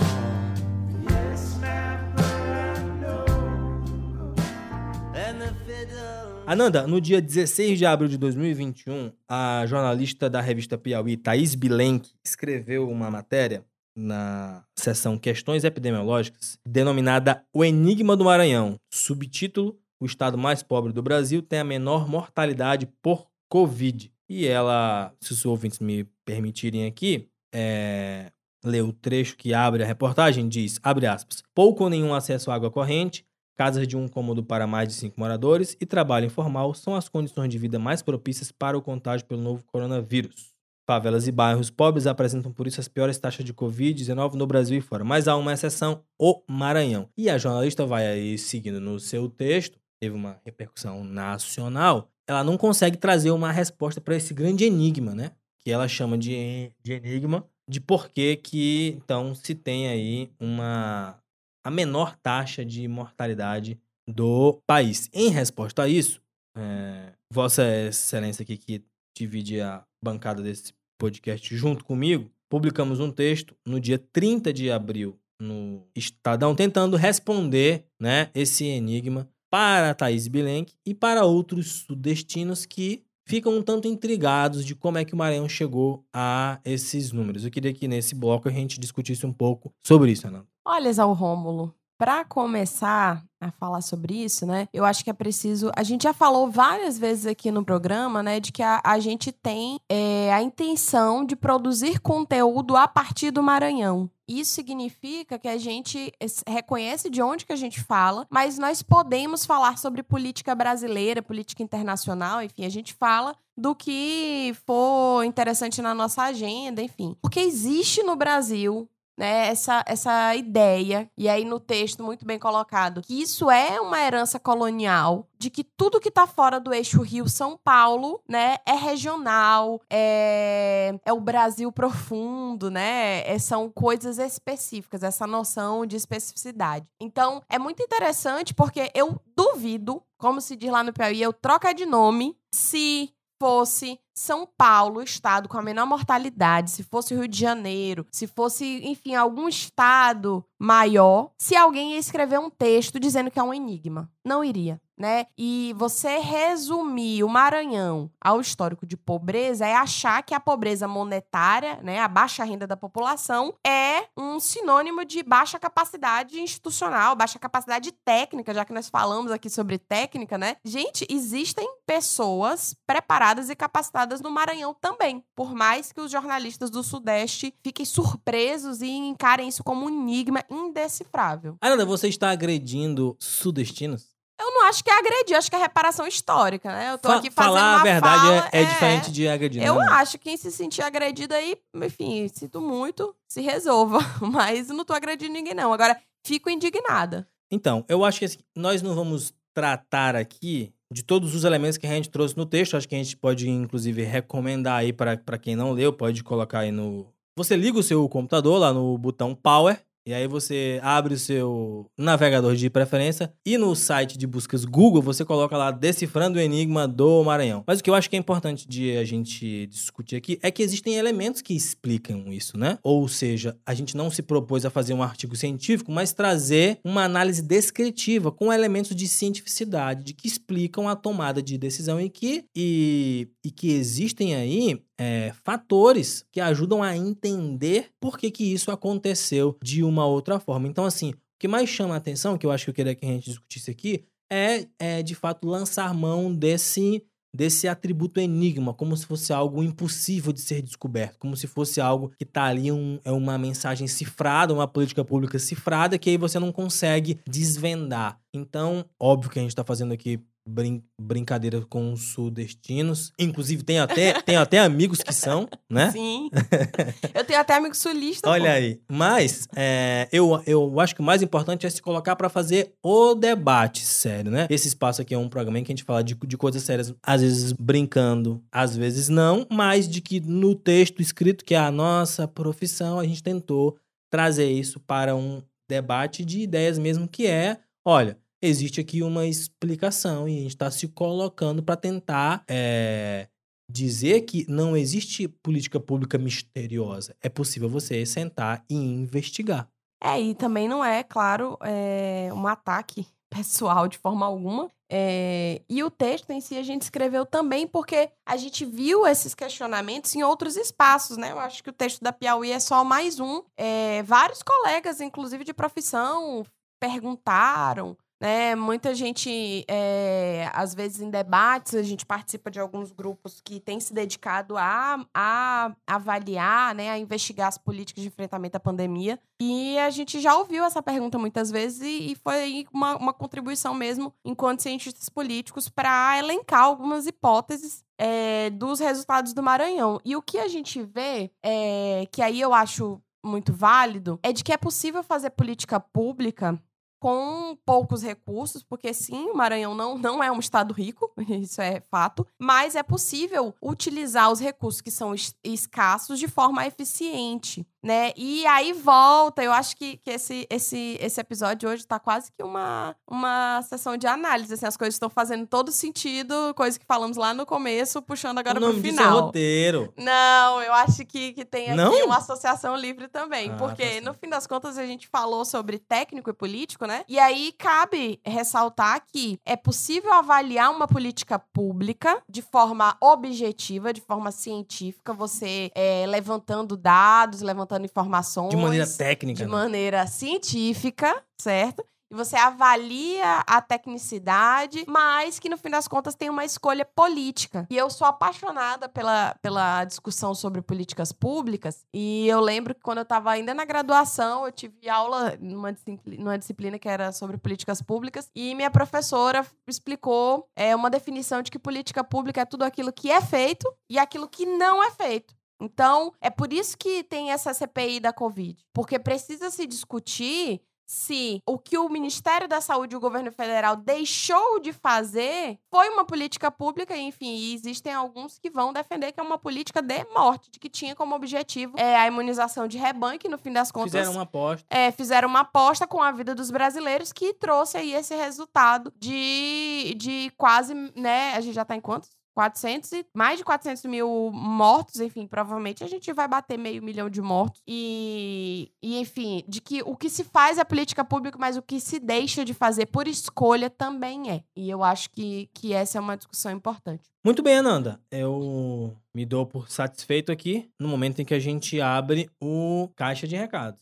Ananda, 6.48 6.88
no 6.88 7.00
dia 7.00 7.22
16 7.22 7.78
de 7.78 7.86
abril 7.86 8.10
de 8.10 8.18
2021, 8.18 9.12
a 9.30 9.66
jornalista 9.68 10.30
da 10.30 10.42
revista 10.42 10.78
Piauí, 10.78 11.16
Thaís 11.16 11.54
Bilenque, 11.54 12.12
escreveu 12.26 12.90
uma 12.90 13.12
matéria 13.12 13.64
na 13.96 14.64
seção 14.74 15.18
Questões 15.18 15.64
Epidemiológicas, 15.64 16.58
denominada 16.66 17.44
O 17.54 17.64
Enigma 17.64 18.16
do 18.16 18.26
Maranhão. 18.26 18.80
Subtítulo: 18.90 19.78
O 20.00 20.08
estado 20.08 20.38
mais 20.40 20.64
pobre 20.64 20.92
do 20.92 21.04
Brasil 21.04 21.44
tem 21.44 21.60
a 21.60 21.64
menor 21.64 22.08
mortalidade 22.10 22.88
por 23.02 23.28
Covid. 23.48 24.12
E 24.30 24.46
ela, 24.46 25.14
se 25.20 25.32
os 25.32 25.46
ouvintes 25.46 25.80
me 25.80 26.04
permitirem 26.26 26.86
aqui, 26.86 27.30
é, 27.54 28.32
o 28.64 28.92
trecho 28.92 29.38
que 29.38 29.54
abre 29.54 29.84
a 29.84 29.86
reportagem, 29.86 30.48
diz, 30.50 30.80
abre 30.84 31.06
aspas, 31.08 31.42
pouco 31.56 31.84
ou 31.84 31.90
nenhum 31.90 32.14
acesso 32.14 32.52
à 32.52 32.56
água 32.56 32.70
corrente, 32.70 33.26
casas 33.56 33.88
de 33.88 33.98
um 33.98 34.08
cômodo 34.08 34.44
para 34.44 34.68
mais 34.68 34.88
de 34.90 34.94
cinco 34.94 35.20
moradores 35.20 35.76
e 35.80 35.86
trabalho 35.86 36.26
informal 36.26 36.74
são 36.74 36.96
as 36.96 37.10
condições 37.10 37.50
de 37.50 37.58
vida 37.58 37.80
mais 37.80 38.02
propícias 38.02 38.52
para 38.52 38.78
o 38.78 38.82
contágio 38.82 39.26
pelo 39.26 39.42
novo 39.42 39.64
coronavírus. 39.66 40.56
Favelas 40.90 41.28
e 41.28 41.32
bairros 41.34 41.70
pobres 41.70 42.08
apresentam 42.08 42.52
por 42.52 42.66
isso 42.66 42.80
as 42.80 42.88
piores 42.88 43.18
taxas 43.18 43.44
de 43.44 43.54
Covid-19 43.54 44.36
no 44.36 44.48
Brasil 44.48 44.78
e 44.78 44.82
fora. 44.82 45.04
Mas 45.04 45.28
há 45.28 45.36
uma 45.36 45.52
exceção, 45.52 46.02
o 46.18 46.42
Maranhão. 46.48 47.10
E 47.18 47.30
a 47.30 47.38
jornalista 47.38 47.86
vai 47.86 48.08
aí 48.08 48.38
seguindo 48.38 48.80
no 48.80 48.98
seu 48.98 49.28
texto, 49.28 49.78
teve 50.00 50.16
uma 50.16 50.40
repercussão 50.46 51.04
nacional, 51.04 52.10
ela 52.28 52.44
não 52.44 52.58
consegue 52.58 52.98
trazer 52.98 53.32
uma 53.32 53.52
resposta 53.52 54.02
para 54.02 54.16
esse 54.16 54.34
grande 54.34 54.66
enigma, 54.66 55.16
né? 55.16 55.32
Que 55.60 55.72
ela 55.72 55.88
chama 55.88 56.18
de, 56.18 56.72
de 56.84 56.94
enigma, 56.94 57.48
de 57.70 57.80
por 57.80 58.10
que 58.10 58.36
que, 58.36 58.96
então, 58.98 59.34
se 59.34 59.56
tem 59.56 59.88
aí 59.88 60.30
uma 60.40 61.18
a 61.66 61.72
menor 61.72 62.16
taxa 62.16 62.64
de 62.64 62.88
mortalidade 62.88 63.78
do 64.08 64.62
país. 64.66 65.10
Em 65.14 65.30
resposta 65.30 65.84
a 65.84 65.88
isso, 65.90 66.22
é, 66.58 67.12
Vossa 67.32 67.64
Excelência 67.88 68.44
aqui 68.44 68.58
que 68.58 68.82
divide 69.18 69.60
a 69.60 69.84
bancada 70.02 70.42
desse 70.42 70.74
podcast 70.98 71.56
junto 71.58 71.84
comigo, 71.84 72.32
publicamos 72.50 73.02
um 73.02 73.12
texto 73.12 73.54
no 73.66 73.80
dia 73.80 74.00
30 74.00 74.54
de 74.54 74.72
abril 74.72 75.20
no 75.40 75.86
Estadão 75.96 76.56
tentando 76.56 76.96
responder, 76.96 77.86
né, 78.00 78.32
esse 78.34 78.66
enigma 78.66 79.30
para 79.50 79.94
Thaís 79.94 80.28
Bilenque 80.28 80.74
e 80.86 80.94
para 80.94 81.26
outros 81.26 81.86
sudestinos 81.88 82.66
que 82.66 83.04
ficam 83.26 83.58
um 83.58 83.62
tanto 83.62 83.88
intrigados 83.88 84.66
de 84.66 84.74
como 84.74 84.98
é 84.98 85.06
que 85.06 85.14
o 85.14 85.18
Maranhão 85.18 85.50
chegou 85.50 86.06
a 86.14 86.60
esses 86.64 87.12
números. 87.12 87.44
Eu 87.44 87.52
queria 87.52 87.74
que 87.74 87.88
nesse 87.88 88.16
bloco 88.16 88.48
a 88.48 88.52
gente 88.52 88.80
discutisse 88.80 89.26
um 89.26 89.34
pouco 89.34 89.74
sobre 89.86 90.12
isso, 90.12 90.28
Ana. 90.28 90.46
Olha, 90.66 90.92
Zé 90.92 91.04
Rômulo, 91.04 91.74
para 91.98 92.24
começar 92.24 93.24
a 93.40 93.52
falar 93.52 93.82
sobre 93.82 94.24
isso, 94.24 94.46
né? 94.46 94.68
Eu 94.74 94.84
acho 94.84 95.04
que 95.04 95.10
é 95.10 95.14
preciso. 95.14 95.72
A 95.76 95.84
gente 95.84 96.04
já 96.04 96.14
falou 96.14 96.50
várias 96.50 96.98
vezes 96.98 97.26
aqui 97.26 97.52
no 97.52 97.64
programa, 97.64 98.24
né, 98.24 98.40
de 98.40 98.52
que 98.52 98.64
a, 98.64 98.82
a 98.84 99.00
gente 99.00 99.32
tem 99.32 99.80
é, 99.90 100.34
a 100.34 100.42
intenção 100.42 101.24
de 101.24 101.36
produzir 101.36 102.00
conteúdo 102.00 102.76
a 102.76 102.88
partir 102.88 103.32
do 103.32 103.44
Maranhão. 103.44 104.10
Isso 104.28 104.52
significa 104.52 105.40
que 105.40 105.48
a 105.48 105.58
gente 105.58 106.12
reconhece 106.46 107.10
de 107.10 107.22
onde 107.22 107.46
que 107.46 107.54
a 107.54 107.58
gente 107.58 107.82
fala, 107.82 108.28
mas 108.30 108.58
nós 108.58 108.82
podemos 108.82 109.46
falar 109.46 109.78
sobre 109.78 110.04
política 110.04 110.54
brasileira, 110.54 111.22
política 111.22 111.64
internacional, 111.64 112.42
enfim, 112.42 112.66
a 112.66 112.70
gente 112.70 112.94
fala 112.94 113.36
do 113.56 113.74
que 113.74 114.54
for 114.66 115.24
interessante 115.24 115.82
na 115.82 115.94
nossa 115.94 116.24
agenda, 116.24 116.82
enfim. 116.82 117.16
Porque 117.22 117.40
existe 117.40 118.04
no 118.04 118.18
Brasil 118.18 118.88
né, 119.18 119.48
essa, 119.48 119.84
essa 119.88 120.36
ideia, 120.36 121.10
e 121.18 121.28
aí 121.28 121.44
no 121.44 121.60
texto 121.60 122.04
muito 122.04 122.26
bem 122.26 122.38
colocado, 122.38 123.02
que 123.02 123.20
isso 123.20 123.50
é 123.50 123.82
uma 123.82 124.00
herança 124.00 124.40
colonial, 124.40 125.28
de 125.40 125.50
que 125.50 125.64
tudo 125.64 126.00
que 126.00 126.10
está 126.10 126.28
fora 126.28 126.60
do 126.60 126.74
eixo 126.74 127.02
Rio-São 127.02 127.58
Paulo, 127.64 128.22
né, 128.30 128.58
é 128.66 128.74
regional, 128.74 129.82
é, 129.90 130.94
é 131.04 131.12
o 131.12 131.20
Brasil 131.20 131.72
profundo, 131.72 132.70
né, 132.70 133.28
é, 133.28 133.40
são 133.40 133.70
coisas 133.70 134.20
específicas, 134.20 135.02
essa 135.02 135.26
noção 135.26 135.86
de 135.86 135.96
especificidade. 135.96 136.86
Então, 137.00 137.42
é 137.50 137.58
muito 137.58 137.82
interessante 137.82 138.54
porque 138.54 138.92
eu 138.94 139.20
duvido, 139.36 140.04
como 140.18 140.40
se 140.40 140.56
diz 140.56 140.70
lá 140.70 140.84
no 140.84 140.94
Piauí, 140.94 141.22
eu 141.22 141.34
troca 141.34 141.74
de 141.74 141.86
nome, 141.86 142.38
se 142.54 143.12
fosse 143.40 144.00
São 144.18 144.48
Paulo, 144.48 145.04
estado 145.04 145.48
com 145.48 145.60
a 145.60 145.62
menor 145.62 145.86
mortalidade, 145.86 146.72
se 146.72 146.82
fosse 146.82 147.14
Rio 147.14 147.28
de 147.28 147.40
Janeiro, 147.40 148.04
se 148.12 148.26
fosse, 148.26 148.82
enfim, 148.84 149.14
algum 149.14 149.48
estado 149.48 150.44
maior, 150.58 151.30
se 151.38 151.56
alguém 151.56 151.94
ia 151.94 152.00
escrever 152.00 152.40
um 152.40 152.50
texto 152.50 153.00
dizendo 153.00 153.30
que 153.30 153.38
é 153.38 153.44
um 153.44 153.54
enigma. 153.54 154.10
Não 154.26 154.44
iria, 154.44 154.82
né? 154.98 155.28
E 155.38 155.74
você 155.78 156.18
resumir 156.18 157.24
o 157.24 157.30
Maranhão 157.30 158.12
ao 158.20 158.42
histórico 158.42 158.86
de 158.86 158.98
pobreza 158.98 159.66
é 159.66 159.74
achar 159.74 160.22
que 160.24 160.34
a 160.34 160.40
pobreza 160.40 160.88
monetária, 160.88 161.80
né, 161.82 162.00
a 162.00 162.08
baixa 162.08 162.44
renda 162.44 162.68
da 162.68 162.76
população, 162.76 163.54
é 163.66 164.06
um 164.18 164.40
sinônimo 164.40 165.06
de 165.06 165.24
baixa 165.24 165.60
capacidade 165.60 166.42
institucional, 166.42 167.16
baixa 167.16 167.40
capacidade 167.40 167.92
técnica, 167.92 168.54
já 168.54 168.66
que 168.66 168.74
nós 168.74 168.90
falamos 168.90 169.32
aqui 169.32 169.50
sobre 169.50 169.78
técnica, 169.78 170.38
né? 170.38 170.58
Gente, 170.66 171.06
existem 171.10 171.70
pessoas 171.86 172.76
preparadas 172.86 173.50
e 173.50 173.56
capacitadas 173.56 174.07
no 174.22 174.32
Maranhão 174.32 174.74
também, 174.74 175.24
por 175.36 175.54
mais 175.54 175.92
que 175.92 176.02
os 176.02 176.12
jornalistas 176.12 176.70
do 176.70 176.82
Sudeste 176.84 177.54
fiquem 177.64 177.86
surpresos 177.86 178.82
e 178.82 178.90
encarem 178.90 179.48
isso 179.48 179.64
como 179.64 179.86
um 179.86 179.90
enigma 179.90 180.44
indecifrável. 180.50 181.58
Aranda, 181.62 181.86
você 181.86 182.08
está 182.08 182.30
agredindo 182.30 183.16
sudestinos? 183.20 184.16
Eu 184.40 184.52
não 184.54 184.66
acho 184.66 184.84
que 184.84 184.90
é 184.92 184.98
agredir, 185.00 185.36
acho 185.36 185.50
que 185.50 185.56
é 185.56 185.60
reparação 185.60 186.06
histórica, 186.06 186.72
né? 186.72 186.92
Eu 186.92 186.98
tô 187.00 187.10
Fa- 187.10 187.16
aqui 187.18 187.32
fazendo 187.32 187.54
Falar 187.56 187.72
uma 187.74 187.80
a 187.80 187.84
verdade 187.84 188.22
fala, 188.22 188.50
é, 188.54 188.62
é 188.62 188.66
diferente 188.66 189.12
de 189.12 189.28
agredir. 189.28 189.64
Eu 189.64 189.76
não, 189.76 189.86
não. 189.86 189.94
acho 189.94 190.12
que 190.20 190.26
quem 190.26 190.38
se 190.38 190.52
sentir 190.52 190.84
agredido 190.84 191.34
aí, 191.34 191.58
enfim, 191.76 192.28
sinto 192.32 192.62
muito, 192.62 193.16
se 193.28 193.42
resolva. 193.42 193.98
Mas 194.22 194.68
não 194.68 194.86
tô 194.86 194.94
agredindo 194.94 195.34
ninguém, 195.34 195.56
não. 195.56 195.74
Agora, 195.74 196.00
fico 196.24 196.52
indignada. 196.52 197.28
Então, 197.50 197.84
eu 197.90 198.06
acho 198.06 198.20
que 198.20 198.26
assim, 198.26 198.38
nós 198.56 198.84
não 198.84 198.94
vamos 198.94 199.34
tratar 199.56 200.16
aqui 200.16 200.72
de 200.92 201.04
todos 201.04 201.36
os 201.36 201.44
elementos 201.44 201.78
que 201.78 201.88
a 201.88 201.92
gente 201.92 202.10
trouxe 202.10 202.38
no 202.38 202.46
texto. 202.46 202.78
Acho 202.78 202.88
que 202.88 202.96
a 202.96 202.98
gente 202.98 203.16
pode, 203.16 203.50
inclusive, 203.50 204.04
recomendar 204.04 204.80
aí 204.80 204.94
para 204.94 205.38
quem 205.38 205.56
não 205.56 205.72
leu, 205.72 205.94
pode 205.94 206.24
colocar 206.24 206.60
aí 206.60 206.72
no. 206.72 207.08
Você 207.36 207.56
liga 207.56 207.78
o 207.78 207.84
seu 207.84 208.08
computador 208.10 208.60
lá 208.60 208.74
no 208.74 208.98
botão 208.98 209.36
Power. 209.36 209.80
E 210.08 210.14
aí 210.14 210.26
você 210.26 210.80
abre 210.82 211.16
o 211.16 211.20
seu 211.20 211.86
navegador 211.98 212.56
de 212.56 212.70
preferência 212.70 213.30
e 213.46 213.58
no 213.58 213.76
site 213.76 214.18
de 214.18 214.26
buscas 214.26 214.64
Google 214.64 215.02
você 215.02 215.26
coloca 215.26 215.58
lá 215.58 215.70
Decifrando 215.70 216.40
o 216.40 216.42
Enigma 216.42 216.88
do 216.88 217.26
Maranhão. 217.26 217.62
Mas 217.68 217.82
o 217.82 217.84
que 217.84 217.90
eu 217.90 217.94
acho 217.94 218.10
que 218.10 218.16
é 218.16 218.20
importante 218.20 218.66
de 218.66 218.96
a 218.96 219.04
gente 219.04 219.68
discutir 219.68 220.16
aqui 220.16 220.40
é 220.42 220.50
que 220.50 220.64
existem 220.64 220.96
elementos 220.96 221.42
que 221.42 221.54
explicam 221.54 222.32
isso, 222.32 222.58
né? 222.58 222.80
Ou 222.82 223.06
seja, 223.10 223.58
a 223.66 223.74
gente 223.74 223.98
não 223.98 224.10
se 224.10 224.22
propôs 224.22 224.64
a 224.64 224.70
fazer 224.70 224.94
um 224.94 225.04
artigo 225.04 225.36
científico, 225.36 225.92
mas 225.92 226.14
trazer 226.14 226.80
uma 226.86 227.04
análise 227.04 227.42
descritiva 227.42 228.32
com 228.32 228.54
elementos 228.54 228.96
de 228.96 229.10
cientificidade, 229.10 230.06
de 230.06 230.14
que 230.14 230.26
explicam 230.26 230.88
a 230.88 230.96
tomada 230.96 231.42
de 231.42 231.58
decisão 231.58 232.00
e 232.00 232.10
que, 232.10 232.46
e, 232.56 233.28
e 233.44 233.52
que 233.52 233.72
existem 233.72 234.36
aí 234.36 234.80
é, 235.00 235.32
fatores 235.44 236.26
que 236.32 236.42
ajudam 236.42 236.82
a 236.82 236.96
entender 236.98 237.92
por 238.00 238.18
que, 238.18 238.32
que 238.32 238.54
isso 238.54 238.72
aconteceu 238.72 239.58
de 239.62 239.84
uma 239.84 240.06
outra 240.06 240.40
forma. 240.40 240.68
Então, 240.68 240.86
assim, 240.86 241.12
o 241.12 241.40
que 241.40 241.48
mais 241.48 241.70
chama 241.70 241.94
a 241.94 241.98
atenção, 241.98 242.38
que 242.38 242.46
eu 242.46 242.52
acho 242.52 242.66
que 242.66 242.72
eu 242.72 242.76
queria 242.76 242.96
que 242.96 243.06
a 243.06 243.10
gente 243.10 243.30
discutisse 243.30 243.70
aqui, 243.70 244.04
é, 244.32 244.68
é 244.80 245.04
de 245.04 245.16
fato 245.16 245.48
lançar 245.48 245.94
mão 245.94 246.34
desse 246.34 247.04
desse 247.34 247.68
atributo 247.68 248.20
enigma, 248.20 248.74
como 248.74 248.98
se 248.98 249.06
fosse 249.06 249.32
algo 249.32 249.62
impossível 249.62 250.34
de 250.34 250.42
ser 250.42 250.62
descoberto, 250.62 251.20
como 251.20 251.36
se 251.36 251.46
fosse 251.46 251.80
algo 251.80 252.12
que 252.18 252.26
tá 252.26 252.46
ali 252.46 252.72
um, 252.72 253.00
é 253.06 253.12
uma 253.12 253.38
mensagem 253.38 253.86
cifrada, 253.86 254.54
uma 254.54 254.68
política 254.68 255.06
pública 255.06 255.38
cifrada 255.38 256.00
que 256.00 256.10
aí 256.10 256.18
você 256.18 256.40
não 256.40 256.52
consegue 256.52 257.20
desvendar. 257.28 258.20
Então, 258.34 258.84
óbvio 259.00 259.30
que 259.30 259.38
a 259.38 259.42
gente 259.44 259.56
tá 259.56 259.64
fazendo 259.64 259.94
aqui 259.94 260.20
brin 260.48 260.84
brincadeira 261.00 261.62
com 261.62 261.94
os 261.94 262.14
sudestinos, 262.14 263.12
inclusive 263.20 263.64
tem 263.64 263.80
até 263.80 264.20
tem 264.22 264.36
até 264.36 264.60
amigos 264.60 265.00
que 265.00 265.14
são, 265.14 265.48
né? 265.70 265.92
Sim. 265.92 266.30
eu 267.14 267.24
tenho 267.24 267.40
até 267.40 267.56
amigo 267.56 267.76
sulista. 267.76 268.30
Olha 268.30 268.52
pô. 268.52 268.58
aí. 268.58 268.82
Mas 268.90 269.48
é, 269.56 270.08
eu, 270.12 270.42
eu 270.46 270.80
acho 270.80 270.96
que 270.96 271.02
o 271.02 271.04
mais 271.04 271.22
importante 271.22 271.66
é 271.66 271.70
se 271.70 271.82
colocar 271.82 272.16
para 272.16 272.30
fazer 272.30 272.74
o 272.84 273.14
debate 273.14 273.86
sério, 273.86 274.32
né? 274.32 274.48
Esse 274.50 274.68
espaço 274.68 275.02
aqui 275.02 275.14
é 275.14 275.18
um 275.18 275.30
programa 275.30 275.60
em 275.60 275.64
que 275.64 275.72
a 275.72 275.76
gente 275.76 275.84
fala 275.84 276.04
de, 276.04 276.16
de 276.16 276.38
coisas 276.38 276.64
sérias, 276.64 276.94
às 277.04 277.22
vezes 277.22 277.52
brincando, 277.52 278.42
às 278.52 278.76
vezes 278.76 279.10
não, 279.10 279.46
mas 279.52 279.88
de 279.88 280.02
que 280.02 280.20
no 280.20 280.56
texto 280.56 281.02
escrito, 281.02 281.46
que 281.46 281.54
é 281.54 281.60
a 281.60 281.72
nossa 281.72 282.28
profissão, 282.28 283.00
a 283.00 283.06
gente 283.06 283.22
tentou 283.22 283.78
trazer 284.10 284.50
isso 284.50 284.80
para 284.80 285.16
um 285.16 285.42
debate 285.70 286.24
de 286.24 286.40
ideias 286.40 286.78
mesmo, 286.78 287.08
que 287.08 287.28
é, 287.28 287.58
olha, 287.86 288.18
existe 288.42 288.80
aqui 288.80 289.02
uma 289.02 289.26
explicação 289.26 290.28
e 290.28 290.38
a 290.38 290.42
gente 290.42 290.50
está 290.50 290.70
se 290.72 290.88
colocando 290.88 291.64
para 291.64 291.76
tentar 291.76 292.44
é, 292.48 293.28
dizer 293.70 294.22
que 294.22 294.46
não 294.50 294.76
existe 294.76 295.28
política 295.28 295.80
pública 295.80 296.18
misteriosa. 296.18 297.16
É 297.22 297.30
possível 297.30 297.70
você 297.70 298.06
sentar 298.06 298.64
e 298.70 298.76
investigar. 298.76 299.68
É, 300.02 300.20
e 300.22 300.36
também 300.36 300.68
não 300.68 300.86
é, 300.86 301.04
claro, 301.04 301.58
é, 301.62 302.30
um 302.32 302.48
ataque 302.48 303.08
pessoal 303.30 303.88
de 303.88 303.98
forma 303.98 304.26
alguma. 304.26 304.72
É, 304.90 305.62
e 305.68 305.84
o 305.84 305.92
texto 305.92 306.30
em 306.30 306.40
si 306.40 306.56
a 306.56 306.64
gente 306.64 306.84
escreveu 306.84 307.26
também 307.26 307.68
porque 307.68 308.10
a 308.26 308.38
gente 308.38 308.64
viu 308.64 309.06
esses 309.06 309.36
questionamentos 309.36 310.16
em 310.16 310.24
outros 310.24 310.56
espaços, 310.56 311.18
né? 311.18 311.32
Eu 311.32 311.40
acho 311.40 311.62
que 311.62 311.70
o 311.70 311.74
texto 311.74 312.02
da 312.02 312.14
Piauí 312.14 312.52
é 312.52 312.60
só 312.60 312.86
mais 312.86 313.20
um. 313.20 313.44
É, 313.58 314.02
vários 314.04 314.42
colegas, 314.42 315.02
inclusive 315.02 315.44
de 315.44 315.54
profissão, 315.54 316.46
perguntaram 316.80 317.98
né? 318.20 318.56
Muita 318.56 318.96
gente, 318.96 319.64
é, 319.68 320.50
às 320.54 320.74
vezes 320.74 321.02
em 321.02 321.10
debates, 321.10 321.76
a 321.76 321.84
gente 321.84 322.06
participa 322.06 322.50
de 322.50 322.60
alguns 322.60 322.92
grupos 322.92 323.40
que 323.42 323.60
têm 323.60 323.80
se 323.80 323.94
dedicado 323.94 324.58
a, 324.58 325.06
a 325.14 325.76
avaliar, 325.86 326.74
né, 326.74 326.90
a 326.90 326.98
investigar 326.98 327.48
as 327.48 327.58
políticas 327.58 328.02
de 328.02 328.08
enfrentamento 328.08 328.58
à 328.58 328.60
pandemia. 328.60 329.20
E 329.40 329.78
a 329.80 329.90
gente 329.90 330.20
já 330.20 330.36
ouviu 330.36 330.64
essa 330.64 330.82
pergunta 330.82 331.20
muitas 331.20 331.52
vezes 331.52 331.82
e, 331.82 332.12
e 332.12 332.16
foi 332.16 332.66
uma, 332.74 332.98
uma 332.98 333.14
contribuição 333.14 333.74
mesmo, 333.74 334.14
enquanto 334.26 334.62
cientistas 334.62 335.10
políticos, 335.10 335.70
para 335.70 336.18
elencar 336.18 336.64
algumas 336.64 337.06
hipóteses 337.06 337.86
é, 338.00 338.50
dos 338.50 338.80
resultados 338.80 339.34
do 339.34 339.44
Maranhão. 339.44 340.00
E 340.04 340.16
o 340.16 340.22
que 340.22 340.40
a 340.40 340.48
gente 340.48 340.82
vê, 340.82 341.32
é, 341.44 342.08
que 342.12 342.22
aí 342.22 342.42
eu 342.42 342.54
acho 342.54 343.00
muito 343.24 343.54
válido, 343.54 344.20
é 344.24 344.32
de 344.32 344.44
que 344.44 344.54
é 344.54 344.58
possível 344.58 345.04
fazer 345.04 345.32
política 345.32 345.80
pública 345.80 346.60
com 347.00 347.58
poucos 347.66 348.02
recursos, 348.02 348.64
porque 348.64 348.94
sim, 348.94 349.30
o 349.30 349.36
Maranhão 349.36 349.76
não, 349.76 349.98
não 349.98 350.24
é 350.24 350.32
um 350.32 350.40
estado 350.40 350.74
rico, 350.74 351.12
isso 351.42 351.62
é 351.62 351.80
fato, 351.80 352.26
mas 352.40 352.76
é 352.76 352.84
possível 352.84 353.54
utilizar 353.62 354.32
os 354.32 354.40
recursos 354.40 354.82
que 354.82 354.92
são 354.92 355.14
es 355.14 355.36
escassos 355.44 356.20
de 356.20 356.28
forma 356.28 356.66
eficiente 356.66 357.66
né? 357.88 358.12
E 358.18 358.46
aí 358.48 358.74
volta, 358.74 359.42
eu 359.42 359.54
acho 359.54 359.78
que, 359.78 359.96
que 359.98 360.12
esse, 360.12 360.46
esse, 360.50 360.98
esse 361.00 361.22
episódio 361.22 361.70
hoje 361.70 361.88
tá 361.88 361.98
quase 361.98 362.30
que 362.34 362.44
uma, 362.44 362.94
uma 363.10 363.62
sessão 363.62 363.96
de 363.96 364.06
análise, 364.06 364.54
assim, 364.54 364.66
as 364.66 364.76
coisas 364.76 364.96
estão 364.96 365.10
fazendo 365.10 365.48
todo 365.48 365.72
sentido, 365.72 366.54
coisas 366.54 366.78
que 366.78 366.86
falamos 366.86 367.16
lá 367.16 367.34
no 367.34 367.46
começo, 367.46 368.02
puxando 368.02 368.40
agora 368.40 368.60
pro 368.60 368.78
é 368.78 368.82
final. 368.82 369.22
roteiro. 369.22 369.94
Não, 369.98 370.62
eu 370.62 370.74
acho 370.74 371.06
que, 371.06 371.32
que 371.32 371.46
tem 371.46 371.68
aqui 371.68 371.78
Não? 371.78 372.06
uma 372.08 372.18
associação 372.18 372.76
livre 372.76 373.08
também, 373.08 373.52
Ah, 373.52 373.56
porque 373.56 374.02
tá 374.02 374.12
no 374.12 374.14
fim 374.14 374.28
das 374.28 374.46
contas 374.46 374.78
a 374.78 374.86
gente 374.86 375.08
falou 375.08 375.46
sobre 375.46 375.80
técnico 375.80 376.30
e 376.30 376.34
político, 376.34 376.86
né? 376.86 377.06
E 377.08 377.18
aí 377.18 377.54
cabe 377.58 378.20
ressaltar 378.26 379.02
que 379.08 379.40
é 379.46 379.56
possível 379.56 380.12
avaliar 380.12 380.72
uma 380.72 380.88
política 380.90 381.40
pública 381.40 382.22
de 382.28 382.42
forma 382.42 382.98
objetiva, 383.00 383.94
de 383.94 384.02
forma 384.02 384.30
científica, 384.32 385.14
você 385.14 385.72
é, 385.74 386.06
levantando 386.06 386.76
dados, 386.76 387.42
levantando 387.42 387.77
informações. 387.86 388.50
De 388.50 388.58
maneira 388.58 388.88
técnica. 388.88 389.38
de 389.38 389.46
né? 389.46 389.52
maneira 389.52 390.08
científica, 390.08 391.24
certo? 391.40 391.84
E 392.10 392.16
você 392.16 392.38
avalia 392.38 393.44
a 393.46 393.62
tecnicidade, 393.62 394.86
mas 394.88 395.40
que 395.40 395.50
no 395.50 395.58
fim 395.58 395.70
das 395.70 395.88
contas 395.88 396.16
tem 396.16 396.30
uma 396.30 396.46
escolha 396.46 396.86
política. 396.86 397.68
E 397.70 397.76
eu 397.76 397.90
sou 397.90 398.08
apaixonada 398.08 398.88
pela, 398.88 399.36
pela 399.42 399.84
discussão 399.84 400.34
sobre 400.34 400.62
políticas 400.62 401.12
públicas. 401.12 401.86
E 401.94 402.28
eu 402.28 402.40
lembro 402.40 402.74
que 402.74 402.82
quando 402.82 403.00
eu 403.00 403.04
estava 403.04 403.32
ainda 403.32 403.54
na 403.54 403.66
graduação, 403.66 404.46
eu 404.46 404.52
tive 404.54 404.88
aula 404.88 405.38
numa 405.42 405.74
disciplina, 405.74 406.24
numa 406.24 406.38
disciplina 406.38 406.80
que 406.80 406.88
era 406.88 407.12
sobre 407.12 407.38
políticas 407.38 407.82
públicas. 407.82 408.32
E 408.34 408.56
minha 408.56 408.72
professora 408.72 409.46
explicou 409.68 410.48
é, 410.56 410.74
uma 410.74 410.90
definição 410.90 411.42
de 411.42 411.52
que 411.52 411.60
política 411.60 412.06
pública 412.06 412.42
é 412.42 412.46
tudo 412.46 412.64
aquilo 412.64 412.94
que 412.94 413.12
é 413.12 413.20
feito 413.20 413.70
e 413.90 414.00
aquilo 414.00 414.30
que 414.30 414.46
não 414.46 414.82
é 414.82 414.92
feito. 414.92 415.36
Então, 415.60 416.14
é 416.22 416.30
por 416.30 416.54
isso 416.54 416.78
que 416.78 417.04
tem 417.04 417.32
essa 417.32 417.54
CPI 417.54 418.00
da 418.00 418.14
Covid. 418.14 418.64
Porque 418.74 419.00
precisa 419.00 419.50
se 419.50 419.66
discutir 419.66 420.62
se 420.90 421.44
o 421.46 421.60
que 421.60 421.78
o 421.78 421.90
Ministério 421.90 422.48
da 422.48 422.62
Saúde 422.62 422.96
e 422.96 422.98
o 422.98 423.00
governo 423.00 423.30
federal 423.30 423.76
deixou 423.76 424.58
de 424.60 424.72
fazer 424.72 425.60
foi 425.70 425.90
uma 425.90 426.06
política 426.06 426.50
pública, 426.50 426.96
enfim, 426.96 427.36
e 427.36 427.54
existem 427.54 427.94
alguns 427.94 428.40
que 428.40 428.50
vão 428.50 428.72
defender 428.72 429.12
que 429.12 429.20
é 429.20 429.24
uma 429.24 429.38
política 429.38 429.82
de 429.82 430.06
morte, 430.14 430.50
de 430.50 430.58
que 430.58 430.70
tinha 430.70 430.96
como 430.96 431.14
objetivo 431.14 431.78
é, 431.78 431.98
a 431.98 432.08
imunização 432.08 432.70
de 432.70 432.78
rebanho, 432.78 433.20
que 433.20 433.28
no 433.28 433.38
fim 433.38 433.52
das 433.52 433.70
contas 433.70 433.92
Fizeram 433.92 434.14
uma 434.14 434.22
aposta. 434.22 434.66
é, 434.70 434.90
fizeram 434.92 435.28
uma 435.28 435.42
aposta 435.42 435.86
com 435.86 436.02
a 436.02 436.12
vida 436.12 436.34
dos 436.34 436.50
brasileiros 436.50 437.12
que 437.12 437.34
trouxe 437.34 437.78
aí 437.78 437.94
esse 437.94 438.16
resultado 438.16 438.94
de, 438.98 439.94
de 439.98 440.32
quase, 440.38 440.74
né? 440.96 441.34
A 441.36 441.42
gente 441.42 441.54
já 441.54 441.66
tá 441.66 441.76
em 441.76 441.82
quantos? 441.82 442.17
400 442.38 442.92
e 442.92 443.06
mais 443.16 443.40
de 443.40 443.44
400 443.44 443.84
mil 443.86 444.30
mortos, 444.32 445.02
enfim, 445.02 445.26
provavelmente 445.26 445.84
a 445.84 445.88
gente 445.88 446.14
vai 446.14 446.28
bater 446.28 446.56
meio 446.56 446.84
milhão 446.84 447.10
de 447.10 447.20
mortos. 447.20 447.60
E, 447.68 448.72
e, 448.80 449.00
enfim, 449.00 449.44
de 449.48 449.60
que 449.60 449.82
o 449.82 449.96
que 449.96 450.08
se 450.08 450.24
faz 450.24 450.60
é 450.60 450.64
política 450.64 451.04
pública, 451.04 451.36
mas 451.40 451.58
o 451.58 451.64
que 451.64 451.80
se 451.80 452.00
deixa 452.00 452.46
de 452.46 452.54
fazer 452.54 452.86
por 452.86 453.08
escolha 453.08 453.72
também 453.72 454.30
é. 454.30 454.44
E 454.56 454.70
eu 454.70 454.84
acho 454.84 455.10
que, 455.10 455.50
que 455.52 455.74
essa 455.74 455.98
é 455.98 456.02
uma 456.02 456.16
discussão 456.16 456.52
importante. 456.52 457.10
Muito 457.26 457.42
bem, 457.42 457.56
Ananda. 457.56 458.00
Eu 458.12 458.96
me 459.16 459.26
dou 459.26 459.44
por 459.44 459.68
satisfeito 459.68 460.32
aqui 460.32 460.70
no 460.80 460.88
momento 460.88 461.20
em 461.20 461.26
que 461.26 461.34
a 461.34 461.40
gente 461.40 461.82
abre 461.82 462.30
o 462.40 462.88
caixa 462.96 463.28
de 463.28 463.36
recados. 463.36 463.80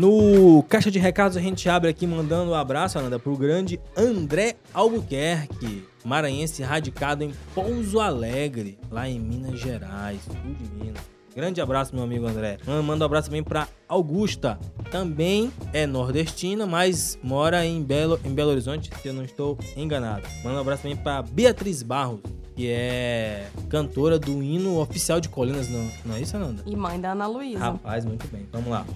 No 0.00 0.62
caixa 0.62 0.90
de 0.90 0.98
recados 0.98 1.36
a 1.36 1.42
gente 1.42 1.68
abre 1.68 1.90
aqui 1.90 2.06
mandando 2.06 2.52
um 2.52 2.54
abraço, 2.54 2.98
Ananda, 2.98 3.18
pro 3.18 3.36
grande 3.36 3.78
André 3.94 4.56
Albuquerque, 4.72 5.86
maranhense 6.02 6.62
radicado 6.62 7.22
em 7.22 7.34
Pouso 7.54 8.00
Alegre, 8.00 8.78
lá 8.90 9.06
em 9.06 9.20
Minas 9.20 9.60
Gerais, 9.60 10.22
sul 10.22 10.54
de 10.54 10.82
Minas. 10.82 11.02
Grande 11.36 11.60
abraço, 11.60 11.94
meu 11.94 12.02
amigo 12.02 12.26
André. 12.26 12.56
Manda 12.82 13.04
um 13.04 13.06
abraço 13.06 13.28
também 13.28 13.42
pra 13.42 13.68
Augusta. 13.86 14.58
Também 14.90 15.52
é 15.70 15.86
nordestina, 15.86 16.64
mas 16.64 17.18
mora 17.22 17.66
em 17.66 17.82
Belo, 17.82 18.18
em 18.24 18.32
Belo 18.32 18.52
Horizonte, 18.52 18.90
se 19.02 19.06
eu 19.06 19.12
não 19.12 19.22
estou 19.22 19.58
enganado. 19.76 20.26
Manda 20.42 20.56
um 20.56 20.60
abraço 20.62 20.84
também 20.84 20.96
pra 20.96 21.20
Beatriz 21.20 21.82
Barros, 21.82 22.20
que 22.56 22.70
é 22.70 23.48
cantora 23.68 24.18
do 24.18 24.42
hino 24.42 24.80
oficial 24.80 25.20
de 25.20 25.28
Colinas, 25.28 25.68
não, 25.68 25.90
não 26.06 26.14
é 26.14 26.22
isso, 26.22 26.34
Ananda? 26.38 26.62
E 26.64 26.74
mãe 26.74 26.98
da 26.98 27.12
Ana 27.12 27.26
Luísa. 27.26 27.58
Rapaz, 27.58 28.06
muito 28.06 28.26
bem. 28.28 28.48
Vamos 28.50 28.70
lá. 28.70 28.86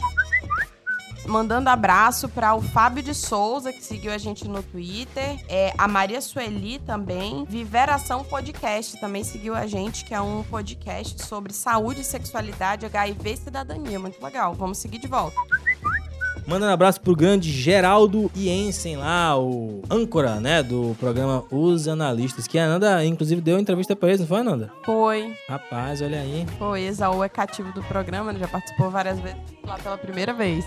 Mandando 1.27 1.71
abraço 1.71 2.29
para 2.29 2.55
o 2.55 2.61
Fábio 2.61 3.03
de 3.03 3.15
Souza, 3.15 3.73
que 3.73 3.83
seguiu 3.83 4.13
a 4.13 4.19
gente 4.19 4.47
no 4.47 4.63
Twitter. 4.63 5.43
É, 5.49 5.73
a 5.79 5.89
Maria 5.89 6.21
Sueli 6.21 6.79
também. 6.79 7.45
Viveração 7.49 8.23
Podcast 8.25 9.01
também 9.01 9.25
seguiu 9.25 9.55
a 9.55 9.67
gente, 9.67 10.05
que 10.05 10.15
é 10.15 10.21
um 10.21 10.43
podcast 10.43 11.25
sobre 11.25 11.53
saúde, 11.53 12.05
sexualidade, 12.05 12.87
HIV 12.87 13.31
e 13.33 13.37
cidadania. 13.37 13.99
Muito 13.99 14.23
legal. 14.23 14.55
Vamos 14.55 14.79
seguir 14.79 14.99
de 14.99 15.07
volta. 15.07 15.37
Mandando 16.47 16.73
abraço 16.73 17.01
pro 17.01 17.17
grande 17.17 17.51
Geraldo 17.51 18.31
Iensen 18.37 18.99
lá, 18.99 19.39
o 19.39 19.83
âncora, 19.91 20.41
né, 20.41 20.63
do 20.63 20.95
programa 21.01 21.43
Os 21.51 21.89
Analistas, 21.89 22.47
que 22.47 22.59
a 22.59 22.67
Ananda, 22.67 23.03
inclusive, 23.03 23.41
deu 23.41 23.59
entrevista 23.59 23.97
pra 23.97 24.11
eles, 24.11 24.21
não 24.21 24.27
foi, 24.27 24.41
Ananda? 24.41 24.71
Foi, 24.85 25.35
Rapaz, 25.49 26.03
olha 26.03 26.21
aí. 26.21 26.47
foi. 26.59 26.83
Exaú 26.83 27.25
é 27.25 27.31
cativo 27.31 27.73
do 27.73 27.83
programa, 27.85 28.31
né? 28.31 28.39
já 28.39 28.49
participou 28.49 28.91
várias 28.91 29.19
vezes 29.21 29.39
lá 29.65 29.79
pela 29.79 29.97
primeira 29.97 30.35
vez. 30.35 30.65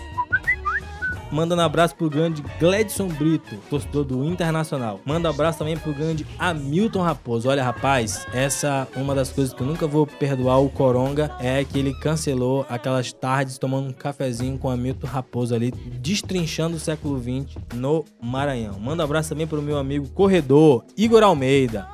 Mandando 1.30 1.62
abraço 1.62 1.94
pro 1.94 2.08
grande 2.08 2.42
Gledson 2.58 3.08
Brito, 3.08 3.56
torcedor 3.68 4.04
do 4.04 4.24
Internacional. 4.24 5.00
Manda 5.04 5.28
abraço 5.28 5.58
também 5.58 5.76
pro 5.76 5.92
grande 5.92 6.26
Hamilton 6.38 7.02
Raposo. 7.02 7.48
Olha, 7.48 7.62
rapaz, 7.62 8.26
essa 8.32 8.88
uma 8.96 9.14
das 9.14 9.30
coisas 9.30 9.52
que 9.52 9.60
eu 9.60 9.66
nunca 9.66 9.86
vou 9.86 10.06
perdoar 10.06 10.60
o 10.60 10.68
Coronga 10.68 11.30
é 11.38 11.64
que 11.64 11.78
ele 11.78 11.94
cancelou 11.94 12.64
aquelas 12.68 13.12
tardes 13.12 13.58
tomando 13.58 13.88
um 13.88 13.92
cafezinho 13.92 14.58
com 14.58 14.70
Hamilton 14.70 15.06
Raposo 15.06 15.54
ali, 15.54 15.70
destrinchando 15.70 16.76
o 16.76 16.80
século 16.80 17.18
XX 17.18 17.56
no 17.74 18.04
Maranhão. 18.22 18.78
Manda 18.78 19.04
abraço 19.04 19.30
também 19.30 19.46
pro 19.46 19.62
meu 19.62 19.78
amigo 19.78 20.08
corredor, 20.10 20.84
Igor 20.96 21.22
Almeida. 21.22 21.86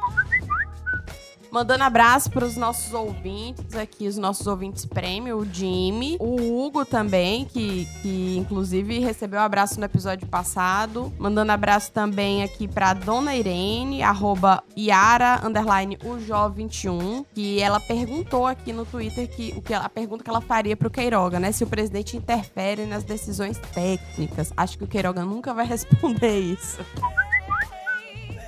Mandando 1.54 1.84
abraço 1.84 2.32
para 2.32 2.44
os 2.44 2.56
nossos 2.56 2.92
ouvintes 2.92 3.76
aqui, 3.76 4.08
os 4.08 4.18
nossos 4.18 4.44
ouvintes 4.44 4.84
prêmio, 4.84 5.38
o 5.38 5.44
Jimmy, 5.46 6.16
o 6.18 6.34
Hugo 6.34 6.84
também, 6.84 7.44
que, 7.44 7.86
que 8.02 8.36
inclusive 8.36 8.98
recebeu 8.98 9.38
um 9.38 9.44
abraço 9.44 9.78
no 9.78 9.86
episódio 9.86 10.26
passado. 10.26 11.12
Mandando 11.16 11.52
abraço 11.52 11.92
também 11.92 12.42
aqui 12.42 12.66
para 12.66 12.92
Dona 12.92 13.36
Irene, 13.36 14.02
arroba 14.02 14.64
Yara, 14.76 15.46
underline 15.46 15.96
UJO21, 15.98 17.24
que 17.32 17.60
ela 17.60 17.78
perguntou 17.78 18.48
aqui 18.48 18.72
no 18.72 18.84
Twitter 18.84 19.30
que, 19.30 19.54
o 19.56 19.62
que 19.62 19.72
ela, 19.72 19.84
a 19.84 19.88
pergunta 19.88 20.24
que 20.24 20.30
ela 20.30 20.40
faria 20.40 20.76
pro 20.76 20.90
Queiroga, 20.90 21.38
né? 21.38 21.52
Se 21.52 21.62
o 21.62 21.68
presidente 21.68 22.16
interfere 22.16 22.84
nas 22.84 23.04
decisões 23.04 23.60
técnicas. 23.72 24.52
Acho 24.56 24.76
que 24.76 24.82
o 24.82 24.88
Queiroga 24.88 25.24
nunca 25.24 25.54
vai 25.54 25.66
responder 25.70 26.36
isso. 26.36 26.80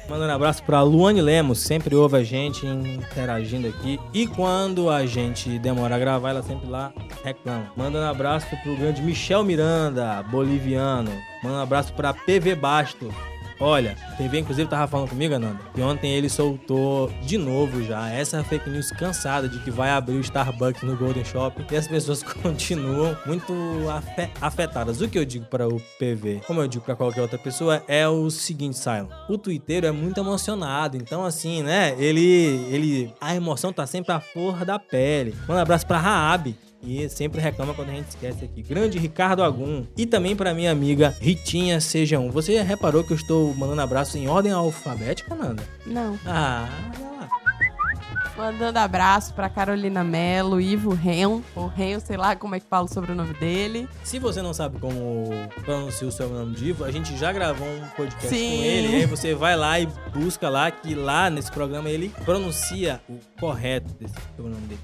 Mandando 0.09 0.33
abraço 0.33 0.63
pra 0.63 0.83
Luane 0.83 1.21
Lemos, 1.21 1.59
sempre 1.59 1.95
ouve 1.97 2.17
a 2.17 2.23
gente 2.23 2.65
interagindo 2.65 3.67
aqui. 3.67 3.99
E 4.15 4.27
quando 4.27 4.89
a 4.89 5.05
gente 5.05 5.59
demora 5.59 5.97
a 5.97 5.99
gravar, 5.99 6.31
ela 6.31 6.43
sempre 6.43 6.69
lá 6.69 6.93
reclama. 7.25 7.73
Mandando 7.77 8.07
abraço 8.07 8.47
pro 8.63 8.77
grande 8.77 9.03
Michel 9.03 9.43
Miranda, 9.43 10.23
boliviano. 10.23 11.11
Mandando 11.43 11.63
abraço 11.63 11.93
pra 11.93 12.15
PV 12.15 12.55
Basto, 12.55 13.13
Olha, 13.59 13.97
o 14.13 14.17
PV 14.17 14.41
inclusive 14.41 14.69
tava 14.69 14.87
falando 14.87 15.09
comigo, 15.09 15.35
Ananda, 15.35 15.59
que 15.75 15.81
ontem 15.81 16.13
ele 16.15 16.29
soltou 16.29 17.11
de 17.23 17.39
novo 17.39 17.83
já 17.83 18.09
essa 18.11 18.43
fake 18.45 18.69
news 18.69 18.91
cansada 18.91 19.49
de 19.49 19.59
que 19.61 19.71
vai 19.71 19.91
abrir 19.91 20.15
o 20.17 20.21
Starbucks 20.21 20.83
no 20.83 20.97
Golden 20.97 21.25
Shopping 21.25 21.65
e 21.71 21.77
as 21.77 21.89
pessoas 21.89 22.23
continuam 22.43 23.17
muito 23.27 23.53
afe- 23.91 24.31
afetadas. 24.41 25.01
O 25.01 25.09
que 25.09 25.19
eu 25.19 25.25
digo 25.25 25.47
para 25.47 25.67
o 25.67 25.81
PV, 25.99 26.43
como 26.47 26.61
eu 26.61 26.69
digo 26.69 26.85
para 26.85 26.97
qualquer 26.97 27.23
outra 27.23 27.39
pessoa, 27.39 27.83
é 27.89 28.07
o 28.07 28.29
seguinte, 28.31 28.77
Silon. 28.77 29.09
O 29.29 29.39
Twitter 29.39 29.85
é 29.85 29.91
muito 29.91 30.21
emocionado, 30.21 30.97
então 30.97 31.25
assim, 31.25 31.63
né? 31.63 31.95
Ele, 31.99 32.67
ele, 32.71 33.15
a 33.21 33.35
emoção 33.35 33.73
tá 33.73 33.87
sempre 33.87 34.13
à 34.13 34.21
flor 34.21 34.65
da 34.65 34.79
pele. 34.79 35.35
Manda 35.49 35.61
um 35.61 35.63
abraço 35.63 35.87
pra 35.87 35.99
Raab, 35.99 36.55
e 36.83 37.09
sempre 37.09 37.41
reclama 37.41 37.75
quando 37.75 37.91
a 37.91 37.93
gente 37.93 38.09
esquece 38.09 38.45
aqui. 38.45 38.63
Grande 38.63 38.99
Ricardo 38.99 39.43
Agum. 39.43 39.85
E 39.97 40.07
também 40.07 40.37
para 40.37 40.55
minha 40.55 40.71
amiga 40.71 41.15
Ritinha 41.21 41.81
Seja 41.81 42.19
Um. 42.19 42.31
Você 42.31 42.55
já 42.55 42.63
reparou 42.63 43.03
que 43.05 43.13
eu 43.13 43.17
estou 43.17 43.55
mandando 43.55 43.83
abraços 43.83 44.15
em 44.15 44.29
ordem 44.29 44.53
alfabética, 44.53 45.35
Nanda? 45.35 45.63
Não. 45.87 46.19
Ah, 46.27 46.69
olha 46.99 47.11
lá. 47.11 47.29
Mandando 48.37 48.79
abraço 48.79 49.33
pra 49.33 49.49
Carolina 49.49 50.05
Mello, 50.05 50.61
Ivo 50.61 50.93
Ren, 50.93 51.41
ou 51.55 51.69
Ren, 51.69 51.99
sei 52.01 52.19
lá 52.19 52.37
como 52.37 52.55
é 52.55 52.61
que 52.61 52.67
fala 52.67 52.85
o 52.85 52.89
sobrenome 52.89 53.33
dele. 53.33 53.89
Se 54.05 54.19
você 54.19 54.43
não 54.43 54.53
sabe 54.53 54.79
como 54.79 55.31
pronunciar 55.65 56.09
o 56.09 56.13
seu 56.13 56.29
nome 56.29 56.55
de 56.55 56.67
Ivo, 56.67 56.85
a 56.85 56.91
gente 56.91 57.17
já 57.17 57.33
gravou 57.33 57.67
um 57.67 57.89
podcast 57.97 58.29
Sim. 58.29 58.59
com 58.59 58.63
ele. 58.63 58.89
E 58.89 58.95
aí 58.97 59.07
você 59.07 59.35
vai 59.35 59.57
lá 59.57 59.81
e 59.81 59.89
busca 60.13 60.51
lá, 60.51 60.71
que 60.71 60.95
lá 60.95 61.31
nesse 61.31 61.51
programa 61.51 61.89
ele 61.89 62.11
pronuncia 62.27 63.01
o 63.09 63.19
correto 63.41 63.95
desse 63.95 64.15
sobrenome 64.37 64.67
dele. 64.67 64.81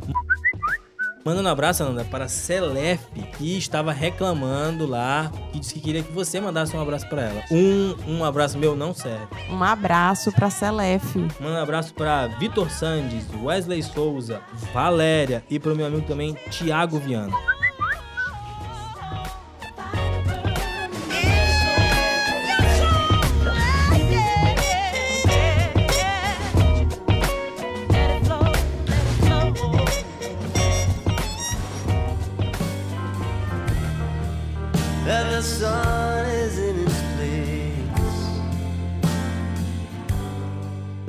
Mandando 1.24 1.48
um 1.48 1.52
abraço, 1.52 1.84
Ananda, 1.84 2.04
para 2.04 2.26
Celef, 2.26 3.00
que 3.38 3.56
estava 3.56 3.92
reclamando 3.92 4.86
lá, 4.86 5.30
que 5.52 5.60
disse 5.60 5.74
que 5.74 5.80
queria 5.80 6.02
que 6.02 6.12
você 6.12 6.40
mandasse 6.40 6.76
um 6.76 6.80
abraço 6.80 7.08
para 7.08 7.22
ela. 7.22 7.42
Um, 7.50 7.94
um 8.08 8.24
abraço 8.24 8.58
meu 8.58 8.74
não 8.74 8.92
serve. 8.92 9.28
Um 9.48 9.62
abraço 9.62 10.32
pra 10.32 10.50
Celef. 10.50 11.16
Manda 11.40 11.58
um 11.58 11.62
abraço 11.62 11.94
para 11.94 12.26
Vitor 12.26 12.68
Sandes, 12.70 13.24
Wesley 13.40 13.82
Souza, 13.82 14.40
Valéria 14.72 15.44
e 15.48 15.60
para 15.60 15.72
o 15.72 15.76
meu 15.76 15.86
amigo 15.86 16.06
também, 16.06 16.36
Tiago 16.50 16.98
Viana. 16.98 17.32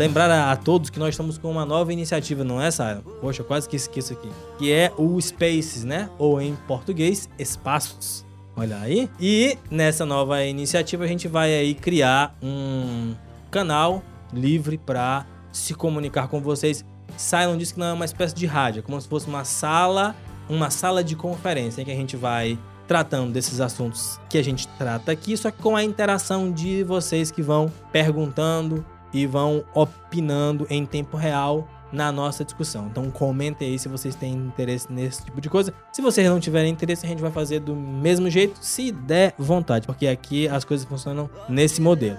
Lembrar 0.04 0.30
a, 0.30 0.52
a 0.52 0.58
todos 0.58 0.90
que 0.90 1.00
nós 1.00 1.14
estamos 1.14 1.38
com 1.38 1.50
uma 1.50 1.66
nova 1.66 1.94
iniciativa, 1.94 2.44
não 2.44 2.62
é, 2.62 2.70
Sara? 2.70 3.02
Poxa, 3.22 3.42
quase 3.42 3.70
que 3.70 3.78
esqueço 3.78 4.12
aqui. 4.12 4.30
Que 4.58 4.70
é 4.70 4.92
o 4.98 5.18
Spaces, 5.22 5.86
né? 5.86 6.10
Ou 6.18 6.42
em 6.42 6.58
português, 6.68 7.30
Espaços. 7.40 8.26
Olha 8.54 8.82
aí. 8.82 9.10
E 9.18 9.58
nessa 9.72 10.06
nova 10.06 10.44
iniciativa 10.44 11.06
a 11.06 11.08
gente 11.08 11.30
vai 11.30 11.54
aí 11.54 11.74
criar 11.74 12.36
um 12.44 13.16
canal 13.50 14.04
livre 14.34 14.78
para 14.78 15.26
se 15.54 15.74
comunicar 15.74 16.28
com 16.28 16.42
vocês. 16.42 16.84
Cylon 17.16 17.56
disse 17.56 17.74
que 17.74 17.80
não 17.80 17.88
é 17.88 17.94
uma 17.94 18.04
espécie 18.04 18.36
de 18.36 18.46
rádio, 18.46 18.80
é 18.80 18.82
como 18.82 19.00
se 19.00 19.08
fosse 19.08 19.30
uma 19.30 19.46
sala, 19.46 20.14
uma 20.50 20.70
sala 20.70 21.02
de 21.02 21.16
conferência 21.16 21.82
em 21.82 21.86
que 21.86 21.92
a 21.92 21.96
gente 21.96 22.18
vai 22.18 22.60
tratando 22.90 23.32
desses 23.32 23.62
assuntos 23.62 24.20
que 24.30 24.38
a 24.38 24.44
gente 24.44 24.68
trata 24.78 25.14
aqui, 25.14 25.38
só 25.38 25.50
que 25.50 25.62
com 25.62 25.78
a 25.78 25.84
interação 25.84 26.52
de 26.52 26.84
vocês 26.84 27.32
que 27.32 27.42
vão 27.42 27.72
perguntando 27.90 28.86
e 29.14 29.26
vão 29.26 29.64
opinando 29.74 30.66
em 30.70 30.86
tempo 30.86 31.16
real 31.16 31.68
na 31.94 32.12
nossa 32.12 32.44
discussão. 32.44 32.88
Então 32.88 33.10
comentem 33.12 33.70
aí 33.70 33.78
se 33.78 33.88
vocês 33.88 34.16
têm 34.16 34.34
interesse 34.34 34.92
nesse 34.92 35.24
tipo 35.24 35.40
de 35.40 35.50
coisa. 35.50 35.74
Se 35.92 36.02
vocês 36.02 36.28
não 36.28 36.40
tiverem 36.40 36.72
interesse, 36.72 37.06
a 37.06 37.10
gente 37.10 37.22
vai 37.22 37.32
fazer 37.32 37.60
do 37.60 37.76
mesmo 37.76 38.30
jeito, 38.30 38.58
se 38.62 38.92
der 38.92 39.36
vontade, 39.38 39.86
porque 39.86 40.08
aqui 40.08 40.48
as 40.48 40.66
coisas 40.66 40.86
funcionam 40.86 41.30
nesse 41.48 41.80
modelo. 41.80 42.18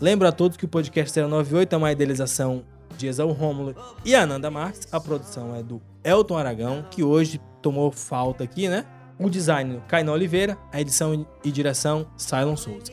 Lembro 0.00 0.26
a 0.26 0.32
todos 0.32 0.56
que 0.56 0.64
o 0.64 0.68
podcast 0.68 1.18
098 1.20 1.72
é 1.72 1.76
uma 1.78 1.92
idealização 1.92 2.64
de 2.96 3.06
Exaú 3.06 3.32
Rômulo 3.32 3.74
e 4.04 4.14
Ananda 4.14 4.50
Marques. 4.50 4.88
A 4.92 5.00
produção 5.00 5.54
é 5.54 5.62
do 5.62 5.80
Elton 6.02 6.36
Aragão, 6.36 6.84
que 6.90 7.04
hoje 7.04 7.40
tomou 7.62 7.92
falta 7.92 8.42
aqui, 8.42 8.68
né? 8.68 8.84
O 9.18 9.28
design, 9.28 9.82
Caino 9.88 10.12
Oliveira. 10.12 10.56
A 10.72 10.80
edição 10.80 11.26
e 11.44 11.50
direção, 11.50 12.06
Cylon 12.16 12.56
Souza. 12.56 12.92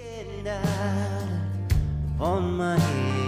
On 2.19 2.41
my 2.41 2.77
head. 2.77 3.25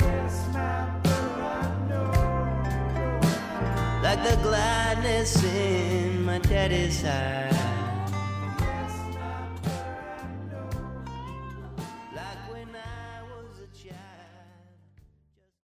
Yes, 0.00 1.03
the 4.22 4.36
gladness 4.42 5.42
in 5.42 6.24
my 6.24 6.38
daddy's 6.38 7.04
eyes. 7.04 7.83